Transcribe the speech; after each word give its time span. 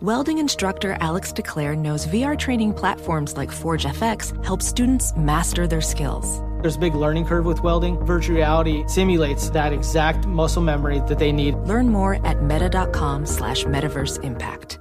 Welding 0.00 0.38
instructor 0.38 0.96
Alex 1.00 1.32
DeClaire 1.32 1.76
knows 1.76 2.06
VR 2.06 2.38
training 2.38 2.72
platforms 2.72 3.36
like 3.36 3.50
Forge 3.50 3.84
FX 3.84 4.32
help 4.44 4.62
students 4.62 5.12
master 5.16 5.66
their 5.66 5.80
skills. 5.80 6.40
There's 6.62 6.76
a 6.76 6.78
big 6.78 6.94
learning 6.94 7.24
curve 7.24 7.44
with 7.44 7.64
welding. 7.64 7.98
Virtual 8.04 8.36
reality 8.36 8.84
simulates 8.86 9.50
that 9.50 9.72
exact 9.72 10.24
muscle 10.24 10.62
memory 10.62 11.00
that 11.08 11.18
they 11.18 11.32
need. 11.32 11.56
Learn 11.66 11.88
more 11.88 12.24
at 12.24 12.44
meta.com 12.44 13.26
slash 13.26 13.64
metaverse 13.64 14.22
impact. 14.22 14.78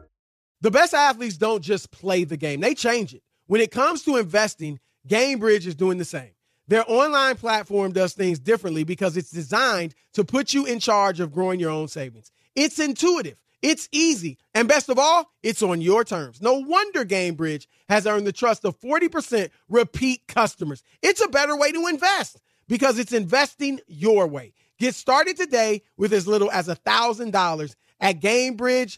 The 0.62 0.70
best 0.70 0.94
athletes 0.94 1.38
don't 1.38 1.64
just 1.64 1.90
play 1.90 2.24
the 2.24 2.38
game, 2.38 2.60
they 2.60 2.76
change 2.76 3.16
it. 3.16 3.24
When 3.48 3.60
it 3.60 3.72
comes 3.72 4.04
to 4.04 4.18
investing, 4.18 4.80
GameBridge 5.08 5.66
is 5.66 5.74
doing 5.74 5.98
the 5.98 6.06
same. 6.06 6.34
Their 6.68 6.84
online 6.86 7.38
platform 7.38 7.92
does 7.92 8.14
things 8.14 8.38
differently 8.38 8.84
because 8.84 9.18
it's 9.18 9.32
designed 9.32 9.96
to 10.14 10.24
put 10.24 10.54
you 10.54 10.68
in 10.68 10.80
charge 10.80 11.20
of 11.20 11.32
growing 11.32 11.60
your 11.60 11.72
own 11.72 11.88
savings. 11.88 12.32
It's 12.56 12.78
intuitive. 12.78 13.38
It's 13.62 13.90
easy. 13.92 14.38
And 14.54 14.68
best 14.68 14.90
of 14.90 15.00
all, 15.00 15.32
it's 15.44 15.64
on 15.64 15.82
your 15.82 16.04
terms. 16.04 16.42
No 16.42 16.54
wonder 16.56 17.04
GameBridge 17.04 17.68
has 17.90 18.06
earned 18.06 18.28
the 18.28 18.32
trust 18.32 18.66
of 18.66 18.80
40% 18.80 19.50
repeat 19.70 20.28
customers. 20.28 20.84
It's 21.02 21.24
a 21.24 21.28
better 21.28 21.56
way 21.58 21.72
to 21.72 21.88
invest 21.88 22.42
because 22.68 23.00
it's 23.00 23.14
investing 23.14 23.80
your 23.88 24.28
way. 24.28 24.54
Get 24.80 24.94
started 24.94 25.38
today 25.38 25.82
with 25.98 26.14
as 26.14 26.28
little 26.28 26.52
as 26.52 26.68
$1,000 26.68 27.76
at 28.00 28.20
GameBridge.io. 28.22 28.98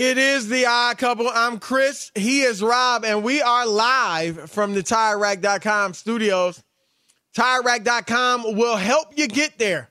It 0.00 0.16
is 0.16 0.48
the 0.48 0.64
odd 0.64 0.96
couple. 0.96 1.28
I'm 1.28 1.58
Chris. 1.58 2.12
He 2.14 2.42
is 2.42 2.62
Rob, 2.62 3.04
and 3.04 3.24
we 3.24 3.42
are 3.42 3.66
live 3.66 4.48
from 4.48 4.72
the 4.72 4.80
TireRack.com 4.80 5.92
studios. 5.92 6.62
TireRack.com 7.36 8.56
will 8.56 8.76
help 8.76 9.18
you 9.18 9.26
get 9.26 9.58
there. 9.58 9.90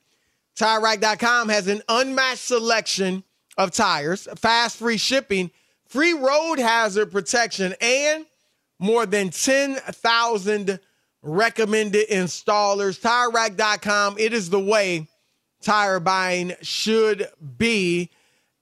TireRack.com 0.56 1.50
has 1.50 1.68
an 1.68 1.82
unmatched 1.90 2.40
selection 2.40 3.26
of 3.58 3.72
tires, 3.72 4.30
fast 4.38 4.78
free 4.78 4.96
shipping, 4.96 5.52
free 5.90 6.14
road 6.14 6.58
hazard 6.58 7.12
protection, 7.12 7.76
and 7.82 8.26
more 8.80 9.06
than 9.06 9.30
10,000 9.30 10.80
recommended 11.22 12.08
installers. 12.08 12.98
TireRack.com, 13.02 14.16
it 14.20 14.32
is 14.32 14.50
the 14.50 14.58
way 14.58 15.10
tire 15.62 16.00
buying 16.00 16.54
should 16.62 17.28
be. 17.58 18.10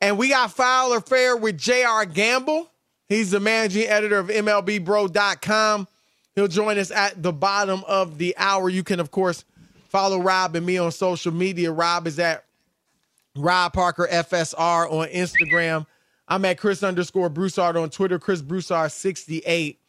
And 0.05 0.19
we 0.19 0.29
got 0.29 0.51
Foul 0.51 0.93
or 0.93 1.01
Fair 1.01 1.35
with 1.35 1.57
J.R. 1.57 2.05
Gamble. 2.05 2.69
He's 3.09 3.31
the 3.31 3.39
managing 3.39 3.87
editor 3.87 4.19
of 4.19 4.27
MLBBro.com. 4.27 5.87
He'll 6.35 6.47
join 6.47 6.77
us 6.77 6.91
at 6.91 7.23
the 7.23 7.33
bottom 7.33 7.83
of 7.87 8.19
the 8.19 8.35
hour. 8.37 8.69
You 8.69 8.83
can, 8.83 8.99
of 8.99 9.09
course, 9.09 9.45
follow 9.89 10.19
Rob 10.19 10.55
and 10.55 10.63
me 10.63 10.77
on 10.77 10.91
social 10.91 11.33
media. 11.33 11.71
Rob 11.71 12.05
is 12.05 12.19
at 12.19 12.45
Rob 13.35 13.73
Parker 13.73 14.07
FSR 14.11 14.91
on 14.91 15.07
Instagram. 15.07 15.87
I'm 16.27 16.45
at 16.45 16.59
Chris 16.59 16.83
underscore 16.83 17.29
Broussard 17.29 17.75
on 17.75 17.89
Twitter, 17.89 18.19
Chris 18.19 18.43
Broussard 18.43 18.91
68 18.91 19.79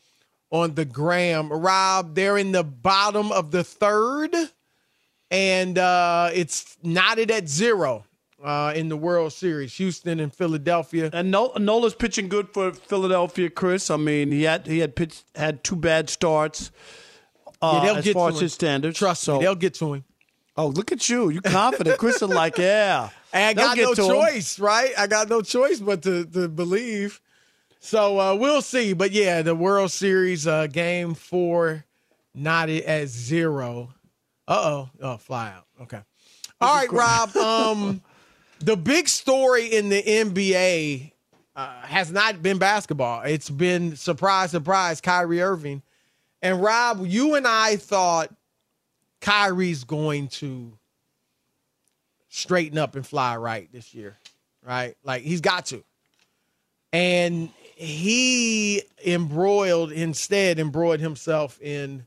on 0.51 0.75
the 0.75 0.87
gram. 0.87 1.53
Rob, 1.53 2.15
they're 2.15 2.39
in 2.39 2.53
the 2.53 2.65
bottom 2.65 3.33
of 3.33 3.51
the 3.51 3.65
third, 3.65 4.35
and 5.31 5.77
uh, 5.77 6.31
it's 6.33 6.79
knotted 6.83 7.31
at 7.31 7.51
zero 7.51 8.07
uh, 8.47 8.73
in 8.77 8.89
the 8.89 8.97
World 8.97 9.33
Series, 9.33 9.75
Houston 9.75 10.21
and 10.21 10.33
Philadelphia. 10.33 11.11
And 11.13 11.33
Nola's 11.33 11.97
pitching 11.97 12.29
good 12.29 12.49
for 12.51 12.73
Philadelphia, 12.73 13.51
Chris. 13.51 13.91
I 13.91 13.97
mean, 13.97 14.31
he 14.31 14.45
had 14.45 14.69
he 14.69 14.79
had 14.79 14.95
pitched 14.95 15.25
had 15.35 15.65
two 15.65 15.75
bad 15.75 16.09
starts. 16.09 16.71
Uh, 17.61 17.73
yeah, 17.75 17.87
they'll 17.87 17.97
as 17.97 18.05
get 18.05 18.15
far 18.15 18.29
to 18.29 18.35
as 18.35 18.41
him. 18.41 18.45
his 18.45 18.55
standards. 18.55 18.99
Trust 18.99 19.25
so, 19.25 19.39
me, 19.39 19.45
they'll 19.45 19.57
get 19.57 19.75
to 19.75 19.95
him. 19.95 20.05
Oh, 20.57 20.69
look 20.69 20.93
at 20.93 21.09
you! 21.09 21.29
You 21.29 21.41
confident? 21.43 21.99
Chris 21.99 22.23
is 22.23 22.29
like, 22.29 22.57
yeah. 22.57 23.11
And 23.33 23.61
I 23.61 23.75
got 23.75 23.77
no 23.77 23.93
to 23.95 24.03
him. 24.03 24.09
choice, 24.09 24.59
right? 24.59 24.93
I 24.97 25.07
got 25.09 25.29
no 25.29 25.43
choice 25.43 25.81
but 25.81 26.03
to 26.05 26.25
to 26.25 26.49
believe. 26.49 27.21
So 27.81 28.19
uh, 28.19 28.35
we'll 28.35 28.63
see. 28.63 28.95
But 28.95 29.11
yeah, 29.11 29.43
the 29.43 29.55
World 29.55 29.91
Series 29.91 30.47
uh, 30.47 30.69
game 30.69 31.13
four, 31.15 31.85
not 32.35 32.71
at 32.71 33.09
zero. 33.09 33.93
Uh 34.49 34.55
oh. 34.55 34.91
Oh, 35.03 35.17
fly 35.19 35.49
out. 35.49 35.67
Okay. 35.83 36.01
All 36.61 36.75
right, 36.75 36.91
Rob. 36.91 37.37
Um, 37.37 38.01
the 38.61 38.77
big 38.77 39.09
story 39.09 39.67
in 39.67 39.89
the 39.89 40.03
NBA 40.03 41.13
uh, 41.55 41.81
has 41.83 42.11
not 42.11 42.43
been 42.43 42.59
basketball. 42.59 43.23
It's 43.23 43.51
been 43.51 43.97
surprise, 43.97 44.51
surprise, 44.51 45.01
Kyrie 45.01 45.43
Irving. 45.43 45.83
And 46.43 46.63
Rob, 46.63 47.07
you 47.07 47.35
and 47.35 47.47
I 47.47 47.77
thought 47.77 48.35
Kyrie's 49.21 49.85
going 49.85 50.29
to 50.29 50.73
straighten 52.29 52.79
up 52.79 52.95
and 52.95 53.07
fly 53.07 53.37
right 53.37 53.71
this 53.73 53.95
year, 53.95 54.17
right? 54.63 54.97
Like 55.03 55.23
he's 55.23 55.41
got 55.41 55.67
to. 55.67 55.83
And 56.93 57.51
he 57.75 58.83
embroiled 59.05 59.93
instead 59.93 60.59
embroiled 60.59 61.01
himself 61.01 61.61
in 61.61 62.07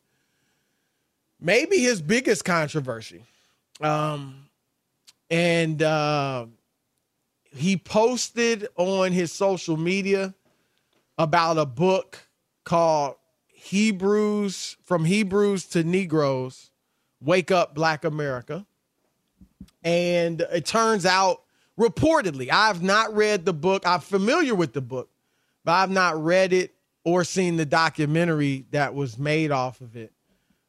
maybe 1.40 1.78
his 1.78 2.01
biggest 2.01 2.46
controversy. 2.46 3.24
Um, 3.81 4.49
and 5.30 5.81
uh, 5.81 6.46
he 7.56 7.78
posted 7.78 8.68
on 8.76 9.12
his 9.12 9.31
social 9.31 9.78
media 9.78 10.34
about 11.18 11.58
a 11.58 11.66
book 11.66 12.20
called 12.64 13.16
Hebrews 13.48 14.78
from 14.86 15.06
Hebrews 15.06 15.66
to 15.68 15.84
Negroes 15.84 16.72
Wake 17.22 17.52
Up 17.52 17.76
Black 17.76 18.06
America. 18.06 18.66
And 19.84 20.42
it 20.42 20.66
turns 20.66 21.06
out, 21.06 21.44
reportedly, 21.78 22.50
I've 22.52 22.82
not 22.82 23.14
read 23.14 23.46
the 23.46 23.54
book. 23.54 23.84
I'm 23.86 24.00
familiar 24.00 24.56
with 24.56 24.74
the 24.74 24.82
book, 24.82 25.10
but 25.64 25.74
I've 25.74 25.92
not 25.92 26.22
read 26.24 26.54
it 26.54 26.74
or 27.04 27.24
seen 27.24 27.58
the 27.58 27.66
documentary 27.66 28.66
that 28.72 28.94
was 28.94 29.18
made 29.18 29.52
off 29.52 29.82
of 29.82 29.96
it. 29.96 30.12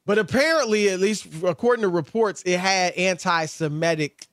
But 0.06 0.18
apparently, 0.18 0.88
at 0.88 0.98
least 0.98 1.28
according 1.44 1.82
to 1.82 1.88
reports, 1.88 2.42
it 2.44 2.58
had 2.58 2.94
anti 2.94 3.46
Semitic 3.46 4.26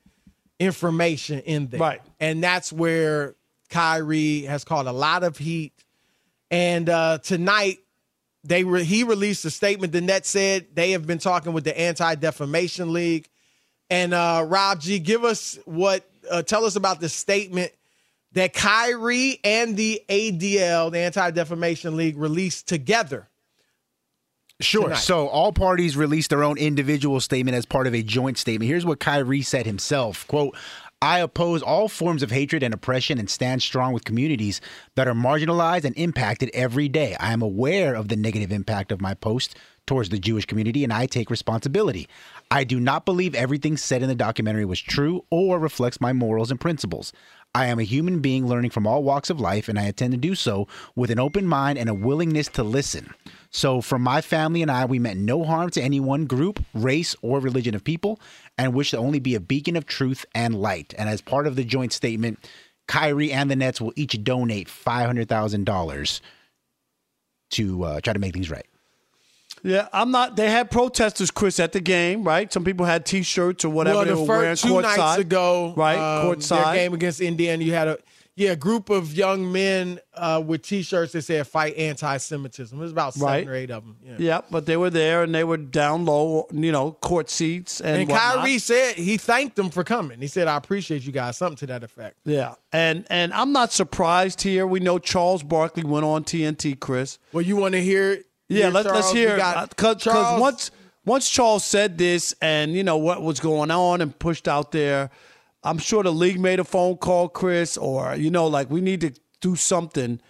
information 0.58 1.40
in 1.40 1.68
there. 1.68 1.80
Right. 1.80 2.02
And 2.20 2.42
that's 2.42 2.72
where 2.72 3.34
Kyrie 3.70 4.42
has 4.42 4.64
caught 4.64 4.86
a 4.86 4.92
lot 4.92 5.24
of 5.24 5.36
heat. 5.38 5.72
And 6.50 6.88
uh, 6.88 7.18
tonight, 7.18 7.78
they 8.44 8.64
re- 8.64 8.84
he 8.84 9.04
released 9.04 9.44
a 9.44 9.50
statement. 9.50 9.92
The 9.92 10.00
net 10.00 10.24
said 10.24 10.68
they 10.74 10.92
have 10.92 11.06
been 11.06 11.18
talking 11.18 11.52
with 11.52 11.64
the 11.64 11.78
Anti 11.78 12.14
Defamation 12.16 12.92
League. 12.92 13.28
And 13.90 14.14
uh, 14.14 14.44
Rob 14.46 14.80
G, 14.80 14.98
give 14.98 15.24
us 15.24 15.58
what, 15.64 16.08
uh, 16.30 16.42
tell 16.42 16.64
us 16.64 16.76
about 16.76 17.00
the 17.00 17.08
statement 17.08 17.72
that 18.32 18.52
Kyrie 18.52 19.40
and 19.44 19.76
the 19.76 20.02
ADL, 20.08 20.92
the 20.92 20.98
Anti 20.98 21.30
Defamation 21.30 21.96
League, 21.96 22.16
released 22.16 22.68
together. 22.68 23.28
Sure. 24.60 24.84
tonight. 24.84 24.96
So 24.96 25.28
all 25.28 25.52
parties 25.52 25.96
released 25.96 26.30
their 26.30 26.42
own 26.42 26.58
individual 26.58 27.20
statement 27.20 27.56
as 27.56 27.64
part 27.64 27.86
of 27.86 27.94
a 27.94 28.02
joint 28.02 28.38
statement. 28.38 28.68
Here's 28.68 28.84
what 28.84 28.98
Kyrie 28.98 29.42
said 29.42 29.66
himself. 29.66 30.26
Quote, 30.26 30.56
I 31.00 31.20
oppose 31.20 31.62
all 31.62 31.88
forms 31.88 32.24
of 32.24 32.32
hatred 32.32 32.64
and 32.64 32.74
oppression 32.74 33.20
and 33.20 33.30
stand 33.30 33.62
strong 33.62 33.92
with 33.92 34.04
communities 34.04 34.60
that 34.96 35.06
are 35.06 35.14
marginalized 35.14 35.84
and 35.84 35.96
impacted 35.96 36.50
every 36.52 36.88
day. 36.88 37.14
I 37.20 37.32
am 37.32 37.40
aware 37.40 37.94
of 37.94 38.08
the 38.08 38.16
negative 38.16 38.50
impact 38.50 38.90
of 38.90 39.00
my 39.00 39.14
post 39.14 39.56
towards 39.86 40.08
the 40.08 40.18
Jewish 40.18 40.44
community 40.44 40.82
and 40.82 40.92
I 40.92 41.06
take 41.06 41.30
responsibility. 41.30 42.08
I 42.50 42.64
do 42.64 42.80
not 42.80 43.04
believe 43.04 43.36
everything 43.36 43.76
said 43.76 44.02
in 44.02 44.08
the 44.08 44.14
documentary 44.16 44.64
was 44.64 44.80
true 44.80 45.24
or 45.30 45.60
reflects 45.60 46.00
my 46.00 46.12
morals 46.12 46.50
and 46.50 46.60
principles. 46.60 47.12
I 47.54 47.66
am 47.66 47.78
a 47.78 47.84
human 47.84 48.20
being 48.20 48.46
learning 48.46 48.70
from 48.70 48.86
all 48.86 49.02
walks 49.02 49.30
of 49.30 49.40
life, 49.40 49.68
and 49.68 49.78
I 49.78 49.86
intend 49.86 50.12
to 50.12 50.18
do 50.18 50.34
so 50.34 50.68
with 50.94 51.10
an 51.10 51.18
open 51.18 51.46
mind 51.46 51.78
and 51.78 51.88
a 51.88 51.94
willingness 51.94 52.48
to 52.48 52.62
listen. 52.62 53.14
So, 53.50 53.80
for 53.80 53.98
my 53.98 54.20
family 54.20 54.62
and 54.62 54.70
I, 54.70 54.84
we 54.84 54.98
meant 54.98 55.20
no 55.20 55.44
harm 55.44 55.70
to 55.70 55.82
any 55.82 56.00
one 56.00 56.26
group, 56.26 56.62
race, 56.74 57.16
or 57.22 57.40
religion 57.40 57.74
of 57.74 57.82
people, 57.82 58.20
and 58.58 58.74
wish 58.74 58.90
to 58.90 58.98
only 58.98 59.18
be 59.18 59.34
a 59.34 59.40
beacon 59.40 59.76
of 59.76 59.86
truth 59.86 60.26
and 60.34 60.60
light. 60.60 60.94
And 60.98 61.08
as 61.08 61.20
part 61.20 61.46
of 61.46 61.56
the 61.56 61.64
joint 61.64 61.92
statement, 61.92 62.38
Kyrie 62.86 63.32
and 63.32 63.50
the 63.50 63.56
Nets 63.56 63.80
will 63.80 63.92
each 63.96 64.22
donate 64.22 64.68
$500,000 64.68 66.20
to 67.50 67.84
uh, 67.84 68.00
try 68.00 68.12
to 68.12 68.18
make 68.18 68.34
things 68.34 68.50
right. 68.50 68.66
Yeah, 69.62 69.88
I'm 69.92 70.10
not. 70.10 70.36
They 70.36 70.50
had 70.50 70.70
protesters, 70.70 71.30
Chris, 71.30 71.58
at 71.60 71.72
the 71.72 71.80
game, 71.80 72.24
right? 72.24 72.52
Some 72.52 72.64
people 72.64 72.86
had 72.86 73.04
T-shirts 73.06 73.64
or 73.64 73.70
whatever 73.70 73.96
well, 73.96 74.04
they 74.04 74.10
the 74.12 74.20
were 74.20 74.26
first 74.26 74.64
wearing 74.64 74.82
two 74.82 74.88
courtside. 74.88 74.96
nights 74.98 75.18
ago, 75.20 75.74
right? 75.76 75.98
um, 75.98 76.26
courtside. 76.26 76.64
their 76.64 76.74
game 76.74 76.94
against 76.94 77.20
Indiana, 77.20 77.62
you 77.64 77.72
had 77.74 77.88
a 77.88 77.98
yeah 78.36 78.54
group 78.54 78.88
of 78.88 79.12
young 79.14 79.50
men 79.50 79.98
uh, 80.14 80.40
with 80.46 80.62
T-shirts 80.62 81.12
that 81.12 81.22
said 81.22 81.44
"Fight 81.46 81.76
Anti-Semitism." 81.76 82.78
It 82.78 82.80
was 82.80 82.92
about 82.92 83.14
seven 83.14 83.26
Right. 83.26 83.48
or 83.48 83.54
eight 83.54 83.70
of 83.72 83.84
them. 83.84 83.96
Yeah. 84.02 84.14
Yeah, 84.18 84.40
but 84.50 84.64
they 84.66 84.76
were 84.76 84.90
there 84.90 85.24
and 85.24 85.34
they 85.34 85.42
were 85.44 85.56
down 85.56 86.04
low, 86.04 86.46
you 86.52 86.70
know, 86.70 86.92
court 86.92 87.28
seats 87.30 87.80
and, 87.80 88.02
And, 88.02 88.08
whatnot. 88.08 88.36
Kyrie 88.36 88.58
said 88.58 88.94
he 88.94 89.16
thanked 89.16 89.56
them 89.56 89.70
for 89.70 89.82
coming. 89.82 90.20
He 90.20 90.28
said, 90.28 90.46
"I 90.46 90.56
appreciate 90.56 91.02
you 91.04 91.10
guys," 91.12 91.36
something 91.36 91.56
to 91.56 91.66
that 91.66 91.82
effect. 91.82 92.16
Yeah, 92.24 92.54
and 92.72 93.04
and 93.10 93.32
I'm 93.34 93.52
not 93.52 93.72
surprised 93.72 94.42
here. 94.42 94.66
We 94.68 94.78
know 94.80 94.98
Charles 95.00 95.42
Barkley 95.42 95.82
went 95.82 96.04
on 96.04 96.22
TNT, 96.22 96.78
Chris. 96.78 97.18
Well, 97.32 97.42
you 97.42 97.56
want 97.56 97.72
to 97.74 97.82
hear? 97.82 98.22
Yeah, 98.48 98.64
hear 98.64 98.70
let, 98.70 98.86
let's 98.86 99.12
hear 99.12 99.36
got 99.36 99.70
because 99.70 100.02
Charles- 100.02 100.40
once 100.40 100.70
once 101.04 101.28
Charles 101.28 101.64
said 101.64 101.98
this 101.98 102.34
and 102.40 102.72
you 102.74 102.82
know 102.84 102.96
what 102.96 103.22
was 103.22 103.40
going 103.40 103.70
on 103.70 104.00
and 104.00 104.16
pushed 104.18 104.48
out 104.48 104.72
there, 104.72 105.10
I'm 105.62 105.78
sure 105.78 106.02
the 106.02 106.12
league 106.12 106.40
made 106.40 106.60
a 106.60 106.64
phone 106.64 106.96
call, 106.96 107.28
Chris, 107.28 107.76
or 107.76 108.14
you 108.16 108.30
know, 108.30 108.46
like 108.46 108.70
we 108.70 108.80
need 108.80 109.00
to 109.02 109.12
do 109.40 109.56
something 109.56 110.20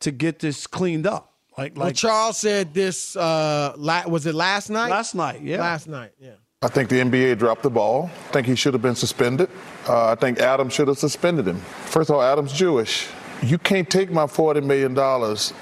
to 0.00 0.10
get 0.10 0.38
this 0.40 0.66
cleaned 0.66 1.06
up. 1.06 1.32
Like 1.58 1.74
Well, 1.76 1.86
like 1.86 1.96
Charles 1.96 2.36
said 2.38 2.74
this. 2.74 3.16
Uh, 3.16 3.72
la- 3.76 4.06
was 4.06 4.26
it 4.26 4.34
last 4.34 4.68
night? 4.70 4.90
last 4.90 5.14
night, 5.14 5.40
yeah. 5.42 5.58
Last 5.60 5.88
night, 5.88 6.12
yeah. 6.20 6.32
I 6.62 6.68
think 6.68 6.88
the 6.88 6.96
NBA 7.00 7.38
dropped 7.38 7.62
the 7.62 7.70
ball. 7.70 8.10
I 8.28 8.32
think 8.32 8.46
he 8.46 8.54
should 8.54 8.72
have 8.74 8.82
been 8.82 8.94
suspended. 8.94 9.48
Uh, 9.88 10.06
I 10.12 10.14
think 10.14 10.38
Adam 10.38 10.68
should 10.68 10.88
have 10.88 10.98
suspended 10.98 11.46
him. 11.46 11.56
First 11.86 12.10
of 12.10 12.16
all, 12.16 12.22
Adam's 12.22 12.52
Jewish. 12.52 13.08
You 13.42 13.58
can't 13.58 13.88
take 13.88 14.10
my 14.10 14.24
$40 14.24 14.64
million 14.64 14.98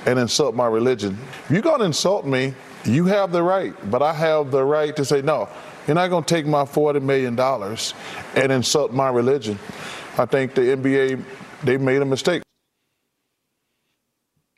and 0.06 0.19
insult 0.19 0.55
my 0.55 0.67
religion. 0.67 1.19
If 1.44 1.50
you're 1.50 1.62
going 1.62 1.81
to 1.81 1.87
insult 1.87 2.25
me, 2.25 2.55
you 2.85 3.05
have 3.06 3.32
the 3.32 3.43
right, 3.43 3.75
but 3.91 4.03
I 4.03 4.12
have 4.12 4.50
the 4.50 4.65
right 4.65 4.94
to 4.97 5.05
say, 5.05 5.23
no, 5.23 5.49
you're 5.87 5.94
not 5.94 6.09
going 6.09 6.25
to 6.25 6.35
take 6.35 6.47
my 6.47 6.65
$40 6.65 7.03
million 7.03 7.38
and 7.38 8.53
insult 8.53 8.93
my 8.93 9.09
religion. 9.09 9.59
I 10.17 10.26
think 10.26 10.55
the 10.55 10.62
NBA, 10.62 11.25
they 11.62 11.76
made 11.76 12.00
a 12.00 12.05
mistake. 12.05 12.43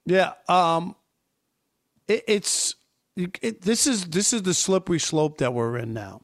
Yeah, 0.05 0.35
um, 0.49 0.95
it, 2.07 2.23
it's 2.29 2.77
it, 3.17 3.63
this 3.63 3.87
is 3.87 4.05
this 4.07 4.33
is 4.33 4.43
the 4.43 4.55
slippery 4.55 5.01
slope 5.01 5.39
that 5.39 5.53
we're 5.53 5.79
in 5.79 5.93
now. 5.93 6.23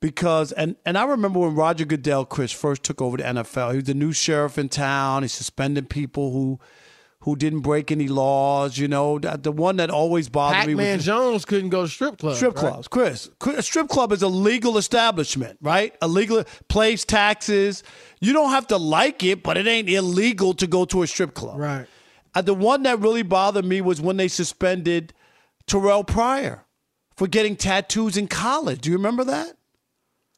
Because 0.00 0.52
and 0.52 0.76
and 0.84 0.98
I 0.98 1.04
remember 1.04 1.40
when 1.40 1.54
Roger 1.54 1.84
Goodell, 1.84 2.24
Chris, 2.26 2.52
first 2.52 2.82
took 2.82 3.00
over 3.00 3.16
the 3.16 3.22
NFL. 3.22 3.70
He 3.70 3.76
was 3.76 3.84
the 3.84 3.94
new 3.94 4.12
sheriff 4.12 4.58
in 4.58 4.68
town. 4.68 5.22
He 5.22 5.28
suspended 5.28 5.88
people 5.88 6.32
who 6.32 6.60
who 7.20 7.34
didn't 7.34 7.60
break 7.60 7.90
any 7.90 8.06
laws. 8.06 8.78
You 8.78 8.88
know, 8.88 9.18
the, 9.18 9.36
the 9.36 9.50
one 9.50 9.76
that 9.76 9.90
always 9.90 10.28
bothered 10.28 10.66
me 10.66 10.74
Pac-Man 10.74 11.00
Jones 11.00 11.44
couldn't 11.44 11.70
go 11.70 11.82
to 11.82 11.88
strip 11.88 12.18
clubs. 12.18 12.36
strip 12.36 12.54
right? 12.56 12.70
clubs. 12.72 12.88
Chris, 12.88 13.30
a 13.46 13.62
strip 13.62 13.88
club 13.88 14.12
is 14.12 14.22
a 14.22 14.28
legal 14.28 14.78
establishment, 14.78 15.58
right? 15.62 15.96
A 16.02 16.08
legal 16.08 16.44
pays 16.68 17.04
taxes. 17.04 17.82
You 18.20 18.32
don't 18.32 18.50
have 18.50 18.66
to 18.68 18.76
like 18.76 19.24
it, 19.24 19.42
but 19.42 19.56
it 19.56 19.66
ain't 19.66 19.88
illegal 19.88 20.54
to 20.54 20.66
go 20.66 20.84
to 20.84 21.02
a 21.02 21.06
strip 21.06 21.34
club. 21.34 21.58
Right. 21.58 21.86
Uh, 22.34 22.42
the 22.42 22.54
one 22.54 22.82
that 22.82 23.00
really 23.00 23.22
bothered 23.22 23.64
me 23.64 23.80
was 23.80 24.00
when 24.00 24.18
they 24.18 24.28
suspended 24.28 25.14
Terrelle 25.66 26.06
Pryor 26.06 26.64
for 27.16 27.26
getting 27.26 27.56
tattoos 27.56 28.16
in 28.16 28.28
college. 28.28 28.82
Do 28.82 28.90
you 28.90 28.96
remember 28.96 29.24
that? 29.24 29.55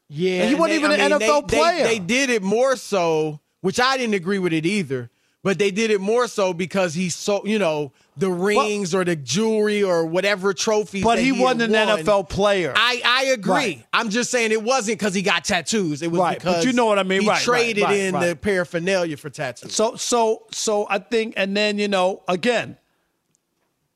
Yeah, 0.09 0.41
And 0.41 0.49
he 0.49 0.55
wasn't 0.55 0.81
they- 0.81 0.85
even 0.87 0.99
I 0.99 1.05
an 1.05 1.11
NFL 1.21 1.47
they, 1.47 1.57
player. 1.57 1.83
They, 1.83 1.99
they 1.99 1.99
did 1.99 2.29
it 2.31 2.41
more 2.41 2.75
so, 2.75 3.39
which 3.61 3.79
I 3.79 3.95
didn't 3.97 4.15
agree 4.15 4.39
with 4.39 4.53
it 4.53 4.65
either. 4.65 5.09
But 5.41 5.57
they 5.57 5.71
did 5.71 5.89
it 5.89 6.01
more 6.01 6.27
so 6.27 6.51
because 6.51 6.93
he 6.93 7.09
so 7.09 7.45
you 7.45 7.59
know 7.59 7.93
the 8.17 8.29
rings 8.29 8.93
or 8.93 9.05
the 9.05 9.15
jewelry 9.15 9.81
or 9.81 10.05
whatever 10.05 10.53
trophies. 10.53 11.01
But 11.01 11.17
he 11.17 11.29
had 11.29 11.39
wasn't 11.39 11.73
an 11.73 11.87
won. 11.87 11.99
NFL 11.99 12.27
player. 12.27 12.73
I 12.75 13.01
I 13.05 13.23
agree. 13.27 13.53
Right. 13.53 13.85
I'm 13.93 14.09
just 14.09 14.31
saying 14.31 14.51
it 14.51 14.61
wasn't 14.61 14.99
because 14.99 15.13
he 15.13 15.21
got 15.21 15.45
tattoos. 15.45 16.01
It 16.01 16.11
was 16.11 16.19
Right, 16.19 16.37
but 16.39 16.43
because 16.43 16.65
you 16.65 16.73
know 16.73 16.87
what 16.87 16.99
I 16.99 17.03
mean. 17.03 17.21
He 17.21 17.27
Right, 17.29 17.35
right, 17.35 17.41
traded 17.41 17.83
right, 17.85 17.97
in 17.99 18.15
right. 18.15 18.27
the 18.27 18.35
paraphernalia 18.35 19.15
for 19.15 19.29
tattoos. 19.29 19.73
So 19.73 19.95
so 19.95 20.43
so 20.51 20.85
I 20.89 20.99
think, 20.99 21.35
and 21.37 21.55
then 21.55 21.79
you 21.79 21.87
know, 21.87 22.21
again, 22.27 22.75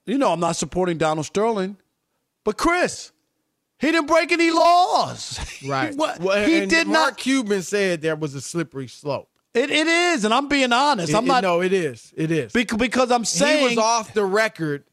you 0.06 0.18
know, 0.18 0.32
I'm 0.32 0.40
not 0.40 0.56
supporting 0.56 0.98
Donald 0.98 1.26
Sterling, 1.26 1.76
but 2.46 2.58
Chris, 2.58 3.12
he 3.84 3.92
didn't 3.92 4.08
break 4.08 4.32
any 4.32 4.52
laws. 4.52 5.40
Right. 5.66 5.96
What- 5.96 6.20
Well, 6.20 6.46
he 6.46 6.66
did 6.66 6.88
Mark 6.88 7.12
not. 7.12 7.18
Cuban 7.18 7.62
said 7.62 8.02
there 8.02 8.16
was 8.16 8.36
a 8.36 8.42
slippery 8.42 8.88
slope. 8.88 9.30
It, 9.54 9.70
it 9.70 9.88
is, 9.88 10.26
and 10.26 10.34
I'm 10.34 10.48
being 10.48 10.74
honest. 10.74 11.12
It- 11.12 11.16
I'm 11.16 11.24
it- 11.24 11.28
not. 11.28 11.44
no, 11.44 11.62
it 11.62 11.72
is. 11.72 12.14
It 12.18 12.32
is. 12.32 12.52
Because, 12.52 12.78
because 12.78 13.12
I'm 13.12 13.24
saying 13.26 13.60
he 13.70 13.76
was 13.76 13.78
off 13.78 14.14
the 14.14 14.26
record, 14.26 14.84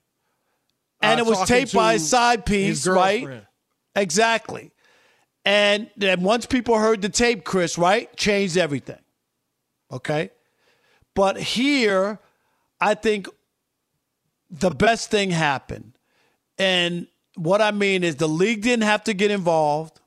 and 1.00 1.18
uh, 1.20 1.24
it 1.24 1.26
was 1.26 1.48
taped 1.48 1.72
by 1.72 1.94
his 1.94 2.08
side 2.08 2.46
his 2.46 2.80
piece, 2.84 2.86
right? 2.86 3.42
Exactly. 3.96 4.70
And 5.44 5.90
then 5.96 6.22
once 6.22 6.46
people 6.46 6.78
heard 6.78 7.02
the 7.02 7.08
tape, 7.08 7.44
Chris, 7.44 7.78
right, 7.78 8.14
changed 8.16 8.56
everything. 8.56 9.00
Okay. 9.90 10.30
But 11.14 11.38
here, 11.38 12.18
I 12.80 12.94
think 12.94 13.28
the 14.50 14.70
best 14.70 15.10
thing 15.10 15.30
happened. 15.30 15.96
And 16.58 17.06
what 17.40 17.62
I 17.62 17.70
mean 17.70 18.04
is 18.04 18.16
the 18.16 18.28
league 18.28 18.62
didn't 18.62 18.84
have 18.84 19.04
to 19.04 19.14
get 19.14 19.30
involved. 19.30 20.00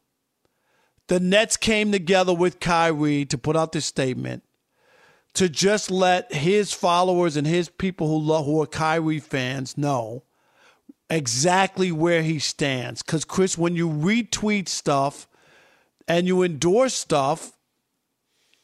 The 1.08 1.20
Nets 1.20 1.58
came 1.58 1.92
together 1.92 2.34
with 2.34 2.60
Kyrie 2.60 3.26
to 3.26 3.38
put 3.38 3.56
out 3.56 3.72
this 3.72 3.86
statement 3.86 4.44
to 5.34 5.50
just 5.50 5.90
let 5.90 6.32
his 6.32 6.74
followers 6.74 7.36
and 7.36 7.48
his 7.48 7.70
people 7.70 8.08
who 8.08 8.20
love, 8.20 8.46
who 8.46 8.62
are 8.62 8.68
Kyrie 8.68 9.20
fans 9.20 9.78
know 9.78 10.24
exactly 11.10 11.92
where 11.92 12.22
he 12.22 12.38
stands. 12.38 13.02
Because 13.02 13.26
Chris, 13.26 13.58
when 13.58 13.76
you 13.76 13.90
retweet 13.90 14.68
stuff 14.68 15.28
and 16.08 16.28
you 16.28 16.44
endorse 16.44 16.94
stuff, 16.94 17.52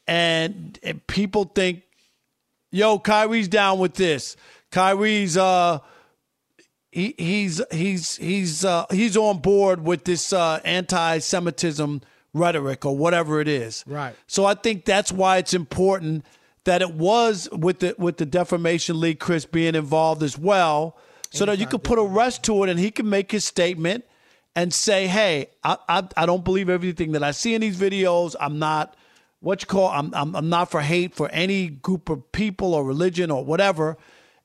and, 0.07 0.77
and 0.83 1.05
people 1.07 1.43
think, 1.43 1.83
"Yo, 2.71 2.99
Kyrie's 2.99 3.47
down 3.47 3.79
with 3.79 3.95
this. 3.95 4.35
Kyrie's 4.71 5.37
uh." 5.37 5.79
He, 6.91 7.13
he's 7.17 7.61
he's 7.71 8.15
he's 8.15 8.65
uh, 8.65 8.85
he's 8.89 9.15
on 9.15 9.39
board 9.39 9.83
with 9.83 10.05
this 10.05 10.33
uh, 10.33 10.59
anti-Semitism 10.65 12.01
rhetoric 12.33 12.85
or 12.85 12.97
whatever 12.97 13.39
it 13.41 13.47
is. 13.47 13.83
Right. 13.85 14.15
So 14.27 14.45
I 14.45 14.55
think 14.55 14.85
that's 14.85 15.11
why 15.11 15.37
it's 15.37 15.53
important 15.53 16.25
that 16.63 16.81
it 16.81 16.93
was 16.93 17.47
with 17.51 17.79
the 17.79 17.95
with 17.97 18.17
the 18.17 18.25
defamation 18.25 18.99
league, 18.99 19.19
Chris 19.19 19.45
being 19.45 19.75
involved 19.75 20.23
as 20.23 20.37
well, 20.37 20.97
so 21.29 21.45
that 21.45 21.59
you 21.59 21.67
could 21.67 21.83
put 21.83 21.99
a 21.99 22.03
rest 22.03 22.43
to 22.43 22.63
it 22.63 22.69
and 22.69 22.79
he 22.79 22.89
can 22.91 23.07
make 23.07 23.31
his 23.31 23.45
statement 23.45 24.05
and 24.55 24.73
say, 24.73 25.07
"Hey, 25.07 25.49
I 25.63 25.77
I, 25.87 26.07
I 26.17 26.25
don't 26.25 26.43
believe 26.43 26.69
everything 26.69 27.11
that 27.11 27.23
I 27.23 27.31
see 27.31 27.53
in 27.53 27.61
these 27.61 27.77
videos. 27.77 28.35
I'm 28.39 28.57
not 28.57 28.95
what 29.41 29.61
you 29.61 29.67
call 29.67 29.89
I'm, 29.89 30.11
I'm 30.15 30.35
I'm 30.35 30.49
not 30.49 30.71
for 30.71 30.81
hate 30.81 31.13
for 31.13 31.29
any 31.29 31.67
group 31.67 32.09
of 32.09 32.31
people 32.31 32.73
or 32.73 32.83
religion 32.83 33.29
or 33.29 33.45
whatever." 33.45 33.97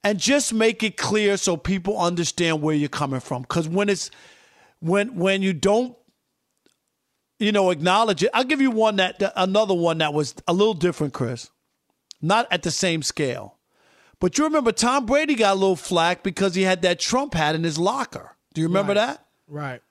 And 0.04 0.18
just 0.20 0.52
make 0.52 0.82
it 0.82 0.96
clear 0.99 1.37
so 1.38 1.56
people 1.56 1.99
understand 1.99 2.61
where 2.62 2.75
you're 2.76 2.88
coming 2.90 3.20
from. 3.20 3.42
Because 3.42 3.66
when 3.68 3.88
it's 3.88 4.11
when 4.80 5.16
when 5.16 5.42
you 5.42 5.52
don't 5.54 5.96
you 7.40 7.50
know, 7.52 7.70
acknowledge 7.70 8.23
it. 8.23 8.30
I'll 8.32 8.44
give 8.44 8.61
you 8.61 8.70
one 8.70 8.96
that 8.96 9.20
another 9.37 9.75
one 9.75 9.99
that 9.99 10.14
was 10.14 10.34
a 10.46 10.52
little 10.52 10.73
different, 10.75 11.12
Chris. 11.12 11.50
Not 12.23 12.46
at 12.50 12.62
the 12.62 12.70
same 12.70 13.02
scale. 13.02 13.58
But 14.20 14.38
you 14.38 14.44
remember 14.44 14.73
Tom 14.73 15.04
Brady 15.04 15.34
got 15.34 15.52
a 15.52 15.58
little 15.58 15.76
flack 15.76 16.23
because 16.23 16.54
he 16.54 16.62
had 16.62 16.82
that 16.82 17.00
Trump 17.00 17.34
hat 17.34 17.54
in 17.54 17.64
his 17.64 17.76
locker. 17.78 18.37
Do 18.54 18.61
you 18.61 18.68
remember 18.68 18.90
Right. 18.94 19.06
that? 19.06 19.26
Right. 19.49 19.82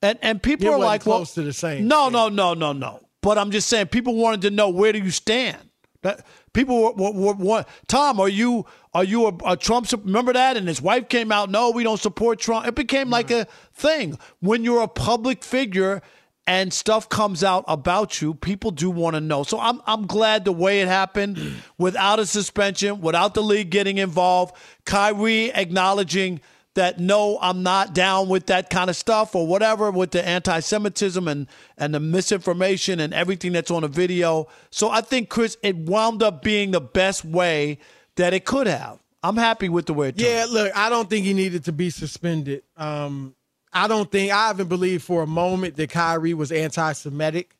And 0.00 0.18
and 0.22 0.42
people 0.42 0.68
It 0.68 0.72
are 0.72 0.78
like, 0.78 1.02
close 1.02 1.36
well, 1.36 1.42
to 1.42 1.42
the 1.42 1.52
same. 1.52 1.88
No, 1.88 2.08
no, 2.08 2.28
no, 2.28 2.54
no, 2.54 2.72
no. 2.72 3.00
But 3.20 3.36
I'm 3.36 3.50
just 3.50 3.68
saying, 3.68 3.88
people 3.88 4.14
wanted 4.14 4.42
to 4.42 4.50
know 4.50 4.68
where 4.68 4.92
do 4.92 4.98
you 5.00 5.10
stand. 5.10 5.58
That 6.02 6.26
people 6.52 6.94
were, 6.94 7.32
were 7.34 7.64
Tom, 7.88 8.20
are 8.20 8.28
you 8.28 8.66
are 8.92 9.04
you 9.04 9.26
a, 9.26 9.32
a 9.46 9.56
Trump? 9.56 9.90
Remember 9.92 10.32
that? 10.32 10.56
And 10.56 10.68
his 10.68 10.82
wife 10.82 11.08
came 11.08 11.32
out. 11.32 11.50
No, 11.50 11.70
we 11.70 11.82
don't 11.82 12.00
support 12.00 12.38
Trump. 12.38 12.66
It 12.66 12.74
became 12.74 13.10
like 13.10 13.28
mm-hmm. 13.28 13.42
a 13.42 13.74
thing 13.74 14.18
when 14.40 14.64
you're 14.64 14.82
a 14.82 14.88
public 14.88 15.42
figure 15.44 16.02
and 16.46 16.72
stuff 16.72 17.08
comes 17.08 17.44
out 17.44 17.64
about 17.68 18.20
you. 18.20 18.34
People 18.34 18.72
do 18.72 18.90
want 18.90 19.14
to 19.14 19.20
know. 19.20 19.42
So 19.44 19.58
I'm 19.60 19.80
I'm 19.86 20.06
glad 20.06 20.44
the 20.44 20.52
way 20.52 20.80
it 20.80 20.88
happened, 20.88 21.38
without 21.78 22.18
a 22.18 22.26
suspension, 22.26 23.00
without 23.00 23.34
the 23.34 23.42
league 23.42 23.70
getting 23.70 23.98
involved. 23.98 24.54
Kyrie 24.84 25.52
acknowledging 25.52 26.40
that 26.74 26.98
no, 26.98 27.38
I'm 27.40 27.62
not 27.62 27.94
down 27.94 28.28
with 28.28 28.46
that 28.46 28.70
kind 28.70 28.88
of 28.88 28.96
stuff 28.96 29.34
or 29.34 29.46
whatever 29.46 29.90
with 29.90 30.12
the 30.12 30.26
anti-Semitism 30.26 31.28
and 31.28 31.46
and 31.76 31.94
the 31.94 32.00
misinformation 32.00 33.00
and 33.00 33.12
everything 33.12 33.52
that's 33.52 33.70
on 33.70 33.82
the 33.82 33.88
video. 33.88 34.48
So 34.70 34.90
I 34.90 35.02
think 35.02 35.28
Chris, 35.28 35.56
it 35.62 35.76
wound 35.76 36.22
up 36.22 36.42
being 36.42 36.70
the 36.70 36.80
best 36.80 37.24
way 37.24 37.78
that 38.16 38.32
it 38.32 38.44
could 38.44 38.66
have. 38.66 38.98
I'm 39.22 39.36
happy 39.36 39.68
with 39.68 39.86
the 39.86 39.94
way 39.94 40.08
it 40.08 40.18
turned. 40.18 40.28
Yeah, 40.28 40.46
look, 40.50 40.76
I 40.76 40.88
don't 40.88 41.08
think 41.08 41.24
he 41.24 41.34
needed 41.34 41.64
to 41.64 41.72
be 41.72 41.90
suspended. 41.90 42.62
Um, 42.76 43.34
I 43.72 43.86
don't 43.86 44.10
think 44.10 44.32
I 44.32 44.48
haven't 44.48 44.68
believed 44.68 45.04
for 45.04 45.22
a 45.22 45.26
moment 45.26 45.76
that 45.76 45.90
Kyrie 45.90 46.34
was 46.34 46.50
anti-Semitic. 46.52 47.56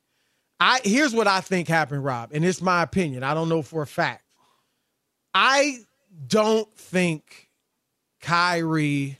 I 0.59 0.81
here's 0.85 1.15
what 1.15 1.27
I 1.27 1.41
think 1.41 1.69
happened, 1.69 2.05
Rob, 2.05 2.31
and 2.33 2.45
it's 2.45 2.63
my 2.63 2.83
opinion. 2.83 3.25
I 3.25 3.35
don't 3.35 3.49
know 3.49 3.63
for 3.63 3.83
a 3.83 3.87
fact. 3.87 4.25
I 5.35 5.79
don't 6.27 6.73
think 6.77 7.49
Kyrie 8.23 9.19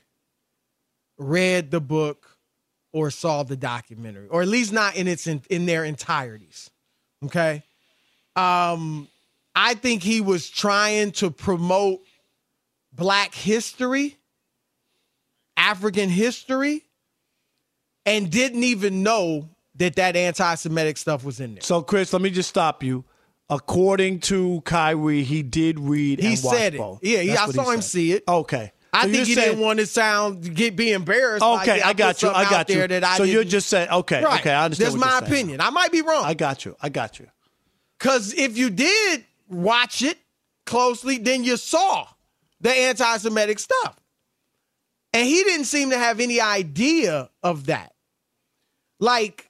read 1.17 1.69
the 1.69 1.81
book 1.81 2.37
or 2.91 3.11
saw 3.11 3.43
the 3.43 3.55
documentary, 3.57 4.27
or 4.29 4.41
at 4.41 4.47
least 4.47 4.71
not 4.71 4.95
in 4.95 5.07
its 5.07 5.27
in, 5.27 5.41
in 5.49 5.65
their 5.65 5.83
entireties. 5.85 6.69
Okay. 7.25 7.63
Um, 8.35 9.07
I 9.55 9.75
think 9.75 10.01
he 10.01 10.21
was 10.21 10.49
trying 10.49 11.11
to 11.13 11.29
promote 11.29 12.01
black 12.91 13.35
history, 13.35 14.17
African 15.57 16.09
history, 16.09 16.83
and 18.05 18.31
didn't 18.31 18.63
even 18.63 19.03
know 19.03 19.49
that 19.75 19.95
that 19.95 20.15
anti-Semitic 20.15 20.97
stuff 20.97 21.23
was 21.23 21.39
in 21.39 21.55
there. 21.55 21.63
So 21.63 21.81
Chris, 21.81 22.13
let 22.13 22.21
me 22.21 22.29
just 22.29 22.49
stop 22.49 22.83
you. 22.83 23.03
According 23.49 24.21
to 24.21 24.61
Kyrie, 24.65 25.23
he 25.23 25.43
did 25.43 25.79
read. 25.79 26.19
He 26.19 26.35
said 26.35 26.75
it. 26.75 26.77
both. 26.77 26.99
Yeah, 27.03 27.19
he- 27.19 27.31
I 27.31 27.49
saw 27.49 27.69
him 27.69 27.81
said. 27.81 27.89
see 27.89 28.11
it. 28.13 28.23
Okay. 28.27 28.71
I 28.95 29.05
So 29.07 29.11
think 29.11 29.27
he 29.27 29.33
saying- 29.33 29.47
didn't 29.49 29.61
want 29.63 29.79
to 29.79 29.87
sound 29.87 30.55
get 30.55 30.75
be 30.75 30.91
embarrassed. 30.91 31.43
Okay, 31.43 31.77
yeah, 31.79 31.87
I 31.87 31.93
put 31.93 31.97
got 31.97 32.21
you. 32.21 32.29
I 32.29 32.43
got 32.49 32.69
you. 32.69 32.87
That 32.87 33.03
I 33.03 33.17
so 33.17 33.23
you're 33.23 33.43
just 33.43 33.67
saying, 33.67 33.89
okay, 33.89 34.23
Right. 34.23 34.39
okay, 34.39 34.51
I 34.51 34.65
understand. 34.65 34.85
That's 34.93 34.93
what 34.97 35.05
my 35.05 35.11
you're 35.13 35.19
saying. 35.21 35.31
opinion. 35.33 35.61
I 35.61 35.69
might 35.71 35.91
be 35.91 36.01
wrong. 36.03 36.23
I 36.23 36.35
got 36.35 36.63
you. 36.63 36.75
I 36.79 36.89
got 36.89 37.19
you. 37.19 37.27
Because 37.97 38.33
if 38.35 38.55
you 38.57 38.69
did 38.69 39.25
watch 39.49 40.03
it 40.03 40.19
closely, 40.65 41.17
then 41.17 41.43
you 41.43 41.57
saw 41.57 42.07
the 42.61 42.69
anti 42.71 43.17
Semitic 43.17 43.59
stuff. 43.59 43.95
And 45.11 45.27
he 45.27 45.43
didn't 45.43 45.65
seem 45.65 45.89
to 45.91 45.97
have 45.97 46.19
any 46.19 46.39
idea 46.41 47.29
of 47.43 47.65
that. 47.67 47.93
Like, 48.99 49.49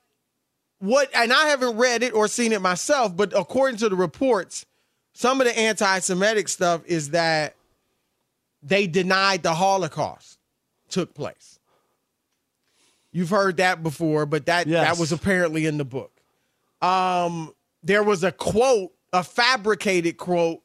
what, 0.79 1.09
and 1.15 1.31
I 1.31 1.47
haven't 1.47 1.77
read 1.77 2.03
it 2.03 2.13
or 2.13 2.27
seen 2.27 2.51
it 2.51 2.61
myself, 2.61 3.15
but 3.15 3.33
according 3.37 3.77
to 3.79 3.89
the 3.89 3.95
reports, 3.95 4.65
some 5.13 5.39
of 5.39 5.47
the 5.47 5.57
anti 5.57 5.99
Semitic 5.99 6.47
stuff 6.49 6.81
is 6.85 7.11
that 7.11 7.55
they 8.63 8.87
denied 8.87 9.43
the 9.43 9.53
Holocaust 9.53 10.39
took 10.89 11.13
place. 11.13 11.59
You've 13.11 13.29
heard 13.29 13.57
that 13.57 13.83
before, 13.83 14.25
but 14.25 14.47
that, 14.47 14.65
Yes. 14.67 14.87
that 14.87 14.99
was 14.99 15.11
apparently 15.11 15.65
in 15.65 15.77
the 15.77 15.85
book 15.85 16.11
um, 16.81 17.53
there 17.81 18.03
was 18.03 18.25
a 18.25 18.31
quote, 18.31 18.91
a 19.13 19.23
fabricated 19.23 20.17
quote, 20.17 20.61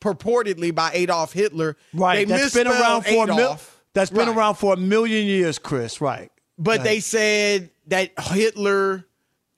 purportedly 0.00 0.74
by 0.74 0.90
Adolf 0.94 1.34
Hitler. 1.34 1.76
Right. 1.92 2.26
They 2.26 2.36
that's 2.36 2.54
been 2.54 2.66
around 2.66 3.02
for 3.04 3.24
a 3.24 3.34
mil- 3.36 3.60
That's 3.92 4.08
been 4.10 4.28
Right. 4.28 4.36
around 4.36 4.54
for 4.54 4.72
a 4.72 4.76
million 4.78 5.26
years, 5.26 5.58
Chris. 5.58 6.00
Right. 6.00 6.30
But 6.56 6.78
Go 6.78 6.84
they 6.84 7.00
said 7.00 7.70
that 7.88 8.12
Hitler 8.18 9.04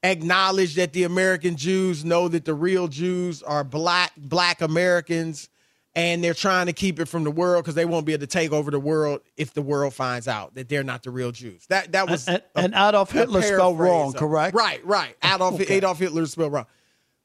acknowledged 0.02 0.76
that 0.76 0.92
the 0.94 1.04
American 1.04 1.54
Jews 1.56 2.04
know 2.04 2.26
that 2.26 2.44
the 2.44 2.54
real 2.54 2.88
Jews 2.88 3.40
are 3.44 3.62
black 3.62 4.12
black 4.16 4.60
Americans 4.60 5.48
and 5.96 6.22
they're 6.22 6.34
trying 6.34 6.66
to 6.66 6.72
keep 6.72 7.00
it 7.00 7.06
from 7.06 7.24
the 7.24 7.30
world 7.30 7.64
because 7.64 7.74
they 7.74 7.84
won't 7.84 8.06
be 8.06 8.12
able 8.12 8.20
to 8.20 8.26
take 8.26 8.52
over 8.52 8.70
the 8.70 8.78
world 8.80 9.20
if 9.36 9.52
the 9.54 9.62
world 9.62 9.92
finds 9.92 10.28
out 10.28 10.54
that 10.54 10.68
they're 10.68 10.84
not 10.84 11.02
the 11.02 11.10
real 11.10 11.32
Jews. 11.32 11.66
That 11.68 11.92
that 11.92 12.08
was 12.08 12.28
And- 12.28 12.42
a- 12.54 12.58
and 12.58 12.74
Adolf 12.74 13.10
Hitler 13.10 13.42
spelled 13.42 13.78
wrong, 13.78 14.08
of- 14.10 14.16
correct? 14.16 14.54
Right, 14.54 14.84
right. 14.86 15.16
Adolf 15.24 15.54
Okay. 15.60 15.74
Adolf 15.76 15.98
Hitler 15.98 16.26
spelled 16.26 16.52
wrong. 16.52 16.66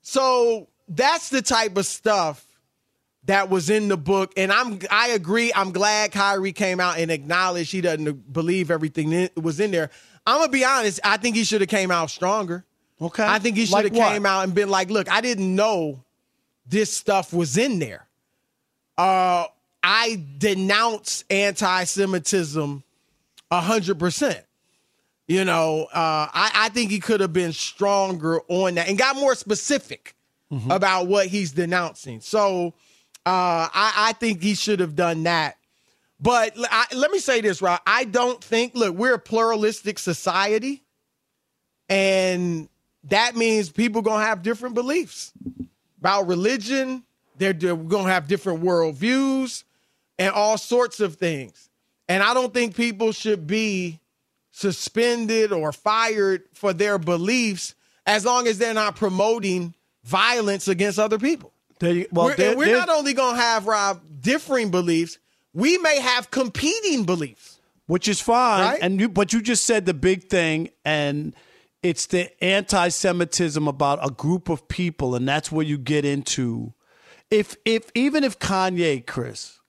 So 0.02 0.68
that's 0.88 1.30
the 1.30 1.42
type 1.42 1.78
of 1.78 1.86
stuff 1.86 2.46
that 3.26 3.50
was 3.50 3.70
in 3.70 3.88
the 3.88 3.98
book. 3.98 4.34
And 4.38 4.52
I'm 4.52 4.80
I 4.92 5.10
agree. 5.10 5.52
I'm 5.56 5.72
glad 5.72 6.12
Kyrie 6.12 6.54
came 6.54 6.80
out 6.80 6.98
and 7.00 7.10
acknowledged 7.12 7.72
he 7.72 7.82
doesn't 7.82 8.32
believe 8.34 8.70
everything 8.72 9.10
that 9.12 9.36
was 9.42 9.60
in 9.60 9.72
there. 9.72 9.90
I'm 10.28 10.40
gonna 10.40 10.52
be 10.52 10.66
honest. 10.66 11.00
I 11.04 11.18
think 11.18 11.36
he 11.36 11.44
should 11.44 11.62
have 11.62 11.70
came 11.70 11.92
out 11.92 12.10
stronger. 12.10 12.66
Okay. 13.02 13.26
I 13.26 13.40
think 13.40 13.58
he 13.58 13.66
should 13.66 13.84
have 13.84 13.94
what? 13.94 14.12
came 14.14 14.26
out 14.26 14.44
and 14.44 14.56
been 14.56 14.70
like, 14.70 14.90
"Look, 14.90 15.12
I 15.12 15.22
didn't 15.22 15.54
know 15.56 16.04
this 16.68 16.92
stuff 16.92 17.34
was 17.34 17.58
in 17.58 17.78
there. 17.80 18.05
Uh, 18.98 19.46
I 19.84 20.24
denounce 20.38 21.24
anti-Semitism 21.30 22.84
hundred 23.52 24.00
percent. 24.00 24.44
You 25.28 25.44
know, 25.46 25.86
uh, 25.86 26.28
I, 26.34 26.52
I 26.54 26.70
think 26.70 26.92
he 26.92 27.00
could 27.00 27.20
have 27.22 27.34
been 27.34 27.54
stronger 27.54 28.42
on 28.48 28.76
that 28.76 28.88
and 28.90 28.98
got 28.98 29.16
more 29.16 29.36
specific 29.36 30.14
Mm-hmm. 30.52 30.70
about 30.70 31.08
what 31.08 31.26
he's 31.26 31.54
denouncing. 31.54 32.22
So 32.22 32.68
uh, 33.26 33.68
I, 33.74 33.94
I 33.98 34.14
think 34.14 34.44
he 34.44 34.54
should 34.54 34.80
have 34.80 34.96
done 34.96 35.24
that. 35.24 35.58
But 36.20 36.54
I- 36.56 36.86
let 36.94 37.10
me 37.10 37.18
say 37.18 37.42
this, 37.42 37.64
Rob. 37.64 37.82
I 37.88 38.04
don't 38.04 38.42
think, 38.44 38.76
look, 38.76 38.96
we're 38.96 39.16
a 39.16 39.20
pluralistic 39.20 39.98
society, 39.98 40.84
and 41.90 42.70
that 43.06 43.36
means 43.36 43.70
people 43.72 44.04
going 44.04 44.20
to 44.22 44.26
have 44.28 44.44
different 44.44 44.76
beliefs 44.76 45.32
about 46.00 46.28
religion. 46.28 47.04
They're, 47.38 47.54
they're 47.54 47.76
going 47.76 48.06
to 48.06 48.12
have 48.12 48.28
different 48.28 48.64
worldviews 48.64 49.64
and 50.18 50.32
all 50.34 50.58
sorts 50.58 51.00
of 51.00 51.16
things. 51.16 51.70
And 52.08 52.24
I 52.24 52.34
don't 52.34 52.54
think 52.54 52.76
people 52.76 53.12
should 53.12 53.48
be 53.48 54.00
suspended 54.52 55.52
or 55.52 55.72
fired 55.72 56.44
for 56.54 56.72
their 56.72 56.98
beliefs 56.98 57.76
as 58.06 58.24
long 58.26 58.48
as 58.48 58.58
they're 58.58 58.74
not 58.74 58.96
promoting 58.96 59.74
violence 60.04 60.68
against 60.68 61.00
other 61.00 61.18
people. 61.18 61.52
Well, 61.82 62.34
we're, 62.38 62.56
we're 62.56 62.78
not 62.78 62.90
only 62.90 63.14
going 63.14 63.36
to 63.36 63.42
have 63.42 63.68
Rob 63.68 64.02
differing 64.22 64.72
beliefs, 64.72 65.18
we 65.54 65.78
may 65.80 66.00
have 66.00 66.32
competing 66.32 67.04
beliefs. 67.04 67.60
which 67.88 68.08
is 68.08 68.22
fine. 68.22 68.62
Right? 68.62 68.80
And 68.82 69.00
you, 69.00 69.10
but 69.10 69.34
you 69.34 69.42
just 69.42 69.66
said 69.66 69.86
the 69.86 69.94
big 69.94 70.26
thing, 70.30 70.70
and 70.84 71.34
it's 71.84 72.08
the 72.08 72.44
anti-Semitism 72.44 73.68
about 73.68 74.00
a 74.02 74.12
group 74.12 74.50
of 74.50 74.68
people, 74.68 75.16
and 75.16 75.28
that's 75.28 75.52
where 75.52 75.66
you 75.66 75.78
get 75.78 76.06
into. 76.06 76.74
If 77.32 77.56
if 77.66 77.90
even 77.96 78.24
if 78.24 78.40
Kanye, 78.40 79.06
Chris, 79.06 79.60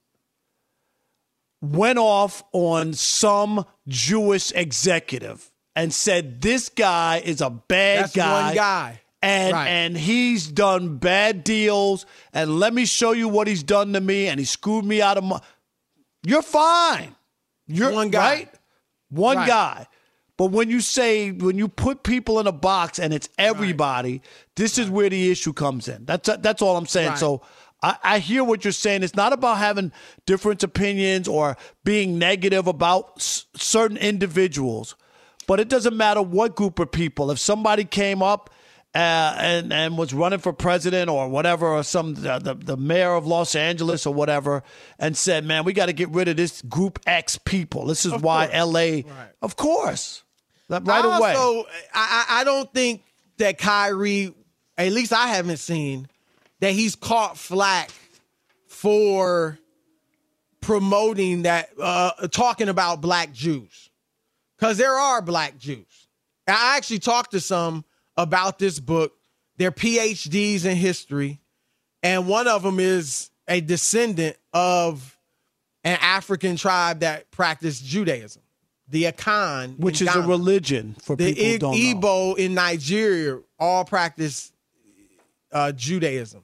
went 1.61 1.99
off 1.99 2.43
on 2.53 2.93
some 2.93 3.65
Jewish 3.87 4.51
executive 4.53 5.51
and 5.75 5.93
said 5.93 6.41
this 6.41 6.69
guy 6.69 7.21
is 7.23 7.41
a 7.41 7.49
bad 7.49 8.05
That's 8.05 8.15
guy. 8.15 8.43
one 8.45 8.55
guy. 8.55 9.01
And 9.21 9.53
Right. 9.53 9.67
and 9.67 9.97
he's 9.97 10.47
done 10.47 10.97
bad 10.99 11.43
deals 11.43 12.05
and 12.33 12.59
let 12.59 12.73
me 12.73 12.85
show 12.85 13.11
you 13.13 13.27
what 13.27 13.47
he's 13.47 13.63
done 13.63 13.93
to 13.93 13.99
me 14.01 14.27
and 14.27 14.39
he 14.39 14.45
screwed 14.45 14.85
me 14.85 15.01
out 15.01 15.17
of 15.17 15.23
my 15.23 15.41
You're 16.23 16.43
fine. 16.43 17.15
You're 17.65 17.91
One 17.91 18.09
guy. 18.09 18.19
right? 18.29 18.53
One 19.09 19.37
Right. 19.37 19.47
guy. 19.47 19.87
But 20.37 20.47
when 20.47 20.69
you 20.69 20.81
say 20.81 21.31
when 21.31 21.57
you 21.57 21.67
put 21.67 22.03
people 22.03 22.39
in 22.39 22.45
a 22.47 22.51
box 22.51 22.99
and 22.99 23.13
it's 23.13 23.27
everybody, 23.39 24.21
this 24.55 24.77
is 24.77 24.89
where 24.89 25.09
the 25.09 25.31
issue 25.31 25.51
comes 25.53 25.87
in. 25.87 26.05
That's 26.05 26.29
that's 26.41 26.61
all 26.61 26.77
I'm 26.77 26.85
saying. 26.85 27.09
Right. 27.09 27.17
So 27.17 27.41
I, 27.81 27.97
I 28.03 28.19
hear 28.19 28.43
what 28.43 28.63
you're 28.63 28.71
saying. 28.71 29.03
It's 29.03 29.15
not 29.15 29.33
about 29.33 29.57
having 29.57 29.91
different 30.25 30.61
opinions 30.63 31.27
or 31.27 31.57
being 31.83 32.17
negative 32.19 32.67
about 32.67 33.13
s- 33.17 33.45
certain 33.55 33.97
individuals, 33.97 34.95
but 35.47 35.59
it 35.59 35.69
doesn't 35.69 35.97
matter 35.97 36.21
what 36.21 36.55
group 36.55 36.77
of 36.79 36.91
people. 36.91 37.31
If 37.31 37.39
somebody 37.39 37.83
came 37.83 38.21
up 38.21 38.49
uh, 38.95 39.35
and 39.39 39.73
and 39.73 39.97
was 39.97 40.13
running 40.13 40.39
for 40.39 40.53
president 40.53 41.09
or 41.09 41.29
whatever, 41.29 41.67
or 41.67 41.83
some 41.83 42.13
the, 42.15 42.39
the, 42.39 42.53
the 42.55 42.77
mayor 42.77 43.13
of 43.13 43.25
Los 43.27 43.55
Angeles 43.55 44.05
or 44.05 44.13
whatever, 44.13 44.63
and 44.99 45.15
said, 45.17 45.45
"Man, 45.45 45.63
we 45.63 45.73
got 45.73 45.87
to 45.87 45.93
get 45.93 46.09
rid 46.09 46.27
of 46.27 46.37
this 46.37 46.61
group 46.63 46.99
X 47.07 47.37
people. 47.37 47.85
This 47.87 48.05
is 48.05 48.13
why 48.13 48.49
L.A. 48.53 49.03
Of 49.41 49.55
course, 49.55 50.23
right 50.69 51.05
I 51.05 51.17
away. 51.17 51.33
Also, 51.33 51.69
I, 51.93 52.25
I 52.29 52.41
I 52.41 52.43
don't 52.43 52.71
think 52.73 53.03
that 53.37 53.57
Kyrie, 53.57 54.33
at 54.77 54.91
least 54.91 55.13
I 55.13 55.27
haven't 55.27 55.57
seen, 55.57 56.07
that 56.59 56.71
he's 56.71 56.95
caught 56.95 57.37
flack 57.37 57.91
for 58.67 59.57
promoting 60.61 61.43
that, 61.43 61.69
uh, 61.81 62.11
talking 62.27 62.69
about 62.69 63.01
black 63.01 63.31
Jews. 63.31 63.89
Because 64.57 64.77
there 64.77 64.93
are 64.93 65.21
black 65.21 65.57
Jews. 65.57 66.07
I 66.47 66.77
actually 66.77 66.99
talked 66.99 67.31
to 67.31 67.39
some 67.39 67.85
about 68.15 68.57
this 68.59 68.79
book. 68.79 69.13
They're 69.57 69.71
PhDs 69.71 70.65
in 70.65 70.75
history. 70.75 71.39
And 72.03 72.27
one 72.27 72.47
of 72.47 72.63
them 72.63 72.79
is 72.79 73.29
a 73.47 73.61
descendant 73.61 74.37
of 74.53 75.17
an 75.83 75.97
African 76.01 76.55
tribe 76.55 76.99
that 77.01 77.29
practiced 77.31 77.85
Judaism, 77.85 78.41
the 78.89 79.05
Akan, 79.05 79.77
which 79.79 80.01
is 80.01 80.13
a 80.15 80.21
religion 80.21 80.95
for 81.01 81.15
The 81.15 81.33
people 81.33 81.45
who 81.45 81.53
I- 81.53 81.57
don't 81.57 81.71
know. 81.71 81.99
Igbo 82.33 82.37
in 82.37 82.53
Nigeria 82.53 83.39
all 83.59 83.83
practice 83.85 84.51
uh, 85.51 85.71
Judaism. 85.73 86.43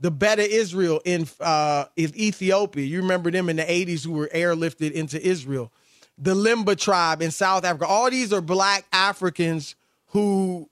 The 0.00 0.10
Beta 0.10 0.42
Israel 0.48 1.00
in 1.04 1.26
uh, 1.40 1.86
in 1.96 2.14
Ethiopia, 2.18 2.84
you 2.84 3.00
remember 3.00 3.30
them 3.30 3.48
in 3.48 3.56
the 3.56 3.62
80s 3.62 4.04
who 4.04 4.12
were 4.12 4.28
airlifted 4.34 4.92
into 4.92 5.24
Israel. 5.24 5.72
The 6.18 6.34
Lemba 6.34 6.76
tribe 6.78 7.22
in 7.22 7.30
South 7.30 7.64
Africa. 7.64 7.86
All 7.86 8.10
these 8.10 8.32
are 8.32 8.40
black 8.40 8.84
Africans 8.92 9.74
who 10.08 10.68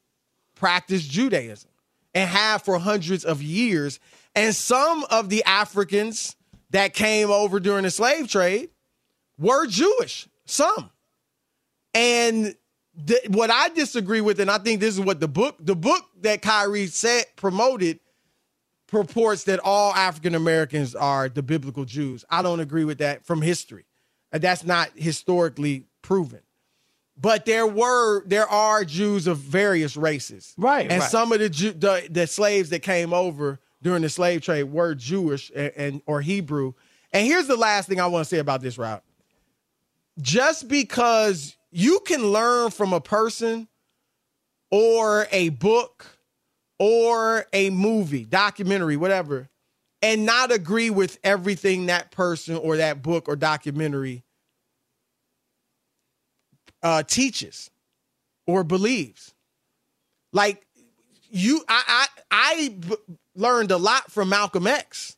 practice 0.55 1.03
Judaism 1.05 1.71
and 2.15 2.29
have 2.29 2.63
for 2.63 2.79
hundreds 2.79 3.25
of 3.25 3.43
years. 3.43 3.99
And 4.35 4.55
some 4.55 5.05
of 5.11 5.29
the 5.31 5.43
Africans 5.45 6.37
that 6.71 6.95
came 6.95 7.31
over 7.31 7.59
during 7.59 7.85
the 7.85 7.91
slave 7.91 8.29
trade 8.29 8.71
were 9.39 9.67
Jewish. 9.67 10.29
Some. 10.47 10.91
And 11.95 12.55
th- 13.07 13.29
what 13.29 13.51
I 13.51 13.69
disagree 13.71 14.21
with, 14.21 14.41
and 14.41 14.51
I 14.51 14.59
think 14.59 14.81
this 14.81 14.95
is 14.95 15.01
what 15.01 15.21
the 15.21 15.29
book, 15.29 15.57
the 15.61 15.77
book 15.77 16.03
that 16.23 16.43
Kyrie 16.43 16.87
said 16.87 17.25
promoted 17.37 18.01
purports 18.87 19.45
that 19.45 19.61
all 19.65 19.93
African 19.95 20.35
Americans 20.35 20.95
are 20.95 21.29
the 21.29 21.43
biblical 21.43 21.85
Jews. 21.85 22.25
I 22.31 22.43
don't 22.43 22.61
agree 22.61 22.85
with 22.85 22.99
that 22.99 23.25
from 23.25 23.41
history. 23.43 23.85
That's 24.31 24.65
not 24.65 24.91
historically 24.97 25.87
proven. 26.03 26.41
But 27.21 27.45
there 27.45 27.67
were 27.67 28.25
there 28.27 28.49
are 28.49 28.85
Jews 28.85 29.27
of 29.27 29.37
various 29.39 29.97
races, 29.97 30.55
Right, 30.57 30.91
And 30.91 31.01
right. 31.03 31.11
some 31.11 31.31
of 31.33 31.39
the, 31.41 31.51
Ju- 31.51 31.73
the 31.73 32.07
the 32.11 32.27
slaves 32.27 32.71
that 32.71 32.81
came 32.81 33.13
over 33.13 33.61
during 33.83 34.01
the 34.03 34.09
slave 34.09 34.41
trade 34.41 34.65
were 34.65 34.95
Jewish 34.95 35.53
and, 35.55 35.73
and 35.77 36.03
or 36.07 36.23
Hebrew. 36.23 36.73
And 37.13 37.27
here's 37.27 37.47
the 37.47 37.57
last 37.57 37.89
thing 37.89 38.01
I 38.01 38.07
want 38.07 38.25
to 38.25 38.29
say 38.29 38.39
about 38.39 38.63
this 38.63 38.79
route. 38.79 39.05
Just 40.21 40.69
because 40.69 41.55
you 41.73 42.01
can 42.01 42.27
learn 42.27 42.71
from 42.71 42.93
a 42.93 43.01
person 43.01 43.67
or 44.71 45.27
a 45.33 45.49
book 45.49 46.07
or 46.79 47.47
a 47.53 47.71
movie, 47.71 48.25
documentary, 48.25 48.97
whatever, 48.97 49.49
and 50.03 50.27
not 50.27 50.53
agree 50.53 50.91
with 50.91 51.19
everything 51.25 51.87
that 51.87 52.11
person 52.11 52.57
or 52.57 52.77
that 52.77 53.03
book 53.03 53.29
or 53.29 53.37
documentary 53.37 54.23
uh, 56.83 57.03
teaches 57.03 57.71
or 58.47 58.65
believes. 58.65 59.33
Like 60.33 60.67
you, 61.31 61.65
I, 61.69 62.07
I, 62.31 62.77
learned 63.35 63.71
a 63.71 63.79
lot 63.79 64.11
from 64.11 64.29
Malcolm 64.29 64.67
X 64.67 65.17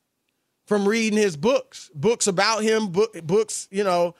from 0.66 0.86
reading 0.86 1.18
his 1.18 1.36
books, 1.36 1.90
books 1.94 2.26
about 2.26 2.62
him, 2.62 2.88
book, 2.88 3.20
books, 3.24 3.66
you 3.70 3.82
know, 3.82 4.14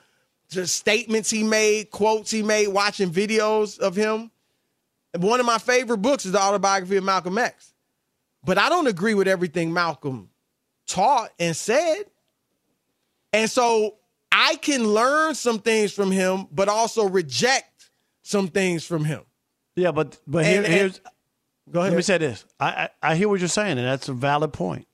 just 0.49 0.75
statements 0.75 1.29
he 1.29 1.43
made, 1.43 1.91
quotes 1.91 2.31
he 2.31 2.43
made, 2.43 2.67
watching 2.69 3.09
videos 3.11 3.79
of 3.79 3.95
him. 3.95 4.31
And 5.13 5.23
one 5.23 5.39
of 5.39 5.45
my 5.45 5.57
favorite 5.57 5.97
books 5.99 6.25
is 6.25 6.33
the 6.33 6.41
autobiography 6.41 6.97
of 6.97 7.03
Malcolm 7.03 7.37
X. 7.37 7.73
But 8.43 8.57
I 8.57 8.69
don't 8.69 8.87
agree 8.87 9.13
with 9.13 9.27
everything 9.27 9.73
Malcolm 9.73 10.29
taught 10.87 11.31
and 11.39 11.55
said. 11.55 12.03
And 13.33 13.49
so 13.49 13.95
I 14.31 14.55
can 14.55 14.83
learn 14.87 15.35
some 15.35 15.59
things 15.59 15.91
from 15.91 16.11
him, 16.11 16.47
but 16.51 16.69
also 16.69 17.07
reject 17.07 17.89
some 18.21 18.47
things 18.47 18.85
from 18.85 19.03
him. 19.05 19.21
Yeah, 19.75 19.91
but 19.91 20.17
but 20.27 20.45
here, 20.45 20.57
And- 20.57 20.65
and- 20.65 20.73
here's 20.73 21.01
Go 21.71 21.79
ahead. 21.79 21.93
Let 21.93 21.97
me 21.97 22.03
say 22.03 22.17
this. 22.19 22.45
I, 22.59 22.67
I 22.67 22.89
I 23.11 23.15
hear 23.15 23.27
what 23.27 23.39
you're 23.39 23.49
saying, 23.49 23.79
and 23.79 23.87
that's 23.87 24.07
a 24.07 24.13
valid 24.13 24.53
point. 24.53 24.87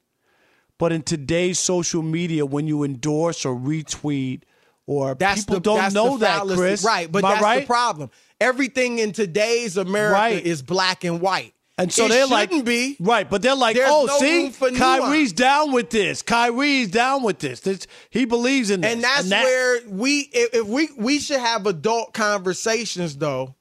But 0.77 0.93
in 0.93 1.01
today's 1.03 1.59
social 1.59 2.01
media, 2.01 2.45
when 2.45 2.65
you 2.65 2.83
endorse 2.83 3.45
or 3.45 3.53
retweet, 3.53 4.43
or 4.87 5.15
That's 5.15 5.41
people 5.41 5.55
the, 5.55 5.61
don't 5.61 5.93
know 5.93 6.17
that. 6.17 6.43
Chris, 6.47 6.83
Right, 6.83 7.11
but 7.11 7.23
Am 7.23 7.31
that's 7.31 7.43
right? 7.43 7.59
the 7.61 7.65
problem. 7.67 8.09
Everything 8.39 8.99
in 8.99 9.11
today's 9.11 9.77
America 9.77 10.13
Right. 10.13 10.45
is 10.45 10.61
black 10.61 11.03
and 11.03 11.21
white. 11.21 11.53
And 11.77 11.91
so 11.91 12.05
It 12.05 12.09
they're 12.09 12.27
like, 12.27 12.49
shouldn't 12.49 12.65
be. 12.65 12.95
right, 12.99 13.27
but 13.27 13.41
they're 13.41 13.55
like, 13.55 13.75
There's 13.75 13.89
oh, 13.89 14.05
no 14.05 14.19
see, 14.19 14.51
Kyrie's 14.77 15.33
down 15.33 15.71
with 15.71 15.89
this. 15.89 16.21
Kyrie's 16.21 16.89
down 16.91 17.23
with 17.23 17.39
this. 17.39 17.61
this 17.61 17.87
he 18.09 18.25
believes 18.25 18.69
in 18.69 18.81
this, 18.81 18.91
And 18.91 19.03
that's 19.03 19.29
that- 19.29 19.43
where 19.43 19.79
we 19.87 20.29
if, 20.33 20.65
we 20.67 20.89
we 20.97 21.19
should 21.19 21.39
have 21.39 21.65
adult 21.65 22.13
conversations 22.13 23.15
though 23.17 23.55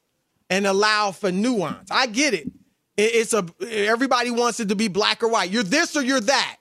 and 0.50 0.66
allow 0.66 1.12
for 1.12 1.30
nuance. 1.30 1.90
I 1.90 2.06
get 2.08 2.34
it. 2.34 2.48
It- 2.96 3.14
It's 3.14 3.32
a 3.32 3.46
everybody 3.70 4.30
wants 4.30 4.60
it 4.60 4.68
to 4.70 4.76
be 4.76 4.88
black 4.88 5.22
or 5.22 5.28
white. 5.28 5.50
You're 5.50 5.62
this 5.62 5.96
or 5.96 6.02
you're 6.02 6.20
that. 6.20 6.56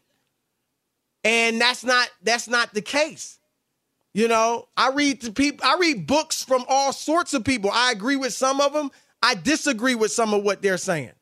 And 1.23 1.59
that's 1.59 1.83
not 1.83 2.09
that's 2.23 2.47
not 2.47 2.73
the 2.73 2.81
case. 2.81 3.38
You 4.19 4.27
know, 4.27 4.67
I 4.75 4.89
read 4.89 5.21
to 5.21 5.31
people 5.31 5.65
I 5.65 5.77
read 5.79 6.05
books 6.05 6.43
from 6.43 6.65
all 6.67 6.91
sorts 6.91 7.33
of 7.33 7.45
people. 7.45 7.71
I 7.73 7.93
agree 7.93 8.17
with 8.17 8.33
some 8.33 8.59
of 8.59 8.73
them. 8.73 8.91
I 9.23 9.33
disagree 9.33 9.95
with 9.95 10.11
some 10.11 10.33
of 10.33 10.43
what 10.43 10.61
they're 10.61 10.75
saying. 10.75 11.13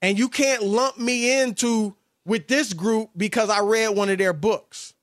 And 0.00 0.18
you 0.18 0.30
can't 0.30 0.62
lump 0.62 0.96
me 0.98 1.42
into 1.42 1.94
with 2.24 2.48
this 2.48 2.72
group 2.72 3.10
because 3.18 3.50
I 3.50 3.60
read 3.60 3.88
one 3.88 4.08
of 4.08 4.16
their 4.16 4.32
books. 4.32 4.94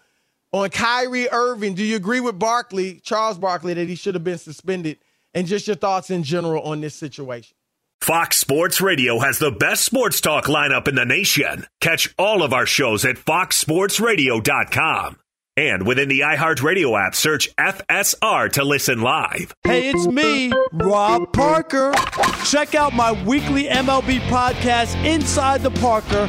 on 0.52 0.70
Kyrie 0.70 1.28
Irving. 1.30 1.74
Do 1.74 1.84
you 1.84 1.96
agree 1.96 2.20
with 2.20 2.38
Barkley, 2.38 3.00
Charles 3.00 3.38
Barkley, 3.38 3.74
that 3.74 3.88
he 3.88 3.94
should 3.94 4.14
have 4.14 4.24
been 4.24 4.38
suspended? 4.38 4.98
And 5.32 5.46
just 5.46 5.66
your 5.66 5.76
thoughts 5.76 6.10
in 6.10 6.22
general 6.22 6.62
on 6.62 6.80
this 6.80 6.94
situation. 6.94 7.56
Fox 8.00 8.36
Sports 8.36 8.80
Radio 8.82 9.18
has 9.20 9.38
the 9.38 9.50
best 9.50 9.82
sports 9.84 10.20
talk 10.20 10.44
lineup 10.44 10.86
in 10.88 10.94
the 10.94 11.06
nation. 11.06 11.66
Catch 11.80 12.14
all 12.18 12.42
of 12.42 12.52
our 12.52 12.66
shows 12.66 13.04
at 13.06 13.16
foxsportsradio.com. 13.16 15.16
And 15.56 15.86
within 15.86 16.08
the 16.08 16.20
iHeartRadio 16.20 17.00
app, 17.00 17.14
search 17.14 17.48
FSR 17.56 18.50
to 18.54 18.64
listen 18.64 19.00
live. 19.02 19.54
Hey, 19.62 19.88
it's 19.88 20.04
me, 20.06 20.52
Rob 20.72 21.32
Parker. 21.32 21.94
Check 22.44 22.74
out 22.74 22.92
my 22.92 23.12
weekly 23.24 23.66
MLB 23.66 24.18
podcast, 24.22 25.02
Inside 25.04 25.62
the 25.62 25.70
Parker, 25.70 26.28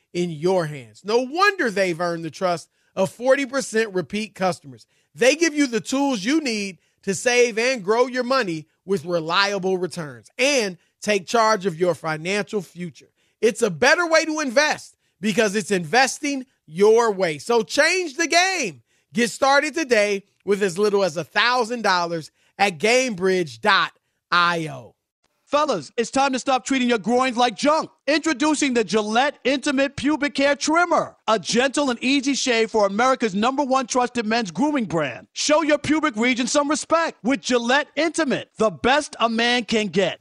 in 0.13 0.29
your 0.29 0.65
hands. 0.65 1.03
No 1.03 1.19
wonder 1.19 1.69
they've 1.69 1.99
earned 1.99 2.25
the 2.25 2.31
trust 2.31 2.69
of 2.95 3.15
40% 3.15 3.95
repeat 3.95 4.35
customers. 4.35 4.85
They 5.15 5.35
give 5.35 5.53
you 5.53 5.67
the 5.67 5.81
tools 5.81 6.23
you 6.23 6.41
need 6.41 6.79
to 7.03 7.15
save 7.15 7.57
and 7.57 7.83
grow 7.83 8.07
your 8.07 8.23
money 8.23 8.67
with 8.85 9.05
reliable 9.05 9.77
returns 9.77 10.29
and 10.37 10.77
take 11.01 11.27
charge 11.27 11.65
of 11.65 11.79
your 11.79 11.95
financial 11.95 12.61
future. 12.61 13.09
It's 13.41 13.61
a 13.61 13.69
better 13.69 14.07
way 14.07 14.25
to 14.25 14.39
invest 14.39 14.97
because 15.19 15.55
it's 15.55 15.71
investing 15.71 16.45
your 16.65 17.11
way. 17.11 17.37
So 17.37 17.63
change 17.63 18.15
the 18.15 18.27
game. 18.27 18.83
Get 19.13 19.29
started 19.29 19.73
today 19.73 20.23
with 20.45 20.63
as 20.63 20.77
little 20.77 21.03
as 21.03 21.17
$1,000 21.17 22.31
at 22.57 22.77
gamebridge.io. 22.77 24.95
Fellas, 25.43 25.91
it's 25.97 26.11
time 26.11 26.31
to 26.31 26.39
stop 26.39 26.65
treating 26.65 26.87
your 26.87 26.97
groins 26.97 27.35
like 27.35 27.57
junk. 27.57 27.91
Introducing 28.11 28.73
the 28.73 28.83
Gillette 28.83 29.39
Intimate 29.45 29.95
Pubic 29.95 30.37
Hair 30.37 30.57
Trimmer, 30.57 31.15
a 31.29 31.39
gentle 31.39 31.91
and 31.91 32.03
easy 32.03 32.33
shave 32.33 32.69
for 32.69 32.85
America's 32.85 33.33
number 33.33 33.63
one 33.63 33.87
trusted 33.87 34.25
men's 34.25 34.51
grooming 34.51 34.83
brand. 34.83 35.27
Show 35.31 35.61
your 35.61 35.77
pubic 35.77 36.17
region 36.17 36.45
some 36.45 36.69
respect 36.69 37.17
with 37.23 37.39
Gillette 37.39 37.87
Intimate, 37.95 38.49
the 38.57 38.69
best 38.69 39.15
a 39.21 39.29
man 39.29 39.63
can 39.63 39.87
get. 39.87 40.19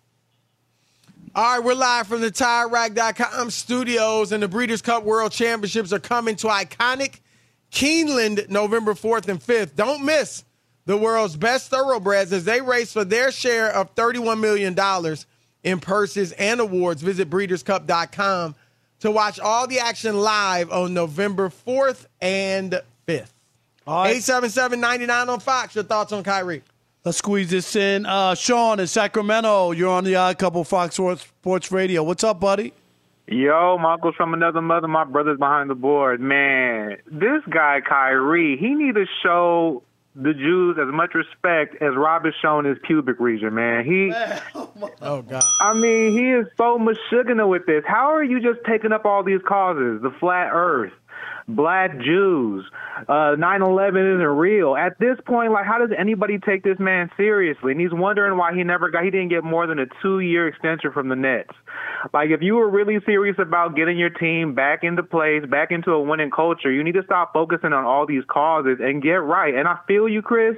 All 1.35 1.57
right, 1.57 1.65
we're 1.65 1.75
live 1.75 2.07
from 2.07 2.21
the 2.21 2.31
TireRack.com 2.31 3.51
studios, 3.51 4.31
and 4.31 4.41
the 4.41 4.47
Breeders' 4.47 4.83
Cup 4.83 5.03
World 5.03 5.33
Championships 5.33 5.93
are 5.93 5.99
coming 5.99 6.37
to 6.37 6.47
iconic 6.47 7.19
Keeneland 7.73 8.49
November 8.51 8.95
4th 8.95 9.27
and 9.27 9.41
5th. 9.41 9.75
Don't 9.75 10.05
miss 10.05 10.45
the 10.87 10.97
world's 10.97 11.37
best 11.37 11.71
thoroughbreds 11.71 12.33
as 12.33 12.45
they 12.45 12.61
race 12.61 12.93
for 12.93 13.05
their 13.05 13.33
share 13.33 13.69
of 13.73 13.97
$31 13.97 14.39
million 14.39 14.77
in 15.63 15.81
purses 15.81 16.33
and 16.33 16.61
awards. 16.61 17.03
Visit 17.03 17.29
breederscup.com 17.31 18.55
to 19.01 19.11
watch 19.11 19.41
all 19.41 19.67
the 19.67 19.79
action 19.79 20.21
live 20.21 20.71
on 20.71 20.95
November 20.95 21.49
4th 21.49 22.07
and 22.21 22.81
5th. 23.07 23.31
All 23.87 24.05
right. 24.05 24.17
877-99 24.17 25.29
on 25.29 25.41
Fox. 25.41 25.75
Your 25.75 25.85
thoughts 25.85 26.13
on 26.13 26.23
Kyrie? 26.23 26.63
Let's 27.05 27.19
squeeze 27.19 27.51
this 27.51 27.77
in. 27.77 28.05
Uh, 28.05 28.35
Sean 28.35 28.79
in 28.79 28.87
Sacramento, 28.87 29.71
you're 29.71 29.89
on 29.89 30.05
the 30.05 30.17
Odd 30.17 30.39
Couple 30.39 30.63
Fox 30.65 30.97
Sports, 30.97 31.23
Sports 31.23 31.73
Radio. 31.73 32.03
What's 32.03 32.23
up, 32.23 32.41
buddy? 32.41 32.75
Yo, 33.27 33.79
my 33.79 33.95
uncle's 33.95 34.17
from 34.17 34.35
another 34.35 34.61
mother. 34.61 34.87
My 34.89 35.05
brother's 35.05 35.39
behind 35.39 35.71
the 35.71 35.75
board. 35.75 36.21
Man, 36.21 36.99
this 37.07 37.43
guy 37.49 37.81
Kyrie, 37.81 38.59
he 38.59 38.75
need 38.75 38.97
to 38.97 39.07
show 39.23 39.83
the 40.15 40.35
Jews 40.35 40.77
as 40.81 40.93
much 40.93 41.15
respect 41.15 41.81
as 41.83 41.95
Rob 41.97 42.25
has 42.25 42.35
shown 42.43 42.65
his 42.65 42.79
pubic 42.83 43.21
region. 43.21 43.55
Man, 43.55 43.85
he. 43.85 44.13
Oh 45.03 45.23
God. 45.23 45.43
I 45.61 45.75
mean, 45.75 46.13
he 46.13 46.31
is 46.31 46.47
so 46.57 46.79
mashugana 46.79 47.49
with 47.49 47.67
this. 47.67 47.83
How 47.87 48.15
are 48.15 48.25
you 48.25 48.41
just 48.41 48.61
taking 48.67 48.93
up 48.93 49.05
all 49.05 49.23
these 49.23 49.41
causes? 49.47 50.01
The 50.03 50.11
flat 50.21 50.51
Earth, 50.53 50.93
black 51.55 51.99
Jews, 52.01 52.65
uh, 53.09 53.37
9/11 53.37 54.17
isn't 54.17 54.27
real. 54.27 54.77
At 54.77 54.99
this 54.99 55.17
point, 55.27 55.53
like, 55.53 55.67
how 55.67 55.79
does 55.79 55.91
anybody 55.97 56.39
take 56.39 56.63
this 56.63 56.79
man 56.79 57.11
seriously? 57.17 57.73
And 57.73 57.81
he's 57.81 57.93
wondering 57.93 58.37
why 58.37 58.55
he 58.55 58.65
never 58.65 58.91
got, 58.91 59.05
he 59.05 59.11
didn't 59.11 59.29
get 59.29 59.45
more 59.45 59.67
than 59.67 59.79
a 59.79 59.87
two-year 60.03 60.49
extension 60.49 60.93
from 60.93 61.09
the 61.09 61.17
Nets. 61.17 61.51
Like, 62.13 62.31
if 62.31 62.43
you 62.43 62.55
were 62.55 62.69
really 62.69 62.99
serious 63.05 63.37
about 63.39 63.77
getting 63.77 63.99
your 63.99 64.11
team 64.11 64.55
back 64.55 64.85
into 64.85 65.03
place, 65.03 65.45
back 65.47 65.71
into 65.71 65.93
a 65.93 66.03
winning 66.03 66.31
culture, 66.31 66.71
you 66.71 66.83
need 66.83 66.95
to 66.95 67.03
stop 67.05 67.33
focusing 67.33 67.73
on 67.73 67.85
all 67.85 68.07
these 68.07 68.25
causes 68.29 68.79
and 68.81 69.03
get 69.03 69.23
right. 69.23 69.55
And 69.55 69.69
I 69.69 69.79
feel 69.87 70.09
you, 70.09 70.23
Chris. 70.23 70.57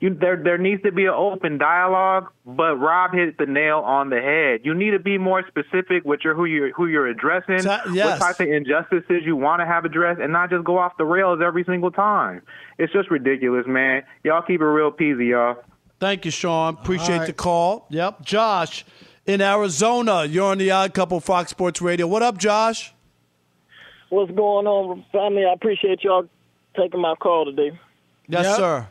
You, 0.00 0.14
there 0.14 0.36
there 0.40 0.58
needs 0.58 0.82
to 0.84 0.92
be 0.92 1.06
an 1.06 1.14
open 1.16 1.58
dialogue, 1.58 2.30
but 2.46 2.76
Rob 2.76 3.12
hit 3.12 3.36
the 3.36 3.46
nail 3.46 3.78
on 3.78 4.10
the 4.10 4.20
head. 4.20 4.60
You 4.62 4.72
need 4.72 4.92
to 4.92 5.00
be 5.00 5.18
more 5.18 5.44
specific 5.48 6.04
with 6.04 6.20
your 6.22 6.34
who 6.34 6.44
you 6.44 6.72
who 6.76 6.86
you're 6.86 7.08
addressing, 7.08 7.58
Ta- 7.64 7.82
yes. 7.92 8.20
what 8.20 8.26
type 8.36 8.40
of 8.40 8.46
injustices 8.48 9.22
you 9.24 9.34
want 9.34 9.60
to 9.60 9.66
have 9.66 9.84
addressed, 9.84 10.20
and 10.20 10.32
not 10.32 10.50
just 10.50 10.64
go 10.64 10.78
off 10.78 10.96
the 10.98 11.04
rails 11.04 11.40
every 11.44 11.64
single 11.64 11.90
time. 11.90 12.42
It's 12.78 12.92
just 12.92 13.10
ridiculous, 13.10 13.66
man. 13.66 14.04
Y'all 14.22 14.42
keep 14.42 14.60
it 14.60 14.64
real 14.64 14.92
peasy, 14.92 15.30
y'all. 15.30 15.56
Thank 15.98 16.24
you, 16.24 16.30
Sean. 16.30 16.74
Appreciate 16.74 17.14
All 17.14 17.18
right. 17.18 17.26
the 17.26 17.32
call. 17.32 17.86
Yep. 17.90 18.22
Josh 18.22 18.84
in 19.26 19.40
Arizona, 19.40 20.24
you're 20.26 20.52
on 20.52 20.58
the 20.58 20.70
Odd 20.70 20.94
Couple 20.94 21.18
Fox 21.18 21.50
Sports 21.50 21.82
Radio. 21.82 22.06
What 22.06 22.22
up, 22.22 22.38
Josh? 22.38 22.94
What's 24.10 24.30
going 24.30 24.66
on, 24.68 25.04
family? 25.10 25.44
I 25.44 25.52
appreciate 25.52 26.04
y'all 26.04 26.28
taking 26.76 27.00
my 27.00 27.14
call 27.16 27.46
today. 27.46 27.78
Yes, 28.28 28.56
sir. 28.56 28.86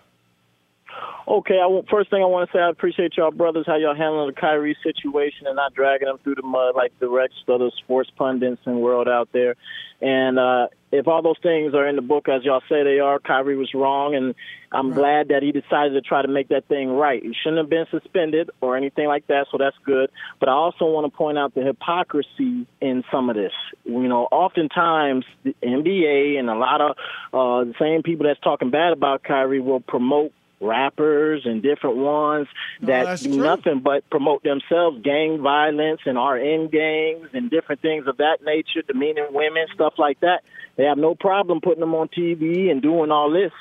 Okay, 1.27 1.59
I 1.59 1.81
first 1.91 2.09
thing 2.09 2.21
I 2.21 2.25
want 2.25 2.49
to 2.49 2.57
say, 2.57 2.61
I 2.61 2.69
appreciate 2.69 3.17
y'all 3.17 3.31
brothers 3.31 3.65
how 3.67 3.75
y'all 3.75 3.95
handling 3.95 4.27
the 4.27 4.39
Kyrie 4.39 4.77
situation 4.81 5.45
and 5.45 5.57
not 5.57 5.73
dragging 5.73 6.07
them 6.07 6.17
through 6.23 6.35
the 6.35 6.43
mud 6.43 6.73
like 6.75 6.97
the 6.99 7.09
rest 7.09 7.33
of 7.49 7.59
the 7.59 7.71
sports 7.83 8.09
pundits 8.15 8.61
and 8.65 8.79
world 8.79 9.09
out 9.09 9.27
there. 9.33 9.55
And 9.99 10.39
uh, 10.39 10.67
if 10.91 11.07
all 11.07 11.21
those 11.21 11.39
things 11.43 11.73
are 11.73 11.87
in 11.87 11.95
the 11.95 12.01
book 12.01 12.29
as 12.29 12.45
y'all 12.45 12.61
say 12.69 12.83
they 12.83 12.99
are, 12.99 13.19
Kyrie 13.19 13.57
was 13.57 13.73
wrong, 13.73 14.15
and 14.15 14.35
I'm 14.71 14.91
glad 14.91 15.29
that 15.29 15.43
he 15.43 15.51
decided 15.51 15.93
to 15.93 16.01
try 16.01 16.21
to 16.21 16.27
make 16.27 16.49
that 16.49 16.67
thing 16.67 16.89
right. 16.89 17.21
He 17.21 17.33
shouldn't 17.33 17.57
have 17.57 17.69
been 17.69 17.87
suspended 17.91 18.49
or 18.61 18.77
anything 18.77 19.07
like 19.07 19.27
that, 19.27 19.47
so 19.51 19.57
that's 19.57 19.75
good. 19.85 20.09
But 20.39 20.49
I 20.49 20.53
also 20.53 20.85
want 20.85 21.11
to 21.11 21.17
point 21.17 21.37
out 21.37 21.53
the 21.55 21.61
hypocrisy 21.61 22.67
in 22.79 23.03
some 23.11 23.29
of 23.29 23.35
this. 23.35 23.53
You 23.83 24.07
know, 24.07 24.27
oftentimes 24.31 25.25
the 25.43 25.55
NBA 25.61 26.39
and 26.39 26.49
a 26.49 26.55
lot 26.55 26.79
of 26.79 26.91
uh, 27.33 27.65
the 27.65 27.73
same 27.79 28.03
people 28.03 28.25
that's 28.27 28.39
talking 28.39 28.69
bad 28.69 28.93
about 28.93 29.23
Kyrie 29.23 29.59
will 29.59 29.81
promote 29.81 30.31
rappers 30.59 31.43
and 31.45 31.61
different 31.61 31.97
ones 31.97 32.47
oh, 32.81 32.85
that 32.87 33.05
that's 33.05 33.21
do 33.21 33.33
true. 33.35 33.43
nothing 33.43 33.79
but 33.79 34.09
promote 34.09 34.43
themselves, 34.43 35.01
gang 35.03 35.41
violence 35.41 36.01
and 36.05 36.17
RN 36.17 36.67
gangs 36.69 37.29
and 37.33 37.49
different 37.49 37.81
things 37.81 38.07
of 38.07 38.17
that 38.17 38.37
nature, 38.43 38.81
demeaning 38.87 39.27
women, 39.31 39.65
stuff 39.73 39.93
like 39.97 40.19
that. 40.21 40.41
They 40.75 40.83
have 40.85 40.97
no 40.97 41.15
problem 41.15 41.61
putting 41.61 41.79
them 41.79 41.93
on 41.95 42.07
TV 42.07 42.69
and 42.71 42.81
doing 42.81 43.11
all 43.11 43.31
this. 43.31 43.51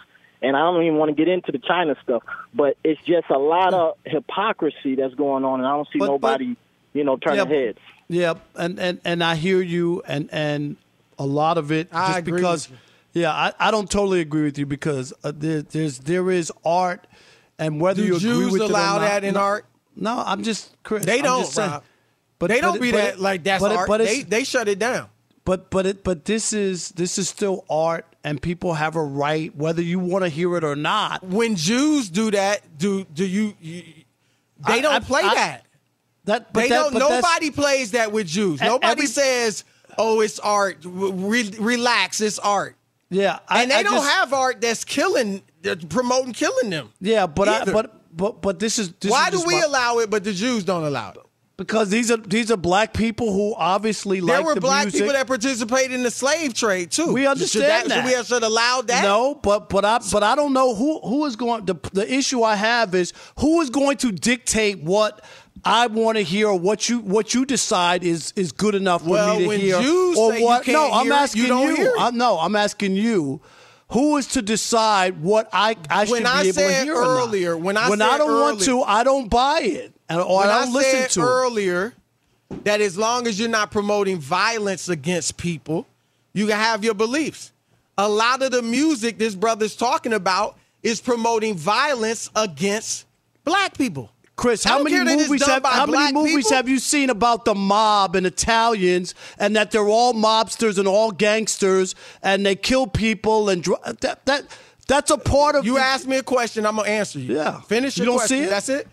And 0.43 0.55
I 0.55 0.61
don't 0.61 0.83
even 0.83 0.99
want 0.99 1.09
to 1.11 1.15
get 1.15 1.29
into 1.33 1.51
the 1.51 1.59
China 1.59 1.97
stuff, 2.03 2.23
but 2.55 2.77
it's 2.85 3.01
just 3.07 3.29
a 3.31 3.39
lot 3.39 3.73
of 3.73 3.97
hypocrisy 4.05 4.95
that's 4.95 5.15
going 5.15 5.45
on, 5.45 5.61
and 5.61 5.67
I 5.67 5.73
don't 5.73 5.89
see 5.93 5.99
But- 5.99 6.07
but- 6.21 6.41
nobody, 6.41 6.57
you 6.93 7.05
know, 7.05 7.17
turning 7.17 7.51
Yeah, 7.51 7.57
heads. 7.57 7.79
Yep, 8.09 8.41
and, 8.55 8.79
and 8.79 9.01
and 9.05 9.25
I 9.25 9.35
hear 9.35 9.61
you, 9.61 10.03
and 10.07 10.29
and 10.31 10.77
a 11.19 11.27
lot 11.27 11.59
of 11.59 11.73
it 11.73 11.89
I 11.91 12.07
just 12.09 12.19
agree 12.21 12.33
because. 12.39 12.69
Yeah, 13.17 13.33
I, 13.33 13.53
I 13.59 13.71
don't 13.71 13.91
totally 13.91 14.21
agree 14.21 14.43
with 14.43 14.59
you 14.59 14.67
because 14.67 15.15
uh, 15.25 15.33
there, 15.35 15.63
there's 15.63 15.99
there 16.01 16.31
is 16.31 16.53
art, 16.67 17.07
and 17.59 17.81
whether 17.81 18.03
Do 18.03 18.07
you 18.09 18.17
agree 18.17 18.29
Jews 18.31 18.53
with 18.53 18.61
it 18.63 18.65
or 18.67 18.69
allow 18.71 18.97
not- 18.99 19.01
that 19.09 19.25
in 19.25 19.35
no, 19.35 19.41
art? 19.41 19.65
No, 19.97 20.23
I'm 20.25 20.43
just 20.43 20.71
Chris. 20.83 21.07
They 21.07 21.19
I'm 21.21 21.25
don't, 21.25 21.41
just 21.45 21.55
saying. 21.55 21.71
Rob. 21.71 21.85
But 22.39 22.49
they 22.51 22.61
don't 22.61 22.75
but 22.75 22.83
be 22.83 22.91
but 22.91 22.97
that 22.99 23.15
it- 23.15 23.21
like 23.21 23.43
that's 23.45 23.63
but 23.63 23.73
it- 23.73 23.79
art. 23.79 23.89
but 23.89 23.99
they 23.99 24.21
they 24.23 24.45
shut 24.45 24.69
it 24.69 24.79
down. 24.79 25.09
But 25.47 25.71
but 25.71 25.87
it 25.87 26.05
but 26.05 26.27
this 26.27 26.53
is 26.53 26.91
this 26.91 27.17
is 27.17 27.27
still 27.31 27.65
art, 27.71 28.05
and 28.23 28.43
people 28.43 28.75
have 28.75 28.97
a 28.97 29.03
right 29.03 29.55
whether 29.57 29.81
you 29.81 29.99
want 29.99 30.25
to 30.25 30.29
hear 30.29 30.55
it 30.59 30.65
or 30.65 30.77
not. 30.77 31.25
When 31.25 31.57
Jews 31.57 32.11
do 32.11 32.31
that, 32.33 32.77
do 32.77 33.05
do 33.05 33.25
you? 33.25 33.55
you 33.63 33.83
they 34.67 34.75
I- 34.75 34.81
don't 34.83 34.95
I- 34.95 35.01
play 35.01 35.23
I- 35.23 35.35
that. 35.35 35.63
That 36.25 36.53
but 36.53 36.61
They 36.61 36.69
that, 36.69 36.75
don't. 36.83 36.93
but 36.93 36.99
Nobody 36.99 37.51
plays 37.51 37.93
that 37.93 38.13
with 38.13 38.27
Jews. 38.27 38.61
Nobody 38.61 38.87
every- 38.93 39.07
says, 39.07 39.65
"Oh, 39.97 40.21
it's 40.21 40.39
art. 40.41 40.79
Re- 40.85 41.55
relax, 41.59 42.21
it's 42.21 42.39
art." 42.41 42.76
Yeah, 43.11 43.39
I, 43.49 43.63
and 43.63 43.71
they 43.71 43.77
I 43.77 43.83
don't 43.83 43.95
just- 43.95 44.11
have 44.11 44.33
art 44.33 44.61
that's 44.61 44.85
killing, 44.85 45.43
that's 45.63 45.85
promoting 45.85 46.33
killing 46.33 46.71
them. 46.71 46.91
Yeah, 47.01 47.27
but 47.27 47.49
I, 47.49 47.65
but 47.65 48.17
but 48.17 48.43
but 48.43 48.59
this 48.59 48.79
is 48.79 48.93
this 48.95 49.11
Why 49.11 49.29
is 49.29 49.41
do 49.43 49.47
we 49.47 49.55
my- 49.61 49.67
allow 49.67 49.99
it, 49.99 50.11
but 50.11 50.25
the 50.25 50.33
Jews 50.33 50.65
don't 50.65 50.85
allow 50.85 51.11
it? 51.11 51.19
Because 51.59 51.89
these 51.89 52.11
are 52.11 52.19
these 52.19 52.51
are 52.51 52.57
black 52.59 52.93
people 52.93 53.33
who 53.33 53.55
obviously 53.57 54.21
like. 54.21 54.37
There 54.37 54.45
were 54.45 54.55
the 54.57 54.61
black 54.61 54.85
music. 54.87 55.01
people 55.01 55.15
that 55.15 55.27
participated 55.27 55.93
in 55.93 56.03
the 56.03 56.11
slave 56.11 56.53
trade 56.53 56.91
too. 56.91 57.15
We 57.15 57.27
understand 57.27 57.51
should 57.51 57.63
that. 57.63 57.89
that. 57.89 57.95
Should 57.95 58.05
we 58.05 58.13
have 58.13 58.27
should 58.27 58.43
allow 58.43 58.83
that? 58.83 59.03
No, 59.03 59.37
but 59.37 59.71
but 59.71 59.83
I 59.85 60.01
but 60.13 60.23
I 60.23 60.35
don't 60.35 60.53
know 60.53 60.75
who 60.75 61.01
who 61.01 61.25
is 61.25 61.35
going. 61.37 61.65
The 61.65 61.77
the 61.95 62.13
issue 62.13 62.43
I 62.43 62.57
have 62.57 62.95
is 62.95 63.15
who 63.39 63.63
is 63.63 63.71
going 63.71 63.97
to 63.99 64.13
dictate 64.13 64.83
what. 64.83 65.25
I 65.67 65.89
want 65.89 66.17
to 66.17 66.23
hear 66.23 66.53
what 66.53 66.89
you 66.89 67.01
what 67.01 67.35
you 67.35 67.45
decide 67.45 68.05
is 68.05 68.33
is 68.37 68.53
good 68.53 68.75
enough 68.75 69.03
for 69.03 69.11
Well, 69.11 69.35
me 69.37 69.43
to 69.43 69.49
when 69.49 69.61
hear. 69.61 69.81
Jews 69.81 70.17
or 70.19 70.33
say 70.33 70.39
you 70.41 70.45
what? 70.47 70.65
can't 70.65 70.73
no, 70.75 70.93
I'm 70.93 71.07
hear 71.07 71.13
it, 71.13 71.35
you 71.35 71.53
asking 71.53 71.85
it. 71.85 71.91
I'm, 71.99 72.17
no, 72.17 72.39
I'm 72.39 72.57
asking 72.57 72.95
you. 72.97 73.41
Who 73.91 74.17
is 74.17 74.27
to 74.29 74.43
decide 74.43 75.21
what 75.23 75.49
I 75.53 75.77
I 75.91 76.05
should 76.05 76.13
When 76.13 76.23
be 76.23 76.29
I 76.29 76.43
able 76.43 76.53
to 76.55 76.73
hear 76.85 76.95
earlier, 76.95 77.57
when 77.57 77.77
I 77.77 77.89
when 77.91 78.01
I 78.03 78.17
don't 78.19 78.41
want 78.41 78.61
to, 78.63 78.83
I 78.83 79.05
don't 79.05 79.29
buy 79.29 79.61
it, 79.63 79.93
and, 80.09 80.21
or 80.21 80.43
I 80.45 80.47
I, 80.47 80.65
don't 80.65 80.73
listen 80.73 81.01
said 81.03 81.11
to 81.11 81.21
it. 81.21 81.25
earlier 81.25 81.95
that 82.65 82.81
as 82.81 82.97
long 82.97 83.27
as 83.27 83.39
you're 83.39 83.49
not 83.49 83.71
promoting 83.71 84.19
violence 84.19 84.89
against 84.89 85.37
people, 85.37 85.87
you 86.33 86.47
can 86.47 86.57
have 86.57 86.85
your 86.85 86.95
beliefs. 86.95 87.53
A 87.99 88.09
lot 88.09 88.43
of 88.43 88.51
the 88.51 88.63
music 88.63 89.19
this 89.19 89.35
brother's 89.35 89.75
talking 89.77 90.13
about 90.13 90.59
is 90.83 91.01
promoting 91.01 91.57
violence 91.57 92.31
against 92.37 93.07
black 93.45 93.77
people. 93.79 94.11
Chris, 94.37 94.63
how 94.65 94.83
many 94.83 94.95
care 94.97 95.05
that 95.05 95.19
it's 95.19 95.29
movies 95.29 95.47
have 95.47 95.65
how 95.65 95.87
many 95.87 96.13
movies 96.13 96.35
people. 96.45 96.51
have 96.53 96.69
you 96.69 96.79
seen 96.79 97.09
about 97.09 97.47
the 97.47 97.55
mob 97.55 98.15
and 98.15 98.27
Italians 98.27 99.15
and 99.39 99.57
that 99.57 99.71
they're 99.71 99.89
all 99.89 100.13
mobsters 100.13 100.79
and 100.79 100.87
all 100.87 101.11
gangsters 101.11 101.95
and 102.23 102.45
they 102.45 102.55
kill 102.55 102.87
people 102.87 103.49
and 103.49 103.63
dr- 103.63 103.81
that 104.01 104.27
that 104.27 104.45
that's 104.87 105.11
a 105.11 105.17
part 105.17 105.57
of 105.57 105.65
You 105.65 105.79
asked 105.79 106.07
me 106.07 106.17
a 106.17 106.23
question, 106.23 106.67
I'm 106.67 106.77
gonna 106.77 106.89
answer 106.89 107.19
you. 107.19 107.35
Yeah. 107.35 107.61
Finish 107.63 107.97
You 107.97 108.05
don't 108.05 108.19
question. 108.19 108.39
see 108.39 108.45
it? 108.45 108.51
That's 108.51 108.69
it. 108.69 108.87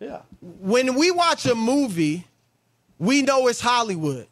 Yeah. 0.00 0.22
When 0.40 0.96
we 0.96 1.10
watch 1.12 1.46
a 1.46 1.54
movie, 1.54 2.26
we 2.98 3.22
know 3.22 3.46
it's 3.46 3.60
Hollywood. 3.60 4.26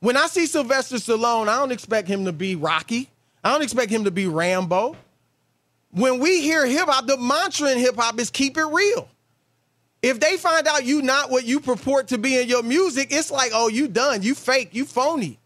When 0.00 0.16
I 0.16 0.28
see 0.28 0.46
Sylvester 0.46 0.96
Stallone, 0.96 1.48
I 1.48 1.58
don't 1.58 1.72
expect 1.72 2.08
him 2.08 2.24
to 2.24 2.32
be 2.32 2.56
Rocky. 2.56 3.10
I 3.44 3.52
don't 3.52 3.62
expect 3.62 3.90
him 3.90 4.04
to 4.04 4.10
be 4.10 4.26
Rambo. 4.26 4.96
When 5.92 6.20
we 6.20 6.40
hear 6.40 6.64
hip 6.66 6.88
hop, 6.88 7.06
the 7.06 7.18
mantra 7.18 7.70
in 7.70 7.78
hip 7.78 7.96
hop 7.96 8.18
is 8.18 8.30
keep 8.30 8.56
it 8.56 8.64
real. 8.64 9.08
If 10.02 10.18
they 10.20 10.36
find 10.38 10.66
out 10.66 10.84
you 10.84 11.02
not 11.02 11.30
what 11.30 11.44
you 11.44 11.60
purport 11.60 12.08
to 12.08 12.18
be 12.18 12.38
in 12.40 12.48
your 12.48 12.62
music, 12.62 13.08
it's 13.10 13.30
like, 13.30 13.50
oh, 13.54 13.68
you 13.68 13.86
done, 13.86 14.22
you 14.22 14.34
fake, 14.34 14.70
you 14.72 14.86
phony. 14.86 15.38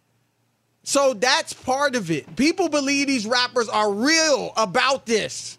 So 0.85 1.15
that's 1.15 1.53
part 1.53 1.97
of 1.97 2.11
it. 2.11 2.37
People 2.37 2.69
believe 2.69 3.09
these 3.09 3.27
rappers 3.27 3.69
are 3.69 3.91
real 3.93 4.53
about 4.57 5.07
this, 5.07 5.59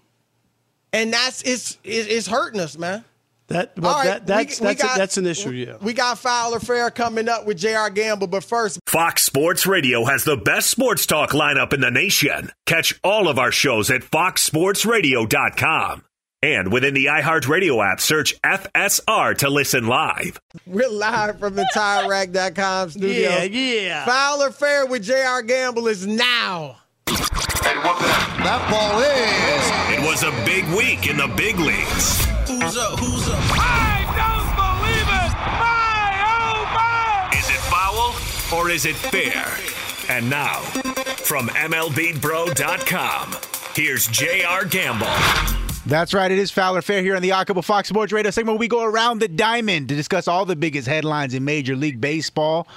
and 0.94 1.12
that's 1.12 1.42
it's 1.42 1.78
it's 1.84 2.28
hurting 2.28 2.62
us, 2.62 2.78
man. 2.78 3.04
That, 3.48 3.76
but 3.76 3.86
All 3.88 3.94
right, 3.96 4.06
that 4.06 4.28
that's 4.28 4.60
we- 4.60 4.68
we 4.68 4.74
that's, 4.74 4.84
a- 4.84 4.88
got- 4.88 4.98
that's 4.98 5.18
an 5.18 5.28
issue. 5.28 5.52
Yeah. 5.52 5.78
We 5.82 5.94
got 5.94 6.18
Foul 6.18 6.56
or 6.56 6.60
Fair 6.60 6.90
coming 6.90 7.30
up 7.30 7.46
with 7.46 7.58
J.R. 7.60 7.90
Gamble, 7.92 8.26
but 8.28 8.44
first, 8.44 8.80
Fox 8.88 9.24
Sports 9.24 9.68
Radio 9.68 10.06
has 10.06 10.24
the 10.24 10.38
best 10.38 10.70
sports 10.70 11.06
talk 11.06 11.32
lineup 11.32 11.72
in 11.74 11.82
the 11.82 11.92
nation. 11.92 12.52
Catch 12.66 13.00
all 13.04 13.28
of 13.28 13.38
our 13.38 13.52
shows 13.52 13.92
at 13.92 14.02
foxsportsradio.com. 14.02 16.04
And 16.46 16.72
within 16.72 16.94
the 16.94 17.06
iHeartRadio 17.06 17.84
app, 17.84 18.00
search 18.00 18.40
FSR 18.44 19.36
to 19.40 19.50
listen 19.50 19.88
live. 19.88 20.40
we're 20.68 20.88
live 20.88 21.40
from 21.40 21.56
the 21.56 21.68
TireRack.com 21.74 22.92
studio. 22.92 23.30
Yeah, 23.36 23.44
yeah. 23.46 24.06
Foul 24.06 24.44
or 24.44 24.52
Fair 24.52 24.86
with 24.86 25.02
J.R. 25.04 25.42
Gamble 25.42 25.88
is 25.88 26.06
now. 26.06 26.78
That 27.08 28.68
ball 28.70 29.00
is. 29.00 29.98
It 29.98 30.08
was 30.08 30.22
a 30.22 30.30
big 30.46 30.66
week 30.78 31.08
in 31.10 31.18
the 31.18 31.28
big 31.36 31.58
leagues. 31.58 32.24
Who's 32.48 32.78
up? 32.78 33.00
Who's 33.00 33.28
up? 33.28 33.40
I 33.50 34.06
don't 34.14 34.54
believe 34.56 35.10
it! 35.10 35.34
My, 35.58 36.14
oh 36.30 36.62
my! 36.76 37.38
Is 37.40 37.50
it 37.50 37.62
foul 37.72 38.14
or 38.60 38.70
is 38.70 38.86
it 38.86 38.96
fair? 38.96 39.48
And 40.16 40.30
now, 40.30 40.60
from 41.24 41.48
MLBBro.com, 41.48 43.36
here's 43.74 44.06
J.R. 44.08 44.66
Gamble. 44.66 45.08
That's 45.86 46.14
right. 46.16 46.32
It 46.32 46.40
is 46.40 46.50
Foul 46.50 46.76
or 46.78 46.82
Fair 46.82 47.02
here 47.04 47.16
on 47.16 47.22
the 47.22 47.32
Occupy 47.34 47.62
Fox 47.62 47.90
Sports 47.90 48.12
Radio 48.12 48.32
segment. 48.32 48.56
Where 48.56 48.60
we 48.60 48.68
go 48.68 48.84
around 48.84 49.20
the 49.20 49.28
diamond 49.28 49.90
to 49.90 49.96
discuss 49.96 50.28
all 50.28 50.44
the 50.46 50.56
biggest 50.56 50.88
headlines 50.88 51.34
in 51.36 51.46
Major 51.46 51.76
League 51.76 52.02
Baseball. 52.02 52.68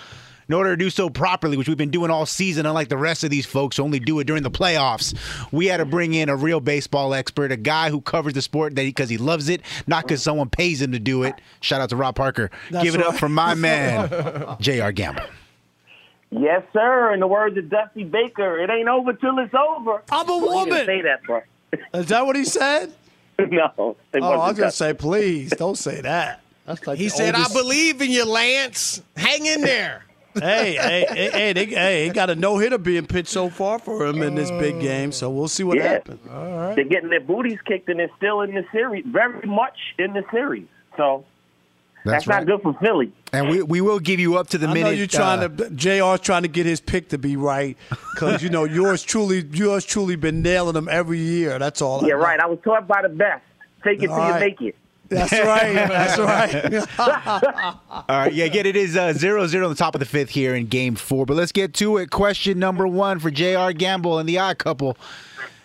In 0.46 0.54
order 0.54 0.70
to 0.70 0.76
do 0.78 0.88
so 0.88 1.10
properly, 1.10 1.58
which 1.58 1.68
we've 1.68 1.76
been 1.76 1.90
doing 1.90 2.10
all 2.10 2.24
season, 2.24 2.64
unlike 2.64 2.88
the 2.88 2.96
rest 2.96 3.22
of 3.22 3.28
these 3.28 3.44
folks 3.44 3.76
who 3.76 3.82
only 3.82 4.00
do 4.00 4.18
it 4.18 4.24
during 4.26 4.42
the 4.42 4.50
playoffs, 4.50 5.14
we 5.52 5.66
had 5.66 5.76
to 5.76 5.84
bring 5.84 6.14
in 6.14 6.30
a 6.30 6.36
real 6.36 6.58
baseball 6.58 7.12
expert, 7.12 7.52
a 7.52 7.56
guy 7.58 7.90
who 7.90 8.00
covers 8.00 8.32
the 8.32 8.40
sport 8.40 8.74
because 8.74 9.10
he 9.10 9.18
loves 9.18 9.50
it, 9.50 9.60
not 9.86 10.04
because 10.04 10.22
someone 10.22 10.48
pays 10.48 10.80
him 10.80 10.92
to 10.92 10.98
do 10.98 11.22
it. 11.22 11.34
Shout 11.60 11.82
out 11.82 11.90
to 11.90 11.96
Rob 11.96 12.16
Parker. 12.16 12.50
That's 12.70 12.82
Give 12.82 12.94
it 12.94 13.02
up 13.02 13.16
for 13.16 13.28
my 13.28 13.54
man, 13.54 14.56
J.R. 14.60 14.90
Gamble. 14.90 15.22
Yes, 16.30 16.62
sir. 16.72 17.12
In 17.12 17.20
the 17.20 17.26
words 17.26 17.58
of 17.58 17.68
Dusty 17.68 18.04
Baker, 18.04 18.58
it 18.58 18.70
ain't 18.70 18.88
over 18.88 19.12
till 19.12 19.38
it's 19.40 19.52
over. 19.54 20.02
I'm 20.10 20.30
a 20.30 20.38
woman. 20.38 20.86
say 20.86 21.02
that, 21.02 21.22
bro. 21.24 21.42
Is 21.94 22.06
that 22.06 22.24
what 22.26 22.36
he 22.36 22.44
said? 22.44 22.92
no. 23.38 23.96
it 24.12 24.22
Oh, 24.22 24.30
I 24.40 24.48
was 24.48 24.58
gonna 24.58 24.70
say, 24.70 24.94
please 24.94 25.50
don't 25.50 25.78
say 25.78 26.00
that. 26.00 26.40
That's 26.66 26.86
like 26.86 26.98
He 26.98 27.08
said, 27.08 27.34
oldest- 27.34 27.56
I 27.56 27.60
believe 27.60 28.02
in 28.02 28.10
you, 28.10 28.24
Lance. 28.24 29.02
Hang 29.16 29.46
in 29.46 29.60
there. 29.62 30.04
hey, 30.34 30.74
hey, 30.76 31.06
hey, 31.08 31.30
hey, 31.30 31.52
they, 31.52 31.64
hey, 31.64 32.04
he 32.04 32.10
got 32.10 32.30
a 32.30 32.34
no 32.34 32.58
hitter 32.58 32.78
being 32.78 33.06
pitched 33.06 33.30
so 33.30 33.48
far 33.48 33.78
for 33.78 34.06
him 34.06 34.22
in 34.22 34.34
this 34.34 34.50
big 34.52 34.78
game, 34.80 35.10
so 35.10 35.30
we'll 35.30 35.48
see 35.48 35.64
what 35.64 35.78
Yeah. 35.78 35.84
happens. 35.94 36.20
They're 36.76 36.84
getting 36.84 37.08
their 37.10 37.20
booties 37.20 37.58
kicked 37.64 37.88
and 37.88 37.98
they're 37.98 38.10
still 38.16 38.42
in 38.42 38.54
the 38.54 38.64
series, 38.70 39.04
very 39.06 39.40
much 39.46 39.76
in 39.98 40.12
the 40.12 40.22
series. 40.30 40.66
So 40.96 41.24
That's 42.04 42.24
that's, 42.24 42.26
not 42.26 42.46
good 42.46 42.62
for 42.62 42.74
Philly. 42.80 43.12
And 43.32 43.48
we, 43.50 43.62
we 43.62 43.80
will 43.80 43.98
give 43.98 44.18
you 44.20 44.36
up 44.38 44.48
to 44.48 44.58
the 44.58 44.66
I 44.68 44.72
minute. 44.74 44.86
know 44.88 44.94
you're 44.94 45.06
trying 45.06 45.40
uh, 45.40 45.48
to. 45.48 45.70
Jr's 45.70 46.20
trying 46.20 46.42
to 46.42 46.48
get 46.48 46.64
his 46.64 46.80
pick 46.80 47.08
to 47.10 47.18
be 47.18 47.36
right 47.36 47.76
because 48.14 48.42
you 48.42 48.48
know 48.48 48.64
yours 48.64 49.02
truly, 49.02 49.44
yours 49.52 49.84
truly 49.84 50.16
been 50.16 50.40
nailing 50.42 50.74
them 50.74 50.88
every 50.90 51.18
year. 51.18 51.58
That's 51.58 51.82
all. 51.82 52.04
I 52.04 52.08
Yeah, 52.08 52.14
know. 52.14 52.20
right. 52.20 52.40
I 52.40 52.46
was 52.46 52.58
taught 52.64 52.86
by 52.86 53.02
the 53.02 53.08
best. 53.10 53.42
Take 53.84 54.02
it 54.02 54.10
All 54.10 54.16
till 54.16 54.34
you 54.34 54.40
make 54.40 54.60
it. 54.62 54.76
That's 55.08 55.32
right. 55.32 55.72
That's 55.74 56.18
right. 56.18 56.74
All 56.98 58.04
right, 58.08 58.32
yeah, 58.32 58.44
again, 58.44 58.66
it 58.66 58.76
is 58.76 58.94
uh, 58.96 59.12
0 59.14 59.46
0 59.46 59.64
on 59.64 59.70
the 59.70 59.76
top 59.76 59.94
of 59.94 60.00
the 60.00 60.04
fifth 60.06 60.28
here 60.30 60.54
in 60.54 60.66
game 60.66 60.96
four. 60.96 61.24
But 61.24 61.38
let's 61.38 61.52
get 61.52 61.72
to 61.74 61.96
it. 61.96 62.10
Question 62.10 62.58
number 62.58 62.86
one 62.86 63.18
for 63.18 63.30
J.R. 63.30 63.72
Gamble 63.72 64.18
and 64.18 64.28
the 64.28 64.38
odd 64.38 64.58
couple. 64.58 64.96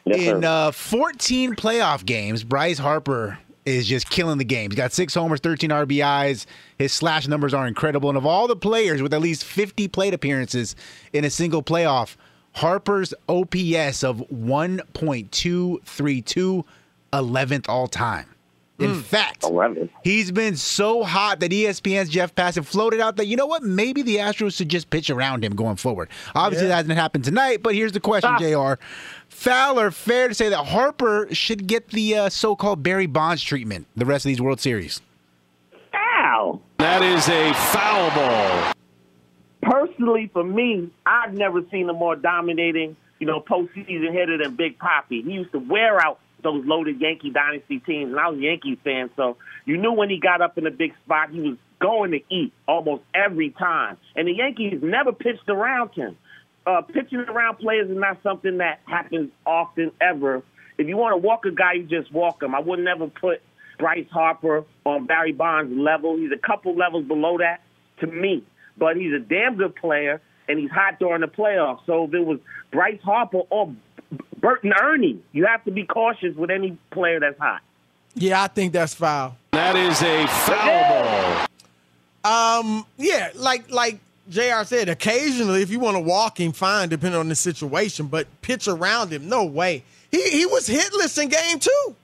in 0.05 0.43
uh, 0.45 0.71
14 0.71 1.55
playoff 1.55 2.05
games, 2.05 2.43
Bryce 2.43 2.77
Harper 2.77 3.37
is 3.65 3.87
just 3.87 4.09
killing 4.09 4.37
the 4.37 4.45
game. 4.45 4.71
He's 4.71 4.77
got 4.77 4.93
six 4.93 5.13
homers, 5.13 5.39
13 5.39 5.69
RBIs. 5.69 6.45
His 6.77 6.91
slash 6.91 7.27
numbers 7.27 7.53
are 7.53 7.67
incredible. 7.67 8.09
And 8.09 8.17
of 8.17 8.25
all 8.25 8.47
the 8.47 8.55
players 8.55 8.99
with 9.01 9.13
at 9.13 9.21
least 9.21 9.45
50 9.45 9.87
plate 9.87 10.13
appearances 10.13 10.75
in 11.13 11.25
a 11.25 11.29
single 11.29 11.63
playoff, 11.63 12.15
Harper's 12.53 13.13
OPS 13.27 14.03
of 14.03 14.17
1.232, 14.29 16.65
11th 17.13 17.69
all 17.69 17.87
time. 17.87 18.25
In 18.79 18.95
hmm. 18.95 19.01
fact, 19.01 19.45
he's 20.03 20.31
been 20.31 20.55
so 20.55 21.03
hot 21.03 21.39
that 21.41 21.51
ESPN's 21.51 22.09
Jeff 22.09 22.33
Passan 22.33 22.65
floated 22.65 22.99
out 22.99 23.17
that, 23.17 23.27
you 23.27 23.37
know 23.37 23.45
what, 23.45 23.61
maybe 23.61 24.01
the 24.01 24.15
Astros 24.15 24.57
should 24.57 24.69
just 24.69 24.89
pitch 24.89 25.11
around 25.11 25.45
him 25.45 25.55
going 25.55 25.75
forward. 25.75 26.09
Obviously, 26.33 26.67
that 26.67 26.77
hasn't 26.77 26.97
happened 26.97 27.23
tonight, 27.23 27.61
but 27.61 27.75
here's 27.75 27.91
the 27.91 27.99
question, 27.99 28.31
JR. 28.39 28.73
Foul 29.43 29.77
or 29.77 29.91
fair 29.91 30.29
to 30.29 30.33
say 30.33 30.47
that 30.47 30.67
Harper 30.67 31.27
should 31.33 31.67
get 31.67 31.89
the 31.89 32.15
uh, 32.15 32.29
so 32.29 32.55
called 32.55 32.81
Barry 32.81 33.07
Bonds 33.07 33.43
treatment 33.43 33.87
the 33.93 34.05
rest 34.05 34.23
of 34.23 34.29
these 34.29 34.39
World 34.39 34.61
Series? 34.61 35.01
Ow. 35.93 36.61
That 36.77 37.01
is 37.01 37.27
a 37.27 37.51
foul 37.53 38.09
ball. 38.11 38.73
Personally, 39.61 40.29
for 40.31 40.45
me, 40.45 40.89
I've 41.05 41.33
never 41.33 41.59
seen 41.71 41.89
a 41.89 41.93
more 41.93 42.15
dominating, 42.15 42.95
you 43.19 43.27
know, 43.27 43.41
postseason 43.41 44.13
hitter 44.13 44.37
than 44.41 44.55
Big 44.55 44.79
Poppy. 44.79 45.21
He 45.21 45.31
used 45.33 45.51
to 45.51 45.59
wear 45.59 45.99
out 45.99 46.21
those 46.41 46.65
loaded 46.65 47.01
Yankee 47.01 47.31
dynasty 47.31 47.79
teams, 47.79 48.11
and 48.11 48.19
I 48.21 48.29
was 48.29 48.39
a 48.39 48.43
Yankee 48.43 48.79
fan, 48.81 49.09
so 49.17 49.35
you 49.65 49.75
knew 49.75 49.91
when 49.91 50.09
he 50.09 50.21
got 50.21 50.39
up 50.39 50.57
in 50.57 50.65
a 50.67 50.71
big 50.71 50.93
spot, 51.03 51.31
he 51.31 51.41
was 51.41 51.57
going 51.81 52.11
to 52.11 52.21
eat 52.29 52.53
almost 52.65 53.03
every 53.13 53.49
time. 53.49 53.97
And 54.15 54.25
the 54.25 54.35
Yankees 54.35 54.79
never 54.81 55.11
pitched 55.11 55.49
around 55.49 55.89
him. 55.95 56.15
Uh, 56.65 56.81
pitching 56.81 57.19
around 57.19 57.57
players 57.57 57.89
is 57.89 57.97
not 57.97 58.17
something 58.23 58.59
that 58.59 58.79
happens 58.85 59.29
often 59.45 59.91
ever. 59.99 60.41
If 60.77 60.87
you 60.87 60.95
want 60.97 61.13
to 61.13 61.17
walk 61.17 61.45
a 61.45 61.51
guy, 61.51 61.73
you 61.73 61.83
just 61.83 62.11
walk 62.11 62.41
him. 62.41 62.55
I 62.55 62.59
would 62.59 62.79
never 62.79 63.07
put 63.07 63.41
Bryce 63.77 64.07
Harper 64.09 64.63
on 64.85 65.05
Barry 65.05 65.33
Bonds' 65.33 65.77
level. 65.77 66.15
He's 66.17 66.31
a 66.31 66.37
couple 66.37 66.75
levels 66.75 67.05
below 67.05 67.37
that 67.39 67.61
to 67.99 68.07
me, 68.07 68.43
but 68.77 68.95
he's 68.95 69.13
a 69.13 69.19
damn 69.19 69.55
good 69.55 69.75
player, 69.75 70.21
and 70.47 70.57
he's 70.57 70.71
hot 70.71 70.99
during 70.99 71.21
the 71.21 71.27
playoffs. 71.27 71.85
So 71.85 72.05
if 72.05 72.13
it 72.13 72.25
was 72.25 72.39
Bryce 72.71 73.01
Harper 73.03 73.41
or 73.49 73.73
Burton 74.39 74.73
Ernie, 74.73 75.21
you 75.31 75.45
have 75.45 75.63
to 75.65 75.71
be 75.71 75.85
cautious 75.85 76.35
with 76.35 76.49
any 76.49 76.77
player 76.91 77.19
that's 77.19 77.37
hot. 77.39 77.61
Yeah, 78.15 78.43
I 78.43 78.47
think 78.47 78.73
that's 78.73 78.93
foul. 78.93 79.35
That 79.51 79.75
is 79.75 80.01
a 80.01 80.27
foul 80.27 81.47
ball. 82.23 82.59
Um, 82.59 82.85
yeah, 82.97 83.31
like 83.35 83.69
like 83.69 83.99
Jr. 84.29 84.63
said, 84.63 84.89
occasionally 84.89 85.61
if 85.61 85.69
you 85.69 85.79
want 85.79 85.95
to 85.97 86.01
walk 86.01 86.39
him, 86.39 86.51
fine, 86.53 86.89
depending 86.89 87.19
on 87.19 87.27
the 87.29 87.35
situation. 87.35 88.07
But 88.07 88.27
pitch 88.41 88.67
around 88.67 89.11
him, 89.11 89.27
no 89.27 89.43
way. 89.45 89.83
He 90.11 90.21
he 90.29 90.45
was 90.45 90.67
hitless 90.69 91.21
in 91.21 91.29
game 91.29 91.59
two. 91.59 91.95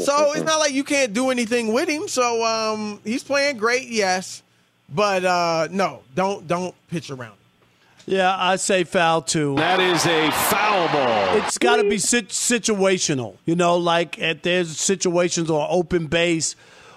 So 0.00 0.32
it's 0.32 0.42
not 0.42 0.58
like 0.58 0.72
you 0.72 0.84
can't 0.84 1.12
do 1.12 1.30
anything 1.30 1.72
with 1.72 1.88
him. 1.88 2.08
So 2.08 2.44
um, 2.44 3.00
he's 3.04 3.22
playing 3.22 3.56
great, 3.56 3.88
yes, 3.88 4.42
but 4.92 5.24
uh, 5.24 5.68
no, 5.70 6.02
don't 6.14 6.46
don't 6.46 6.74
pitch 6.88 7.10
around. 7.10 7.30
him. 7.32 7.38
Yeah, 8.06 8.36
I 8.38 8.56
say 8.56 8.84
foul 8.84 9.22
too. 9.22 9.54
That 9.56 9.80
is 9.80 10.04
a 10.06 10.30
foul 10.30 10.88
ball. 10.88 11.36
It's 11.38 11.56
got 11.56 11.76
to 11.76 11.88
be 11.88 11.96
sit- 11.98 12.28
situational. 12.28 13.36
You 13.46 13.56
know, 13.56 13.76
like 13.76 14.18
if 14.18 14.42
there's 14.42 14.78
situations 14.78 15.48
or 15.48 15.66
open 15.70 16.08
base 16.08 16.54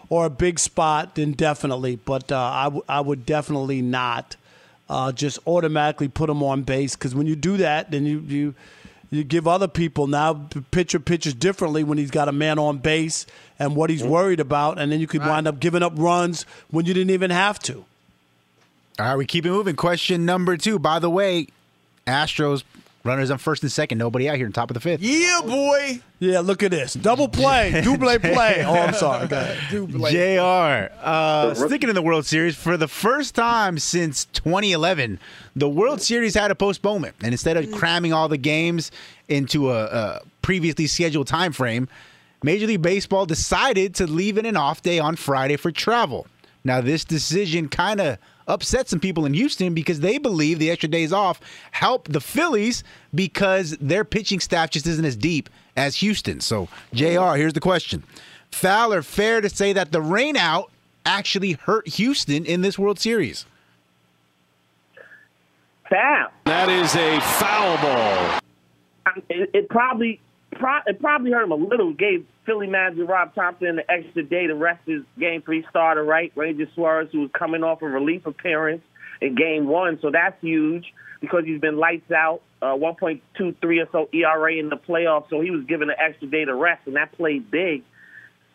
or 0.10 0.26
a 0.26 0.30
big 0.30 0.60
spot, 0.60 1.15
then 1.15 1.34
definitely. 1.34 1.98
But 1.98 2.32
uh, 2.32 2.39
I, 2.39 2.63
w- 2.65 2.84
I 2.88 3.02
would 3.02 3.26
definitely 3.26 3.82
not 3.82 4.36
uh, 4.89 5.12
just 5.12 5.39
automatically 5.46 6.08
put 6.08 6.30
him 6.30 6.41
on 6.43 6.63
base 6.63 6.96
because 6.96 7.13
when 7.13 7.28
you 7.28 7.36
do 7.36 7.58
that, 7.58 7.91
then 7.91 8.06
you 8.06 8.20
you 8.20 8.56
you 9.10 9.24
give 9.24 9.48
other 9.48 9.67
people 9.67 10.08
now 10.08 10.34
the 10.34 10.62
pitcher 10.62 11.00
pitches 11.00 11.34
differently 11.34 11.84
when 11.84 11.98
he's 11.98 12.12
got 12.12 12.28
a 12.28 12.32
man 12.34 12.60
on 12.60 12.78
base 12.78 13.26
and 13.60 13.76
what 13.76 13.89
he's 13.89 14.04
worried 14.04 14.39
about, 14.39 14.78
and 14.80 14.91
then 14.91 15.00
you 15.00 15.08
could 15.08 15.22
wind 15.22 15.48
up 15.48 15.60
giving 15.60 15.82
up 15.84 15.93
runs 15.96 16.43
when 16.72 16.86
you 16.86 16.93
didn't 16.93 17.12
even 17.12 17.32
have 17.32 17.60
to. 17.60 17.86
All 19.00 19.06
right, 19.06 19.15
we 19.15 19.26
keep 19.26 19.46
it 19.46 19.52
moving. 19.52 19.76
Question 19.76 20.26
number 20.26 20.58
two. 20.58 20.80
By 20.80 21.00
the 21.00 21.10
way, 21.10 21.48
Astros 22.06 22.63
runners 23.08 23.32
on 23.32 23.38
first 23.38 23.64
and 23.64 23.72
second. 23.72 23.97
Nobody 23.97 24.30
out 24.30 24.36
here 24.36 24.45
on 24.45 24.51
top 24.51 24.70
of 24.70 24.76
the 24.76 24.80
fifth. 24.80 25.01
Yeah, 25.01 25.41
boy. 25.43 26.01
Yeah, 26.20 26.41
look 26.41 26.62
at 26.62 26.72
this. 26.72 26.93
Double 26.93 27.28
play, 27.28 27.82
double 27.84 28.20
play. 28.20 28.64
Oh, 28.68 28.74
I'm 28.74 28.93
sorry. 28.93 29.28
Go 29.28 29.38
ahead. 29.38 30.91
JR, 30.91 30.93
uh, 31.03 31.53
sticking 31.53 31.89
in 31.89 31.95
the 31.95 32.01
World 32.01 32.26
Series, 32.26 32.55
for 32.55 32.76
the 32.78 32.88
first 32.88 33.34
time 33.36 33.80
since 33.80 34.26
2011, 34.26 35.20
the 35.55 35.70
World 35.70 36.01
Series 36.01 36.36
had 36.36 36.51
a 36.51 36.55
postponement. 36.55 37.16
And 37.24 37.34
instead 37.34 37.58
of 37.58 37.72
cramming 37.72 38.14
all 38.14 38.28
the 38.28 38.38
games 38.38 38.91
into 39.28 39.72
a, 39.72 39.86
a 39.86 40.22
previously 40.41 40.88
scheduled 40.88 41.28
time 41.28 41.53
frame, 41.53 41.88
Major 42.43 42.68
League 42.68 42.82
Baseball 42.82 43.26
decided 43.26 43.95
to 43.95 44.08
leave 44.08 44.38
in 44.38 44.45
an 44.45 44.58
off 44.58 44.82
day 44.82 44.99
on 44.99 45.16
Friday 45.16 45.55
for 45.55 45.72
travel. 45.72 46.28
Now, 46.64 46.82
this 46.82 47.05
decision 47.05 47.70
kind 47.70 48.01
of 48.01 48.18
upset 48.48 48.89
some 48.89 49.00
people 49.00 49.26
in 49.26 49.34
Houston 49.34 49.74
because 49.74 50.00
they 50.00 50.18
believe 50.18 50.60
the 50.60 50.72
extra 50.72 50.89
days 50.89 51.14
off 51.14 51.39
help 51.72 52.08
the 52.08 52.22
Phillies 52.22 52.84
because 53.14 53.78
their 53.80 54.06
pitching 54.06 54.39
staff 54.39 54.70
just 54.72 54.88
isn't 54.88 55.06
as 55.06 55.16
deep 55.16 55.50
as 55.76 55.98
Houston. 55.98 56.39
So, 56.39 56.68
JR, 56.93 57.36
here's 57.36 57.54
the 57.54 57.60
question. 57.60 58.04
Foul 58.52 58.93
or, 58.93 59.02
fair 59.02 59.41
to 59.41 59.50
say 59.50 59.74
that 59.74 59.91
the 59.91 60.02
rainout 60.02 60.68
actually 61.06 61.54
hurt 61.54 61.88
Houston 61.88 62.45
in 62.45 62.62
this 62.62 62.80
World 62.80 63.00
Series. 63.00 63.45
Foul. 65.89 66.32
That 66.45 66.70
is 66.70 66.95
a 66.95 67.20
foul 67.22 67.78
ball. 67.78 68.39
It, 69.30 69.50
it 69.54 69.70
probably 69.70 70.20
pro- 70.52 70.82
it 70.86 71.00
probably 71.00 71.32
hurt 71.32 71.43
him 71.43 71.52
a 71.52 71.56
little. 71.56 71.93
Gave 71.93 72.26
Philly 72.48 72.68
manager 72.68 73.06
Rob 73.06 73.36
Thompson 73.36 73.76
the 73.76 73.91
extra 73.91 74.24
day 74.24 74.48
to 74.48 74.56
rest 74.56 74.80
his 74.88 75.04
game 75.20 75.41
three 75.41 75.66
starter, 75.70 76.04
right? 76.04 76.32
Ranger 76.36 76.66
Suarez, 76.74 77.10
who 77.12 77.22
was 77.22 77.30
coming 77.38 77.62
off 77.62 77.82
a 77.82 77.86
relief 77.86 78.26
appearance 78.26 78.82
in 79.22 79.36
game 79.36 79.68
one, 79.68 80.00
so 80.02 80.10
that's 80.10 80.39
huge 80.41 80.86
because 81.20 81.43
he's 81.45 81.60
been 81.60 81.78
lights 81.78 82.10
out, 82.10 82.41
uh, 82.62 82.68
1.23 82.68 83.84
or 83.84 83.89
so 83.91 84.10
ERA 84.14 84.54
in 84.54 84.70
the 84.70 84.78
playoffs. 84.78 85.30
So 85.30 85.41
he 85.41 85.52
was 85.52 85.66
given 85.66 85.89
an 85.89 85.98
extra 86.00 86.28
day 86.28 86.45
to 86.45 86.56
rest, 86.56 86.88
and 86.88 86.95
that 86.95 87.12
played 87.12 87.52
big 87.52 87.84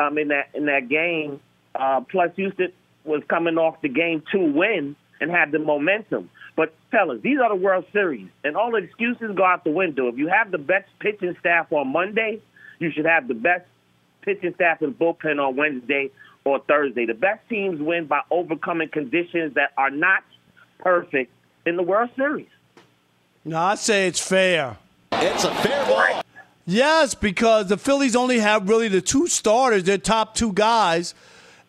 um, 0.00 0.16
in 0.16 0.28
that 0.28 0.48
in 0.54 0.66
that 0.66 0.88
game. 0.88 1.40
Uh, 1.74 2.00
plus, 2.00 2.30
Houston 2.36 2.72
was 3.04 3.22
coming 3.28 3.58
off 3.58 3.82
the 3.82 3.88
game 3.88 4.22
two 4.32 4.52
win 4.52 4.96
and 5.20 5.30
had 5.30 5.52
the 5.52 5.58
momentum. 5.58 6.30
But 6.56 6.74
fellas, 6.90 7.20
these 7.22 7.38
are 7.42 7.50
the 7.50 7.62
World 7.62 7.84
Series, 7.92 8.28
and 8.42 8.56
all 8.56 8.70
the 8.70 8.78
excuses 8.78 9.36
go 9.36 9.44
out 9.44 9.64
the 9.64 9.70
window. 9.70 10.08
If 10.08 10.16
you 10.16 10.28
have 10.28 10.50
the 10.50 10.58
best 10.58 10.88
pitching 11.00 11.36
staff 11.40 11.70
on 11.72 11.92
Monday, 11.92 12.40
you 12.78 12.90
should 12.90 13.06
have 13.06 13.28
the 13.28 13.34
best 13.34 13.64
pitching 14.22 14.54
staff 14.54 14.82
and 14.82 14.98
bullpen 14.98 15.44
on 15.44 15.56
Wednesday 15.56 16.10
or 16.44 16.60
Thursday. 16.60 17.06
The 17.06 17.14
best 17.14 17.40
teams 17.48 17.80
win 17.80 18.06
by 18.06 18.20
overcoming 18.30 18.88
conditions 18.88 19.54
that 19.54 19.72
are 19.76 19.90
not 19.90 20.24
perfect 20.78 21.30
in 21.66 21.76
the 21.76 21.82
World 21.82 22.10
Series. 22.16 22.48
No, 23.44 23.58
I 23.58 23.74
say 23.74 24.06
it's 24.06 24.20
fair. 24.20 24.78
It's 25.12 25.44
a 25.44 25.54
fair 25.56 25.84
ball. 25.86 26.22
Yes, 26.64 27.14
because 27.14 27.68
the 27.68 27.76
Phillies 27.76 28.14
only 28.14 28.38
have 28.38 28.68
really 28.68 28.88
the 28.88 29.00
two 29.00 29.26
starters, 29.26 29.84
their 29.84 29.98
top 29.98 30.34
two 30.34 30.52
guys, 30.52 31.14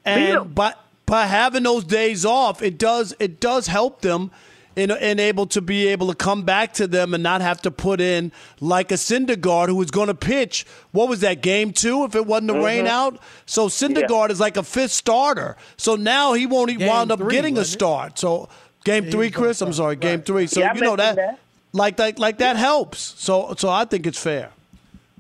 and 0.06 0.54
by 0.54 0.76
by 1.06 1.26
having 1.26 1.64
those 1.64 1.84
days 1.84 2.26
off, 2.26 2.62
it 2.62 2.78
does 2.78 3.16
it 3.20 3.40
does 3.40 3.68
help 3.68 4.02
them 4.02 4.32
in, 4.76 4.90
in 4.92 5.20
able 5.20 5.46
to 5.48 5.62
be 5.62 5.88
able 5.88 6.08
to 6.08 6.16
come 6.16 6.44
back 6.44 6.74
to 6.74 6.88
them 6.88 7.14
and 7.14 7.22
not 7.24 7.42
have 7.42 7.62
to 7.64 7.72
put 7.72 8.02
in 8.02 8.32
like 8.60 8.92
a 8.92 8.96
Syndergaard 8.96 9.68
who 9.68 9.76
was 9.76 9.92
going 9.92 10.08
to 10.08 10.16
pitch. 10.16 10.66
What 10.92 11.10
was 11.10 11.20
that 11.22 11.42
game 11.42 11.72
two? 11.72 12.04
If 12.06 12.16
it 12.16 12.26
wasn't 12.26 12.48
the 12.48 12.60
rain 12.60 12.86
Mhm. 12.86 12.90
out, 12.90 13.20
so 13.46 13.68
Syndergaard 13.68 14.30
is 14.32 14.40
like 14.40 14.58
a 14.58 14.64
fifth 14.64 14.92
starter. 14.92 15.56
So 15.78 15.96
now 15.96 16.34
he 16.34 16.46
won't 16.46 16.70
he 16.72 16.78
Game 16.78 16.88
wound 16.88 17.12
up 17.12 17.20
three, 17.20 17.32
getting 17.32 17.58
a 17.58 17.66
start. 17.66 18.18
So 18.20 18.50
game 18.84 19.10
three, 19.12 19.30
Chris. 19.32 19.62
I'm 19.62 19.74
sorry, 19.74 19.96
game 19.96 20.22
three. 20.22 20.48
So 20.48 20.60
Yeah, 20.60 20.74
you 20.74 20.82
know 20.82 20.96
that, 20.96 21.16
that. 21.18 21.40
like 21.72 21.98
that 21.98 22.18
like 22.20 22.40
that 22.40 22.56
helps. 22.56 23.14
So 23.18 23.54
so 23.58 23.70
I 23.70 23.86
think 23.86 24.08
it's 24.08 24.20
fair. 24.20 24.50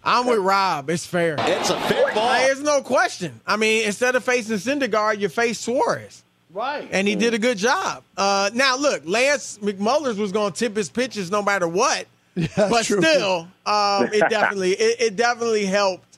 I'm 0.05 0.27
with 0.27 0.39
Rob. 0.39 0.89
It's 0.89 1.05
fair. 1.05 1.35
It's 1.39 1.69
a 1.69 1.79
fair 1.79 2.13
ball. 2.13 2.25
Like, 2.25 2.45
There's 2.47 2.61
no 2.61 2.81
question. 2.81 3.39
I 3.47 3.55
mean, 3.55 3.85
instead 3.85 4.15
of 4.17 4.23
facing 4.25 4.57
Syndergaard, 4.57 5.19
you 5.19 5.29
face 5.29 5.59
Suarez. 5.61 6.23
Right. 6.53 6.87
And 6.91 7.07
he 7.07 7.15
did 7.15 7.33
a 7.33 7.39
good 7.39 7.57
job. 7.57 8.03
Uh, 8.15 8.51
now, 8.53 8.77
look, 8.77 9.01
Lance 9.05 9.57
McCullers 9.61 10.17
was 10.17 10.31
going 10.31 10.53
to 10.53 10.59
tip 10.59 10.75
his 10.75 10.89
pitches 10.89 11.31
no 11.31 11.41
matter 11.41 11.67
what. 11.67 12.05
but 12.55 12.85
true. 12.85 13.01
still, 13.01 13.47
um, 13.65 14.05
it 14.13 14.27
definitely 14.29 14.71
it, 14.71 15.01
it 15.01 15.15
definitely 15.15 15.65
helped 15.65 16.17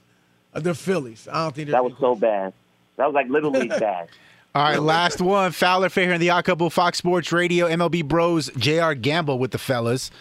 the 0.54 0.74
Phillies. 0.74 1.28
I 1.30 1.44
don't 1.44 1.56
think 1.56 1.70
That 1.70 1.84
was 1.84 1.94
so 2.00 2.16
bad. 2.16 2.54
That 2.98 3.06
was 3.06 3.14
like 3.14 3.28
Little 3.28 3.52
League 3.52 3.70
bad. 3.80 4.08
All 4.54 4.64
right, 4.64 4.82
last 4.82 5.20
one. 5.20 5.52
Foul 5.52 5.84
or 5.84 5.90
Fair 5.90 6.06
here 6.06 6.14
in 6.14 6.22
the 6.22 6.30
Odd 6.30 6.46
Couple, 6.46 6.70
Fox 6.70 6.98
Sports 6.98 7.34
Radio, 7.34 7.68
MLB 7.68 8.06
Bros, 8.06 8.50
JR 8.58 8.94
Gamble 8.94 9.38
with 9.38 9.52
the 9.52 9.58
fellas. 9.58 10.12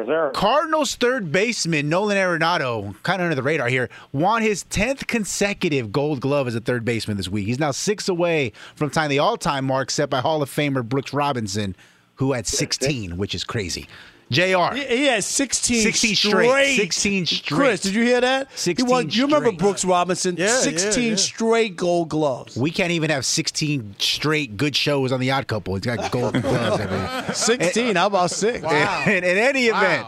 Yes, 0.00 0.06
sir. 0.06 0.30
Cardinals 0.30 0.94
third 0.94 1.30
baseman 1.30 1.90
Nolan 1.90 2.16
Arenado, 2.16 2.94
kind 3.02 3.20
of 3.20 3.26
under 3.26 3.34
the 3.34 3.42
radar 3.42 3.68
here, 3.68 3.90
won 4.12 4.40
his 4.40 4.64
10th 4.64 5.06
consecutive 5.06 5.92
gold 5.92 6.20
glove 6.20 6.48
as 6.48 6.54
a 6.54 6.60
third 6.60 6.86
baseman 6.86 7.18
this 7.18 7.28
week. 7.28 7.46
He's 7.46 7.58
now 7.58 7.70
six 7.70 8.08
away 8.08 8.52
from 8.76 8.88
tying 8.88 9.10
the 9.10 9.18
all 9.18 9.36
time 9.36 9.66
mark 9.66 9.90
set 9.90 10.08
by 10.08 10.20
Hall 10.20 10.40
of 10.42 10.48
Famer 10.48 10.82
Brooks 10.82 11.12
Robinson, 11.12 11.76
who 12.14 12.32
had 12.32 12.46
16, 12.46 13.18
which 13.18 13.34
is 13.34 13.44
crazy. 13.44 13.88
JR. 14.30 14.74
He, 14.74 14.84
he 14.84 15.04
had 15.06 15.24
16, 15.24 15.82
16 15.82 16.14
straight. 16.14 16.76
16 16.76 17.26
straight. 17.26 17.56
Chris, 17.56 17.80
did 17.80 17.94
you 17.94 18.02
hear 18.02 18.20
that? 18.20 18.48
16 18.56 18.86
he 18.86 18.90
won, 18.90 19.10
You 19.10 19.24
remember. 19.24 19.50
Brooks 19.50 19.84
Robinson? 19.84 20.36
Yeah, 20.36 20.46
yeah, 20.46 20.58
16 20.58 21.10
yeah. 21.10 21.16
straight 21.16 21.76
gold 21.76 22.08
gloves. 22.08 22.56
We 22.56 22.70
can't 22.70 22.92
even 22.92 23.10
have 23.10 23.24
16 23.24 23.96
straight 23.98 24.56
good 24.56 24.76
shows 24.76 25.10
on 25.10 25.18
the 25.18 25.32
odd 25.32 25.48
couple. 25.48 25.74
It's 25.74 25.86
got 25.86 26.12
gold 26.12 26.40
gloves 26.40 26.80
every 26.80 27.34
16, 27.34 27.96
how 27.96 28.06
about 28.06 28.30
six? 28.30 28.58
in, 29.06 29.24
in 29.24 29.24
any 29.24 29.66
event, 29.66 30.06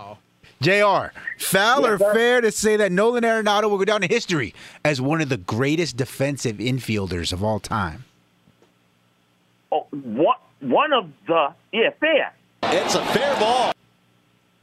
JR, 0.61 1.13
foul 1.39 1.85
or 1.85 1.99
Yes, 1.99 2.13
fair 2.15 2.41
to 2.41 2.53
say 2.53 2.77
that 2.77 2.93
Nolan 2.93 3.25
Arenado 3.25 3.69
will 3.69 3.79
go 3.79 3.85
down 3.85 4.05
in 4.05 4.09
history 4.11 4.55
as 4.85 5.01
one 5.01 5.21
of 5.21 5.31
the 5.31 5.37
greatest 5.37 5.97
defensive 5.97 6.59
infielders 6.59 7.33
of 7.33 7.43
all 7.43 7.59
time? 7.59 8.05
Oh, 9.73 9.87
one, 9.91 10.37
one 10.61 10.93
of 10.93 11.11
the, 11.27 11.53
yeah, 11.73 11.91
fair. 11.99 12.33
It's 12.63 12.95
a 12.95 13.05
fair 13.07 13.35
ball. 13.41 13.73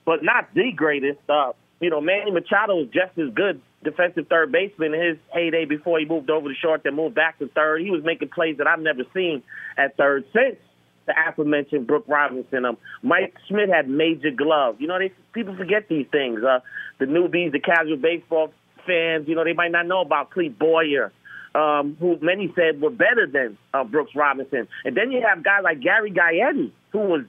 But 0.09 0.23
not 0.23 0.51
the 0.55 0.71
greatest. 0.75 1.19
Uh, 1.29 1.51
you 1.79 1.91
know, 1.91 2.01
Manny 2.01 2.31
Machado 2.31 2.77
was 2.77 2.87
just 2.87 3.15
as 3.19 3.31
good 3.31 3.61
defensive 3.83 4.25
third 4.27 4.51
baseman 4.51 4.95
in 4.95 5.07
his 5.07 5.17
heyday 5.31 5.65
before 5.65 5.99
he 5.99 6.05
moved 6.05 6.31
over 6.31 6.49
to 6.49 6.55
short, 6.55 6.81
then 6.83 6.95
moved 6.95 7.13
back 7.13 7.37
to 7.37 7.47
third. 7.49 7.83
He 7.83 7.91
was 7.91 8.03
making 8.03 8.29
plays 8.29 8.57
that 8.57 8.65
I've 8.65 8.79
never 8.79 9.03
seen 9.13 9.43
at 9.77 9.95
third 9.97 10.25
since 10.33 10.57
the 11.05 11.13
aforementioned 11.13 11.85
Brooke 11.85 12.05
Robinson. 12.07 12.65
Um, 12.65 12.77
Mike 13.03 13.35
Schmidt 13.47 13.69
had 13.69 13.87
major 13.87 14.31
gloves. 14.31 14.81
You 14.81 14.87
know, 14.87 14.97
they 14.97 15.11
people 15.31 15.55
forget 15.55 15.87
these 15.87 16.07
things. 16.11 16.39
Uh, 16.43 16.61
the 16.97 17.05
newbies, 17.05 17.51
the 17.51 17.59
casual 17.59 17.97
baseball 17.97 18.51
fans, 18.87 19.27
you 19.27 19.35
know, 19.35 19.43
they 19.43 19.53
might 19.53 19.71
not 19.71 19.85
know 19.85 20.01
about 20.01 20.31
Clete 20.31 20.57
Boyer. 20.57 21.11
Um, 21.53 21.97
who 21.99 22.17
many 22.19 22.51
said 22.55 22.81
were 22.81 22.89
better 22.89 23.27
than 23.31 23.59
uh, 23.75 23.83
Brooks 23.83 24.15
Robinson. 24.15 24.67
And 24.85 24.97
then 24.97 25.11
you 25.11 25.21
have 25.27 25.43
guys 25.43 25.61
like 25.63 25.81
Gary 25.81 26.11
Gaetti, 26.11 26.71
who 26.91 26.99
was 26.99 27.21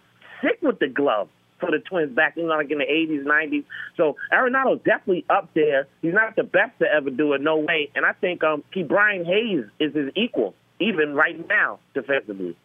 sick 0.42 0.60
with 0.62 0.78
the 0.78 0.88
glove 0.88 1.28
for 1.60 1.70
the 1.70 1.78
Twins 1.78 2.14
back 2.14 2.36
in 2.36 2.48
like 2.48 2.70
in 2.70 2.78
the 2.78 2.84
80s, 2.84 3.24
90s. 3.24 3.64
So 3.96 4.16
Arenado's 4.32 4.80
definitely 4.84 5.24
up 5.30 5.50
there. 5.54 5.86
He's 6.02 6.14
not 6.14 6.36
the 6.36 6.42
best 6.44 6.78
to 6.80 6.86
ever 6.92 7.10
do 7.10 7.32
it, 7.34 7.40
no 7.40 7.58
way. 7.58 7.90
And 7.94 8.04
I 8.04 8.12
think 8.12 8.42
um, 8.42 8.64
Ke'Bryan 8.74 9.24
Hayes 9.26 9.64
is 9.78 9.94
his 9.94 10.10
equal, 10.16 10.54
even 10.80 11.14
right 11.14 11.46
now, 11.48 11.78
defensively. 11.94 12.56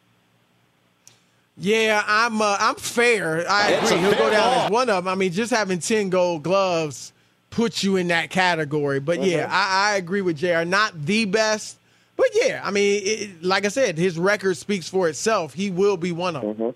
Yeah, 1.58 2.04
I'm 2.06 2.41
uh, 2.41 2.58
I'm 2.60 2.76
fair. 2.76 3.46
I 3.50 3.72
It's 3.72 3.91
agree. 3.91 4.02
He'll 4.02 4.18
go 4.18 4.30
down 4.30 4.54
ball. 4.54 4.66
as 4.66 4.72
one 4.72 4.89
of 4.89 5.06
them. 5.06 5.12
I 5.12 5.16
mean, 5.16 5.32
just 5.32 5.52
having 5.52 5.80
ten 5.80 6.10
gold 6.10 6.43
gloves 6.43 7.14
puts 7.50 7.82
you 7.84 7.96
in 7.96 8.08
that 8.10 8.30
category. 8.30 9.00
But 9.00 9.24
yeah, 9.24 9.48
I, 9.50 9.91
I 9.93 9.96
agree 9.96 10.22
with 10.22 10.38
Jr. 10.38 10.66
Not 10.66 11.06
the 11.06 11.24
best, 11.24 11.78
but 12.18 12.28
yeah, 12.34 12.60
I 12.62 12.72
mean, 12.72 13.02
it, 13.06 13.43
like 13.43 13.64
I 13.64 13.70
said, 13.70 13.98
his 13.98 14.20
record 14.20 14.58
speaks 14.58 14.89
for 14.89 15.08
itself. 15.08 15.54
He 15.54 15.70
will 15.70 15.96
be 15.96 16.12
one 16.12 16.36
of 16.36 16.58
them. 16.58 16.74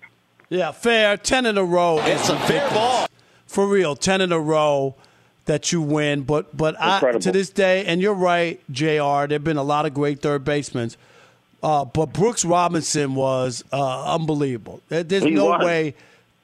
Yeah, 0.50 0.72
fair. 0.72 1.16
10 1.16 1.46
in 1.46 1.56
a 1.56 1.64
row. 1.64 1.98
It's 2.02 2.28
a 2.28 2.38
fair 2.40 2.68
ball. 2.70 3.06
For 3.46 3.66
real, 3.66 3.96
10 3.96 4.20
in 4.20 4.32
a 4.32 4.38
row 4.38 4.94
that 5.46 5.72
you 5.72 5.80
win. 5.80 6.22
But 6.22 6.56
but 6.56 6.76
I, 6.80 7.00
to 7.18 7.32
this 7.32 7.50
day, 7.50 7.84
and 7.86 8.00
you're 8.00 8.14
right, 8.14 8.60
JR, 8.70 9.26
there 9.26 9.28
have 9.30 9.44
been 9.44 9.56
a 9.56 9.62
lot 9.62 9.86
of 9.86 9.94
great 9.94 10.20
third 10.20 10.44
basemen. 10.44 10.90
Uh, 11.62 11.84
but 11.84 12.06
Brooks 12.12 12.44
Robinson 12.44 13.14
was 13.14 13.64
uh, 13.72 14.14
unbelievable. 14.14 14.80
There's 14.88 15.24
He 15.24 15.30
no 15.30 15.46
was. 15.46 15.64
way. 15.64 15.94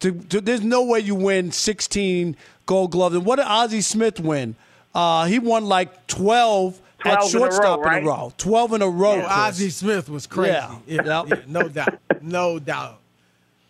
To, 0.00 0.12
to, 0.12 0.40
there's 0.42 0.62
no 0.62 0.84
way 0.84 1.00
you 1.00 1.14
win 1.14 1.50
16 1.52 2.36
Gold 2.66 2.90
Gloves. 2.92 3.16
And 3.16 3.24
what 3.24 3.36
did 3.36 3.46
Ozzie 3.46 3.80
Smith 3.80 4.20
win? 4.20 4.54
Uh, 4.94 5.24
he 5.24 5.38
won 5.38 5.64
like 5.66 6.07
12, 6.07 6.80
12 6.98 7.07
at 7.07 7.12
in 7.12 7.16
a 7.16 7.20
row, 7.22 7.28
shortstop 7.28 7.80
right? 7.80 7.98
in 8.02 8.04
a 8.04 8.11
row. 8.11 8.32
12 8.36 8.72
in 8.74 8.82
a 8.82 8.88
row. 8.90 9.14
Chris. 9.20 9.26
Ozzie 9.30 9.70
Smith 9.70 10.09
was 10.11 10.26
crazy. 10.26 10.52
Yeah. 10.52 10.76
Yeah, 10.86 11.02
Yep. 11.22 11.26
yeah, 11.28 11.36
no 11.46 11.68
doubt, 11.68 11.98
no 12.20 12.59
doubt. 12.59 12.98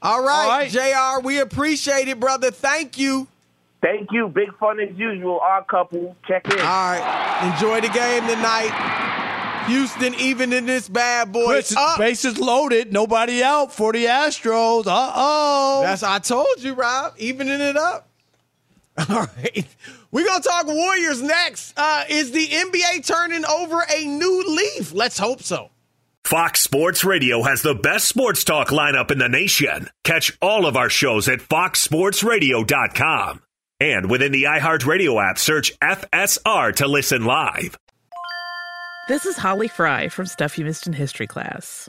All 0.02 0.22
right, 0.22 0.70
Jr. 0.70 1.24
We 1.24 1.38
appreciate 1.40 2.08
it, 2.08 2.20
brother. 2.20 2.50
Thank 2.50 2.98
you. 2.98 3.28
Thank 3.82 4.10
you. 4.12 4.28
Big 4.28 4.56
fun 4.58 4.80
as 4.80 4.96
usual. 4.96 5.40
Our 5.40 5.64
couple. 5.64 6.16
Check 6.26 6.46
in. 6.46 6.58
All 6.58 6.66
right, 6.66 7.52
enjoy 7.54 7.80
the 7.80 7.92
game 7.92 8.26
tonight. 8.26 9.04
Houston, 9.66 10.14
even 10.14 10.52
in 10.52 10.66
this 10.66 10.88
bad 10.88 11.32
boy, 11.32 11.46
Chris, 11.46 11.76
up. 11.76 11.98
bases 11.98 12.38
loaded, 12.38 12.92
nobody 12.92 13.42
out 13.42 13.72
for 13.72 13.92
the 13.92 14.04
Astros. 14.04 14.86
Uh 14.86 15.12
oh. 15.14 15.80
That's 15.82 16.02
I 16.02 16.20
told 16.20 16.46
you, 16.58 16.74
Rob. 16.74 17.14
Evening 17.18 17.60
it 17.60 17.76
up. 17.76 18.08
All 19.08 19.26
right. 19.36 19.66
We're 20.10 20.26
gonna 20.26 20.42
talk 20.42 20.66
Warriors 20.66 21.20
next. 21.20 21.74
Uh, 21.76 22.04
is 22.08 22.30
the 22.30 22.46
NBA 22.46 23.06
turning 23.06 23.44
over 23.44 23.84
a 23.94 24.04
new 24.04 24.44
leaf? 24.46 24.92
Let's 24.94 25.18
hope 25.18 25.42
so. 25.42 25.70
Fox 26.26 26.60
Sports 26.60 27.04
Radio 27.04 27.44
has 27.44 27.62
the 27.62 27.76
best 27.76 28.08
sports 28.08 28.42
talk 28.42 28.70
lineup 28.70 29.12
in 29.12 29.18
the 29.18 29.28
nation. 29.28 29.88
Catch 30.02 30.36
all 30.42 30.66
of 30.66 30.76
our 30.76 30.90
shows 30.90 31.28
at 31.28 31.38
foxsportsradio.com. 31.38 33.42
And 33.78 34.10
within 34.10 34.32
the 34.32 34.42
iHeartRadio 34.42 35.22
app, 35.22 35.38
search 35.38 35.78
FSR 35.78 36.74
to 36.76 36.88
listen 36.88 37.24
live. 37.24 37.78
This 39.06 39.24
is 39.24 39.36
Holly 39.36 39.68
Fry 39.68 40.08
from 40.08 40.26
Stuff 40.26 40.58
You 40.58 40.64
Missed 40.64 40.88
in 40.88 40.94
History 40.94 41.28
class. 41.28 41.88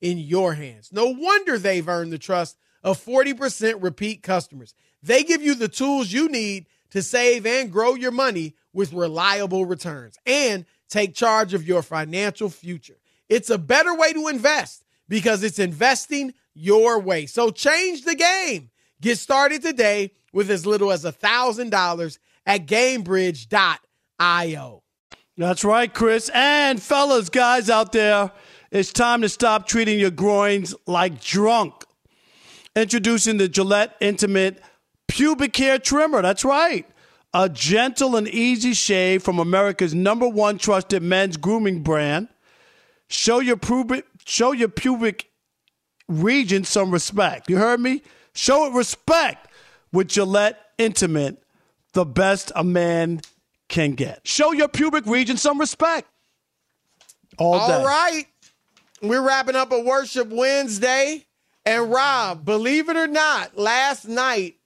in 0.00 0.18
your 0.18 0.54
hands. 0.54 0.90
No 0.92 1.06
wonder 1.06 1.58
they've 1.58 1.88
earned 1.88 2.12
the 2.12 2.18
trust 2.18 2.56
of 2.82 3.02
40% 3.04 3.82
repeat 3.82 4.22
customers. 4.22 4.74
They 5.02 5.24
give 5.24 5.42
you 5.42 5.54
the 5.54 5.68
tools 5.68 6.12
you 6.12 6.28
need 6.28 6.66
to 6.90 7.02
save 7.02 7.46
and 7.46 7.72
grow 7.72 7.94
your 7.94 8.12
money 8.12 8.54
with 8.72 8.92
reliable 8.92 9.66
returns 9.66 10.16
and 10.26 10.64
take 10.88 11.14
charge 11.14 11.54
of 11.54 11.66
your 11.66 11.82
financial 11.82 12.48
future. 12.48 12.98
It's 13.28 13.50
a 13.50 13.58
better 13.58 13.94
way 13.94 14.12
to 14.12 14.28
invest 14.28 14.84
because 15.08 15.42
it's 15.42 15.58
investing 15.58 16.34
your 16.54 17.00
way. 17.00 17.26
So 17.26 17.50
change 17.50 18.04
the 18.04 18.14
game. 18.14 18.70
Get 19.00 19.18
started 19.18 19.62
today 19.62 20.12
with 20.32 20.50
as 20.50 20.66
little 20.66 20.90
as 20.90 21.04
$1,000 21.04 22.18
at 22.46 22.66
gainbridge.io. 22.66 24.82
That's 25.36 25.64
right, 25.64 25.94
Chris. 25.94 26.30
And 26.34 26.82
fellas, 26.82 27.28
guys 27.28 27.70
out 27.70 27.92
there, 27.92 28.32
it's 28.70 28.92
time 28.92 29.22
to 29.22 29.28
stop 29.28 29.66
treating 29.66 29.98
your 29.98 30.10
groins 30.10 30.74
like 30.86 31.20
drunk. 31.20 31.74
Introducing 32.76 33.38
the 33.38 33.48
Gillette 33.48 33.96
Intimate 34.00 34.62
Pubic 35.08 35.56
Hair 35.56 35.80
Trimmer. 35.80 36.22
That's 36.22 36.44
right. 36.44 36.86
A 37.34 37.48
gentle 37.48 38.16
and 38.16 38.28
easy 38.28 38.74
shave 38.74 39.22
from 39.22 39.38
America's 39.38 39.94
number 39.94 40.28
one 40.28 40.58
trusted 40.58 41.02
men's 41.02 41.36
grooming 41.36 41.82
brand. 41.82 42.28
Show 43.08 43.40
your 43.40 43.56
pubic, 43.56 44.04
show 44.26 44.52
your 44.52 44.68
pubic 44.68 45.30
region 46.08 46.64
some 46.64 46.90
respect. 46.90 47.48
You 47.50 47.56
heard 47.56 47.80
me? 47.80 48.02
Show 48.34 48.66
it 48.66 48.74
respect 48.74 49.48
with 49.92 50.08
Gillette 50.08 50.58
Intimate, 50.78 51.42
the 51.92 52.04
best 52.04 52.52
a 52.54 52.62
man 52.62 53.20
can 53.68 53.92
get. 53.92 54.20
Show 54.24 54.52
your 54.52 54.68
pubic 54.68 55.06
region 55.06 55.36
some 55.36 55.58
respect. 55.58 56.08
All 57.38 57.66
day. 57.66 57.74
All 57.74 57.84
right. 57.84 58.26
We're 59.02 59.22
wrapping 59.22 59.56
up 59.56 59.72
a 59.72 59.80
worship 59.80 60.28
Wednesday. 60.28 61.26
And 61.64 61.90
Rob, 61.90 62.44
believe 62.44 62.88
it 62.88 62.96
or 62.96 63.06
not, 63.06 63.58
last 63.58 64.08
night 64.08 64.56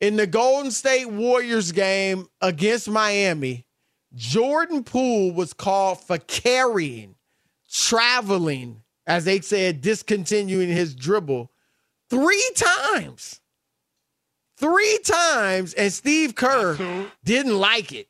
in 0.00 0.16
the 0.16 0.26
Golden 0.26 0.70
State 0.70 1.10
Warriors 1.10 1.72
game 1.72 2.28
against 2.40 2.88
Miami, 2.88 3.66
Jordan 4.14 4.82
Poole 4.82 5.32
was 5.32 5.52
called 5.52 6.00
for 6.00 6.18
carrying, 6.18 7.16
traveling, 7.70 8.82
as 9.06 9.24
they 9.26 9.40
said, 9.40 9.82
discontinuing 9.82 10.68
his 10.68 10.94
dribble 10.94 11.50
three 12.08 12.50
times. 12.56 13.40
Three 14.56 14.98
times, 15.04 15.72
and 15.74 15.92
Steve 15.92 16.34
Kerr 16.34 17.06
didn't 17.22 17.56
like 17.56 17.92
it. 17.92 18.08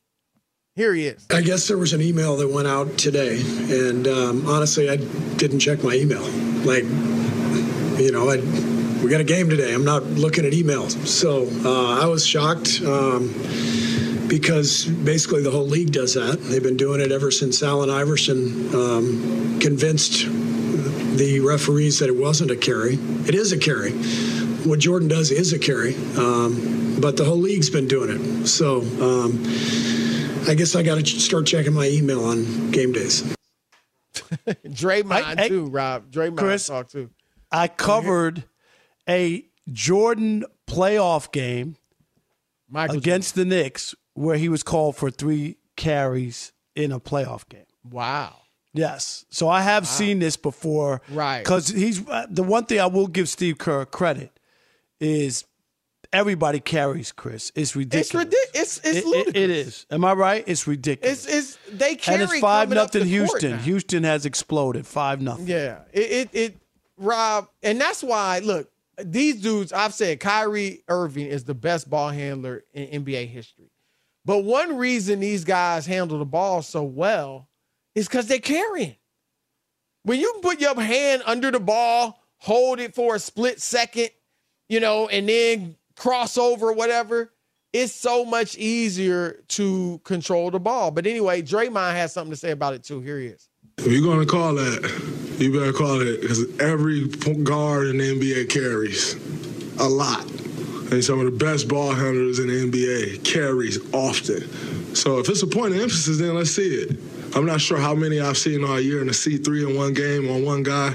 Here 0.79 0.95
he 0.95 1.07
is. 1.07 1.27
I 1.31 1.43
guess 1.43 1.67
there 1.67 1.77
was 1.77 1.93
an 1.93 2.01
email 2.01 2.37
that 2.37 2.49
went 2.49 2.69
out 2.69 2.97
today, 2.97 3.41
and 3.69 4.07
um, 4.07 4.47
honestly, 4.47 4.89
I 4.89 4.95
didn't 5.35 5.59
check 5.59 5.83
my 5.83 5.93
email. 5.93 6.23
Like, 6.65 6.85
you 7.99 8.13
know, 8.13 8.31
I, 8.31 8.37
we 9.03 9.11
got 9.11 9.21
a 9.21 9.25
game 9.25 9.51
today. 9.51 9.75
I'm 9.75 9.85
not 9.85 10.05
looking 10.05 10.47
at 10.47 10.53
emails, 10.53 11.05
so 11.05 11.49
uh, 11.69 12.01
I 12.01 12.07
was 12.07 12.25
shocked 12.25 12.81
um, 12.87 13.35
because 14.29 14.85
basically 14.85 15.43
the 15.43 15.51
whole 15.51 15.67
league 15.67 15.91
does 15.91 16.15
that. 16.15 16.39
They've 16.43 16.63
been 16.63 16.77
doing 16.77 17.01
it 17.01 17.11
ever 17.11 17.33
since 17.33 17.61
Allen 17.61 17.91
Iverson 17.91 18.73
um, 18.73 19.59
convinced 19.59 20.27
the 21.19 21.41
referees 21.45 21.99
that 21.99 22.09
it 22.09 22.17
wasn't 22.17 22.53
a 22.53 22.57
carry. 22.57 23.01
It 23.27 23.35
is 23.35 23.51
a 23.51 23.59
carry. 23.59 23.91
What 24.63 24.79
Jordan 24.79 25.09
does 25.09 25.33
is 25.33 25.53
a 25.53 25.59
carry, 25.59 25.97
um, 26.17 26.99
but 27.01 27.17
the 27.17 27.25
whole 27.25 27.41
league's 27.41 27.69
been 27.69 27.89
doing 27.89 28.11
it. 28.11 28.47
So. 28.47 28.83
Um, 29.03 29.45
I 30.49 30.55
guess 30.55 30.75
I 30.75 30.83
got 30.83 30.99
to 30.99 31.07
start 31.07 31.47
checking 31.47 31.73
my 31.75 31.87
email 31.89 32.25
on 32.25 32.71
game 32.71 32.93
days. 32.93 33.23
Draymond 34.15 35.13
I- 35.13 35.45
I- 35.45 35.49
too, 35.49 35.67
Rob. 35.67 36.11
Draymond 36.11 36.39
Chris, 36.39 36.67
talk 36.67 36.89
too. 36.89 37.11
I 37.51 37.69
covered 37.69 38.45
a 39.09 39.45
Jordan 39.73 40.45
playoff 40.67 41.33
game 41.33 41.77
against 42.75 43.35
the 43.35 43.45
Knicks 43.45 43.95
where 44.15 44.37
he 44.37 44.49
was 44.49 44.63
called 44.63 44.97
for 44.97 45.11
three 45.11 45.57
carries 45.77 46.53
in 46.75 46.93
a 46.93 47.01
playoff 47.01 47.49
game. 47.49 47.65
Wow. 47.89 48.37
Yes. 48.75 49.25
So 49.31 49.49
I 49.49 49.63
have 49.63 49.87
seen 49.87 50.19
this 50.19 50.37
before. 50.37 51.01
Right. 51.11 51.39
Because 51.43 51.69
he's 51.69 52.07
uh, 52.07 52.27
the 52.29 52.43
one 52.43 52.67
thing 52.67 52.81
I 52.81 52.87
will 52.87 53.07
give 53.07 53.29
Steve 53.29 53.57
Kerr 53.57 53.87
credit 53.87 54.39
is 55.01 55.45
everybody 56.13 56.61
carries 56.61 57.13
Chris. 57.13 57.53
It's 57.55 57.77
ridiculous. 57.77 58.07
It's 58.07 58.15
ridiculous. 58.15 58.47
It's 58.55 58.79
it's 58.79 58.97
It- 58.99 59.01
it- 59.01 59.07
ludicrous. 59.07 59.35
it 59.37 59.51
is. 59.51 59.87
Am 59.91 60.05
I 60.05 60.13
right? 60.13 60.45
It's 60.47 60.67
ridiculous. 60.67 61.27
It's 61.27 61.57
it's 61.57 61.59
they 61.79 61.95
carry 61.97 62.23
and 62.23 62.31
it's 62.33 62.41
five 62.41 62.71
nothing 62.71 63.05
Houston. 63.07 63.59
Houston 63.61 64.05
has 64.05 64.25
exploded. 64.27 64.87
Five 64.87 65.21
nothing. 65.21 65.47
Yeah, 65.47 65.81
it, 65.93 66.01
it 66.11 66.29
it 66.33 66.57
Rob, 66.97 67.49
and 67.63 67.81
that's 67.81 68.03
why 68.03 68.41
look 68.41 68.71
these 69.03 69.41
dudes. 69.41 69.73
I've 69.73 69.95
said 69.95 70.19
Kyrie 70.21 70.83
Irving 70.89 71.27
is 71.27 71.45
the 71.45 71.55
best 71.55 71.89
ball 71.89 72.09
handler 72.11 72.65
in 72.73 73.05
NBA 73.05 73.29
history, 73.29 73.71
but 74.25 74.39
one 74.45 74.77
reason 74.77 75.21
these 75.21 75.45
guys 75.45 75.87
handle 75.87 76.19
the 76.19 76.25
ball 76.25 76.63
so 76.63 76.83
well 76.83 77.49
is 77.95 78.09
because 78.09 78.27
they're 78.27 78.39
carrying. 78.41 78.97
When 80.03 80.19
you 80.21 80.39
put 80.43 80.61
your 80.61 80.81
hand 80.81 81.23
under 81.27 81.51
the 81.51 81.61
ball, 81.61 82.21
hold 82.39 82.81
it 82.81 82.95
for 82.95 83.15
a 83.17 83.19
split 83.19 83.61
second, 83.61 84.11
you 84.69 84.81
know, 84.81 85.07
and 85.09 85.29
then 85.29 85.77
cross 85.99 86.39
over, 86.39 86.73
whatever. 86.73 87.33
It's 87.73 87.93
so 87.93 88.25
much 88.25 88.57
easier 88.57 89.43
to 89.49 90.01
control 90.05 90.51
the 90.51 90.59
ball. 90.59 90.91
But 90.91 91.07
anyway, 91.07 91.43
Draymond 91.43 91.93
has 91.93 92.15
something 92.15 92.31
to 92.31 92.37
say 92.37 92.53
about 92.53 92.73
it 92.73 92.83
too. 92.83 93.01
Here 93.01 93.19
he 93.19 93.27
is. 93.27 93.49
If 93.79 93.93
you're 93.93 94.03
going 94.03 94.21
to 94.21 94.27
call 94.27 94.55
that, 94.55 95.37
you 95.39 95.53
better 95.53 95.73
call 95.73 96.01
it 96.01 96.21
because 96.21 96.59
every 96.61 97.07
guard 97.09 97.89
in 97.89 97.99
the 97.99 98.19
NBA 98.19 98.49
carries 98.49 99.15
a 99.79 99.89
lot. 99.89 100.25
And 100.91 101.05
some 101.05 101.21
of 101.21 101.27
the 101.27 101.45
best 101.45 101.69
ball 101.69 101.93
handlers 101.93 102.39
in 102.39 102.49
the 102.49 102.71
NBA 102.71 103.25
carries 103.25 103.79
often. 103.93 104.95
So 104.95 105.19
if 105.19 105.29
it's 105.29 105.43
a 105.43 105.47
point 105.47 105.75
of 105.75 105.81
emphasis, 105.81 106.19
then 106.19 106.35
let's 106.35 106.51
see 106.51 106.75
it. 106.75 106.99
I'm 107.37 107.45
not 107.45 107.61
sure 107.61 107.77
how 107.77 107.95
many 107.95 108.21
I've 108.21 108.39
seen 108.39 108.65
all 108.65 108.81
year 108.81 109.03
in 109.03 109.09
a 109.09 109.13
C3 109.13 109.71
in 109.71 109.77
one 109.77 109.93
game 109.93 110.31
on 110.31 110.45
one 110.45 110.63
guy. 110.63 110.95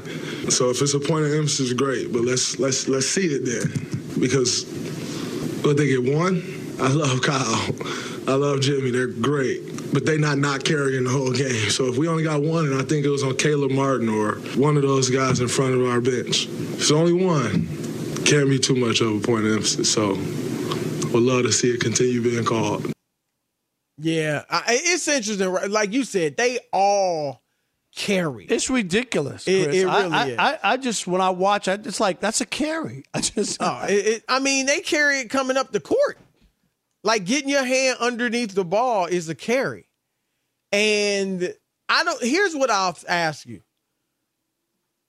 So 0.49 0.71
if 0.71 0.81
it's 0.81 0.95
a 0.95 0.99
point 0.99 1.25
of 1.25 1.33
emphasis, 1.33 1.71
great. 1.73 2.11
But 2.11 2.23
let's 2.23 2.57
let's 2.59 2.87
let's 2.87 3.07
see 3.07 3.27
it 3.27 3.45
then, 3.45 4.02
because 4.19 4.65
what 5.63 5.77
they 5.77 5.87
get 5.87 6.03
one. 6.03 6.43
I 6.79 6.87
love 6.89 7.21
Kyle. 7.21 7.69
I 8.27 8.35
love 8.35 8.61
Jimmy. 8.61 8.89
They're 8.89 9.07
great, 9.07 9.93
but 9.93 10.05
they 10.05 10.17
not 10.17 10.37
not 10.37 10.63
carrying 10.63 11.03
the 11.03 11.09
whole 11.09 11.31
game. 11.31 11.69
So 11.69 11.85
if 11.87 11.97
we 11.97 12.07
only 12.07 12.23
got 12.23 12.41
one, 12.41 12.65
and 12.65 12.75
I 12.75 12.83
think 12.83 13.05
it 13.05 13.09
was 13.09 13.23
on 13.23 13.37
Caleb 13.37 13.71
Martin 13.71 14.09
or 14.09 14.35
one 14.57 14.75
of 14.75 14.81
those 14.81 15.09
guys 15.09 15.39
in 15.39 15.47
front 15.47 15.75
of 15.75 15.85
our 15.85 16.01
bench, 16.01 16.47
it's 16.47 16.91
only 16.91 17.13
one, 17.13 17.67
can't 18.25 18.49
be 18.49 18.59
too 18.59 18.75
much 18.75 19.01
of 19.01 19.15
a 19.15 19.19
point 19.19 19.45
of 19.45 19.53
emphasis. 19.53 19.91
So 19.91 20.15
would 21.13 21.23
love 21.23 21.43
to 21.43 21.51
see 21.51 21.69
it 21.69 21.79
continue 21.79 22.21
being 22.21 22.43
called. 22.43 22.91
Yeah, 23.99 24.43
it's 24.67 25.07
interesting. 25.07 25.49
right? 25.49 25.69
Like 25.69 25.93
you 25.93 26.03
said, 26.03 26.35
they 26.35 26.59
all 26.71 27.42
carry. 27.95 28.45
It's 28.45 28.69
ridiculous. 28.69 29.47
It- 29.47 29.63
Chris. 29.65 29.75
it 29.77 29.87
I- 29.87 30.01
really 30.03 30.13
I, 30.13 30.27
is. 30.27 30.37
I, 30.37 30.59
I 30.63 30.77
just 30.77 31.07
when 31.07 31.21
I 31.21 31.29
watch, 31.29 31.67
I, 31.67 31.73
it's 31.73 31.99
like 31.99 32.19
that's 32.19 32.41
a 32.41 32.45
carry. 32.45 33.03
I 33.13 33.21
just 33.21 33.57
Oh, 33.61 33.85
it, 33.87 34.23
I 34.27 34.39
mean, 34.39 34.65
they 34.65 34.79
carry 34.81 35.19
it 35.19 35.29
coming 35.29 35.57
up 35.57 35.71
the 35.71 35.79
court. 35.79 36.17
Like 37.03 37.25
getting 37.25 37.49
your 37.49 37.65
hand 37.65 37.97
underneath 37.99 38.53
the 38.55 38.63
ball 38.63 39.05
is 39.07 39.27
a 39.27 39.35
carry. 39.35 39.87
And 40.71 41.53
I 41.89 42.03
don't. 42.03 42.23
Here's 42.23 42.55
what 42.55 42.71
I'll 42.71 42.97
ask 43.07 43.45
you, 43.45 43.61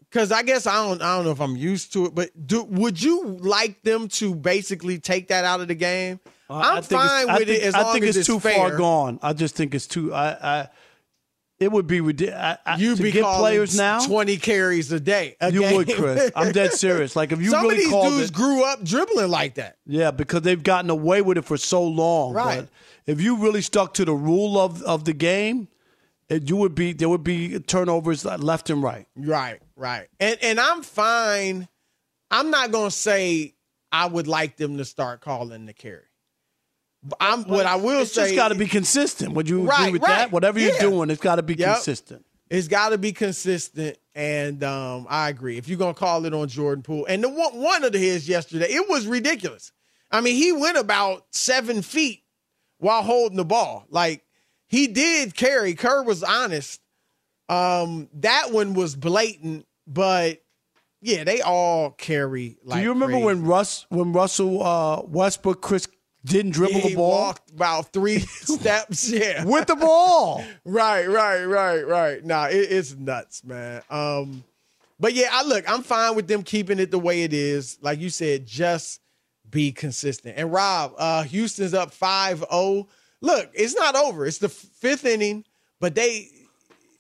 because 0.00 0.30
I 0.32 0.42
guess 0.42 0.66
I 0.66 0.74
don't. 0.74 1.00
I 1.00 1.16
don't 1.16 1.24
know 1.24 1.30
if 1.30 1.40
I'm 1.40 1.56
used 1.56 1.92
to 1.94 2.06
it, 2.06 2.14
but 2.14 2.46
do 2.46 2.64
would 2.64 3.00
you 3.02 3.24
like 3.40 3.82
them 3.82 4.08
to 4.08 4.34
basically 4.34 4.98
take 4.98 5.28
that 5.28 5.44
out 5.44 5.60
of 5.60 5.68
the 5.68 5.74
game? 5.74 6.20
Uh, 6.50 6.54
I'm 6.58 6.82
think 6.82 7.00
fine 7.00 7.30
I 7.30 7.38
with 7.38 7.48
think- 7.48 7.62
it 7.62 7.64
as 7.64 7.74
I 7.74 7.92
think 7.92 8.04
as 8.04 8.10
it's, 8.10 8.16
it's 8.18 8.26
too 8.26 8.40
fair. 8.40 8.54
far 8.56 8.76
gone. 8.76 9.18
I 9.22 9.32
just 9.32 9.54
think 9.54 9.74
it's 9.74 9.86
too. 9.86 10.12
I, 10.12 10.26
I 10.60 10.68
it 11.60 11.70
would 11.70 11.86
be 11.86 12.00
ridiculous. 12.00 12.58
You 12.78 12.96
to 12.96 13.02
be 13.02 13.12
get 13.12 13.24
players 13.24 13.76
now. 13.76 14.04
twenty 14.04 14.36
carries 14.36 14.90
a 14.92 14.98
day. 15.00 15.36
a 15.40 15.52
you 15.52 15.62
would. 15.62 15.88
Chris. 15.92 16.30
I'm 16.34 16.52
dead 16.52 16.72
serious. 16.74 17.14
Like 17.14 17.32
if 17.32 17.40
you 17.40 17.50
Some 17.50 17.62
really 17.66 17.84
of 17.84 17.90
these 17.90 18.10
dudes 18.18 18.30
it, 18.30 18.34
grew 18.34 18.64
up 18.64 18.82
dribbling 18.84 19.30
like 19.30 19.54
that. 19.54 19.78
yeah, 19.86 20.10
because 20.10 20.42
they've 20.42 20.62
gotten 20.62 20.90
away 20.90 21.22
with 21.22 21.38
it 21.38 21.44
for 21.44 21.56
so 21.56 21.82
long. 21.84 22.32
Right. 22.32 22.60
But 22.60 22.68
if 23.06 23.20
you 23.20 23.36
really 23.36 23.62
stuck 23.62 23.94
to 23.94 24.04
the 24.04 24.14
rule 24.14 24.58
of 24.58 24.82
of 24.82 25.04
the 25.04 25.12
game, 25.12 25.68
it, 26.28 26.48
you 26.48 26.56
would 26.56 26.74
be 26.74 26.92
there 26.92 27.08
would 27.08 27.24
be 27.24 27.58
turnovers 27.60 28.24
left 28.24 28.70
and 28.70 28.82
right. 28.82 29.06
Right, 29.16 29.60
right. 29.76 30.08
And 30.18 30.38
and 30.42 30.58
I'm 30.58 30.82
fine. 30.82 31.68
I'm 32.30 32.50
not 32.50 32.72
gonna 32.72 32.90
say 32.90 33.54
I 33.92 34.06
would 34.06 34.26
like 34.26 34.56
them 34.56 34.78
to 34.78 34.84
start 34.84 35.20
calling 35.20 35.66
the 35.66 35.72
carry. 35.72 36.02
But 37.04 37.18
I'm 37.20 37.44
what 37.44 37.66
I 37.66 37.76
will 37.76 38.00
It's 38.02 38.12
say 38.12 38.22
just 38.24 38.34
got 38.34 38.48
to 38.48 38.54
be 38.54 38.66
consistent. 38.66 39.34
Would 39.34 39.48
you 39.48 39.62
Right, 39.62 39.80
agree 39.80 39.92
with 39.92 40.02
right. 40.02 40.08
that? 40.20 40.32
Whatever 40.32 40.58
you're 40.58 40.78
doing, 40.78 41.10
it's 41.10 41.20
got 41.20 41.36
to 41.36 41.42
be 41.42 41.54
Yep. 41.54 41.74
consistent. 41.74 42.24
It's 42.50 42.68
got 42.68 42.90
to 42.90 42.98
be 42.98 43.12
consistent, 43.12 43.98
and 44.14 44.62
um, 44.64 45.06
I 45.10 45.28
agree. 45.28 45.56
If 45.58 45.66
you're 45.68 45.78
gonna 45.78 45.94
call 45.94 46.24
it 46.24 46.32
on 46.34 46.46
Jordan 46.48 46.82
Poole, 46.82 47.04
and 47.06 47.22
the 47.24 47.28
one 47.28 47.60
one 47.60 47.84
of 47.84 47.92
his 47.94 48.28
yesterday, 48.28 48.66
it 48.70 48.88
was 48.88 49.06
ridiculous. 49.06 49.72
I 50.10 50.20
mean, 50.20 50.36
he 50.36 50.52
went 50.52 50.76
about 50.78 51.26
seven 51.32 51.82
feet 51.82 52.22
while 52.78 53.02
holding 53.02 53.36
the 53.36 53.44
ball. 53.44 53.86
Like 53.88 54.24
he 54.68 54.86
did 54.86 55.34
carry. 55.34 55.74
Kerr 55.74 56.02
was 56.04 56.22
honest. 56.22 56.80
Um, 57.48 58.08
that 58.14 58.52
one 58.52 58.74
was 58.74 58.94
blatant, 58.94 59.66
but 59.86 60.42
yeah, 61.02 61.24
they 61.24 61.40
all 61.42 61.90
carry. 61.90 62.56
Like 62.64 62.78
Do 62.78 62.82
you 62.84 62.88
remember 62.90 63.14
crazy. 63.16 63.24
when 63.26 63.44
Russ 63.44 63.86
when 63.88 64.12
Russell 64.12 64.62
uh, 64.62 65.02
Westbrook 65.02 65.60
Chris 65.60 65.88
didn't 66.24 66.52
dribble 66.52 66.80
he 66.80 66.88
the 66.90 66.94
ball 66.96 67.10
walked 67.10 67.50
about 67.50 67.92
three 67.92 68.18
steps? 68.20 69.10
Yeah, 69.10 69.44
with 69.44 69.66
the 69.66 69.76
ball? 69.76 70.44
Right, 70.64 71.06
right, 71.06 71.44
right, 71.44 71.86
right. 71.86 72.24
Nah, 72.24 72.46
it, 72.46 72.56
it's 72.70 72.94
nuts, 72.94 73.44
man. 73.44 73.82
Um, 73.90 74.42
but 74.98 75.12
yeah, 75.14 75.28
I 75.30 75.44
look, 75.44 75.68
I'm 75.70 75.82
fine 75.82 76.14
with 76.16 76.26
them 76.26 76.42
keeping 76.42 76.78
it 76.78 76.90
the 76.90 76.98
way 76.98 77.22
it 77.22 77.32
is. 77.32 77.78
Like 77.82 78.00
you 78.00 78.08
said, 78.08 78.46
just 78.46 79.00
be 79.50 79.72
consistent. 79.72 80.34
And 80.38 80.52
Rob, 80.52 80.94
uh, 80.96 81.24
Houston's 81.24 81.74
up 81.74 81.90
5-0. 81.92 82.86
Look, 83.20 83.50
it's 83.54 83.74
not 83.74 83.96
over. 83.96 84.26
It's 84.26 84.38
the 84.38 84.48
fifth 84.48 85.04
inning, 85.04 85.44
but 85.80 85.94
they 85.94 86.28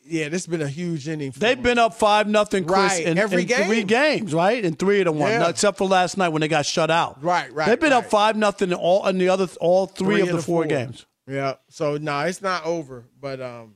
yeah, 0.06 0.28
this 0.28 0.44
has 0.44 0.46
been 0.46 0.62
a 0.62 0.68
huge 0.68 1.08
inning. 1.08 1.32
For 1.32 1.40
They've 1.40 1.60
been 1.62 1.78
up 1.78 1.94
five 1.94 2.28
nothing, 2.28 2.64
Chris, 2.64 2.78
Right, 2.78 3.04
in, 3.06 3.18
every 3.18 3.42
in 3.42 3.48
three 3.48 3.84
games, 3.84 4.34
right? 4.34 4.64
In 4.64 4.74
three 4.74 5.00
of 5.00 5.06
the 5.06 5.12
one, 5.12 5.30
Yeah. 5.30 5.48
except 5.48 5.78
for 5.78 5.86
last 5.88 6.16
night 6.16 6.28
when 6.28 6.40
they 6.40 6.48
got 6.48 6.66
shut 6.66 6.90
out. 6.90 7.22
Right, 7.22 7.52
right. 7.52 7.68
They've 7.68 7.80
been 7.80 7.92
up 7.92 8.06
five 8.06 8.36
nothing 8.36 8.70
in 8.70 8.74
all 8.74 9.06
in 9.06 9.18
the 9.18 9.28
other 9.28 9.48
all 9.60 9.86
three, 9.86 10.20
of 10.20 10.28
the, 10.28 10.42
four, 10.42 10.64
games. 10.66 11.06
Yeah. 11.26 11.54
So 11.68 11.96
no, 11.96 12.20
it's 12.20 12.42
not 12.42 12.64
over, 12.66 13.04
but 13.20 13.40
um, 13.40 13.74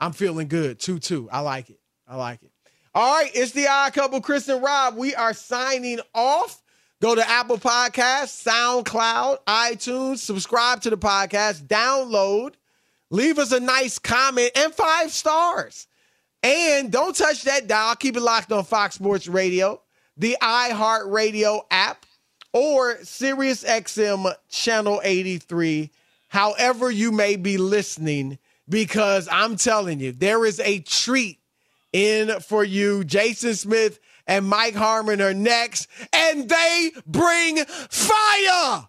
I'm 0.00 0.12
feeling 0.12 0.48
good. 0.48 0.78
Two 0.80 0.98
two. 0.98 1.28
I 1.30 1.40
like 1.40 1.70
it. 1.70 1.80
I 2.06 2.16
like 2.16 2.42
it. 2.42 2.50
All 2.94 3.14
right, 3.16 3.30
it's 3.34 3.52
the 3.52 3.68
odd 3.68 3.92
couple, 3.92 4.20
Chris 4.20 4.48
and 4.48 4.62
Rob. 4.62 4.96
We 4.96 5.14
are 5.14 5.32
signing 5.34 6.00
off. 6.14 6.60
Go 7.00 7.14
to 7.14 7.28
Apple 7.30 7.58
Podcasts, 7.58 8.44
SoundCloud, 8.44 9.38
iTunes, 9.46 10.18
subscribe 10.18 10.80
to 10.82 10.90
the 10.90 10.98
podcast, 10.98 11.68
download, 11.68 12.54
leave 13.10 13.38
us 13.38 13.52
a 13.52 13.60
nice 13.60 13.98
comment 13.98 14.50
and 14.56 14.74
five 14.74 15.10
stars. 15.12 15.86
And 16.42 16.92
don't 16.92 17.16
touch 17.16 17.42
that 17.44 17.66
dial. 17.66 17.96
Keep 17.96 18.16
it 18.16 18.20
locked 18.22 18.52
on 18.52 18.64
Fox 18.64 18.94
Sports 18.94 19.26
Radio. 19.28 19.80
the 20.18 20.36
iHeartRadio 20.42 21.62
app 21.70 22.04
or 22.52 22.96
SiriusXM 22.96 24.34
channel 24.48 25.00
83, 25.04 25.90
however 26.28 26.90
you 26.90 27.12
may 27.12 27.36
be 27.36 27.56
listening, 27.56 28.38
because 28.68 29.28
I'm 29.30 29.56
telling 29.56 30.00
you, 30.00 30.12
there 30.12 30.44
is 30.44 30.60
a 30.60 30.80
treat 30.80 31.38
in 31.92 32.40
for 32.40 32.64
you. 32.64 33.04
Jason 33.04 33.54
Smith 33.54 34.00
and 34.26 34.46
Mike 34.46 34.74
Harmon 34.74 35.22
are 35.22 35.34
next, 35.34 35.88
and 36.12 36.48
they 36.48 36.90
bring 37.06 37.64
fire. 37.64 38.88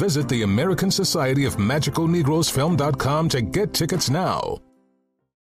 Visit 0.00 0.30
the 0.30 0.44
American 0.44 0.90
Society 0.90 1.44
of 1.44 1.58
Magical 1.58 2.08
Negroes 2.08 2.48
Film.com 2.48 3.28
to 3.28 3.42
get 3.42 3.74
tickets 3.74 4.08
now. 4.08 4.56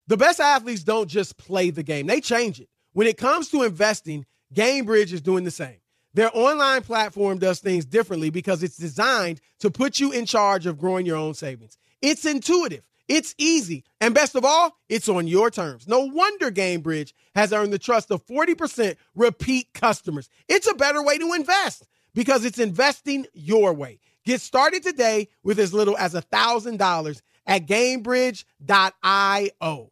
The 0.09 0.19
best 0.19 0.41
athletes 0.41 0.83
don't 0.83 1.09
just 1.09 1.39
play 1.39 1.71
the 1.71 1.83
game, 1.83 2.07
they 2.07 2.21
change 2.21 2.61
it. 2.61 2.69
When 2.93 3.07
it 3.07 3.17
comes 3.17 3.49
to 3.49 3.63
investing, 3.63 4.27
Gainbridge 4.55 5.11
is 5.15 5.23
doing 5.23 5.45
the 5.45 5.51
same. 5.51 5.79
Their 6.13 6.31
online 6.35 6.83
platform 6.83 7.39
does 7.39 7.61
things 7.61 7.87
differently 7.87 8.29
because 8.29 8.63
it's 8.63 8.77
designed 8.77 9.41
to 9.61 9.71
put 9.71 9.99
you 9.99 10.13
in 10.13 10.27
charge 10.27 10.67
of 10.67 10.79
growing 10.79 11.07
your 11.07 11.17
own 11.17 11.33
savings. 11.33 11.79
It's 12.03 12.27
intuitive, 12.27 12.85
it's 13.09 13.35
easy, 13.39 13.85
and 14.03 14.15
best 14.15 14.35
of 14.35 14.45
all, 14.45 14.77
it's 14.91 15.09
on 15.09 15.29
your 15.29 15.51
terms. 15.51 15.89
No 15.89 16.01
wonder 16.01 16.51
Gainbridge 16.51 17.15
has 17.35 17.55
earned 17.55 17.73
the 17.73 17.79
trust 17.79 18.11
of 18.11 18.27
40% 18.27 18.97
repeat 19.15 19.73
customers. 19.73 20.29
It's 20.47 20.71
a 20.71 20.75
better 20.75 21.03
way 21.03 21.17
to 21.17 21.33
invest 21.33 21.87
because 22.15 22.45
it's 22.45 22.59
investing 22.59 23.25
your 23.33 23.73
way. 23.73 23.99
Get 24.25 24.41
started 24.41 24.83
today 24.83 25.29
with 25.43 25.59
as 25.59 25.75
little 25.75 25.97
as 25.97 26.15
$1,000 26.15 27.23
at 27.47 27.67
Gainbridge.io. 27.67 29.92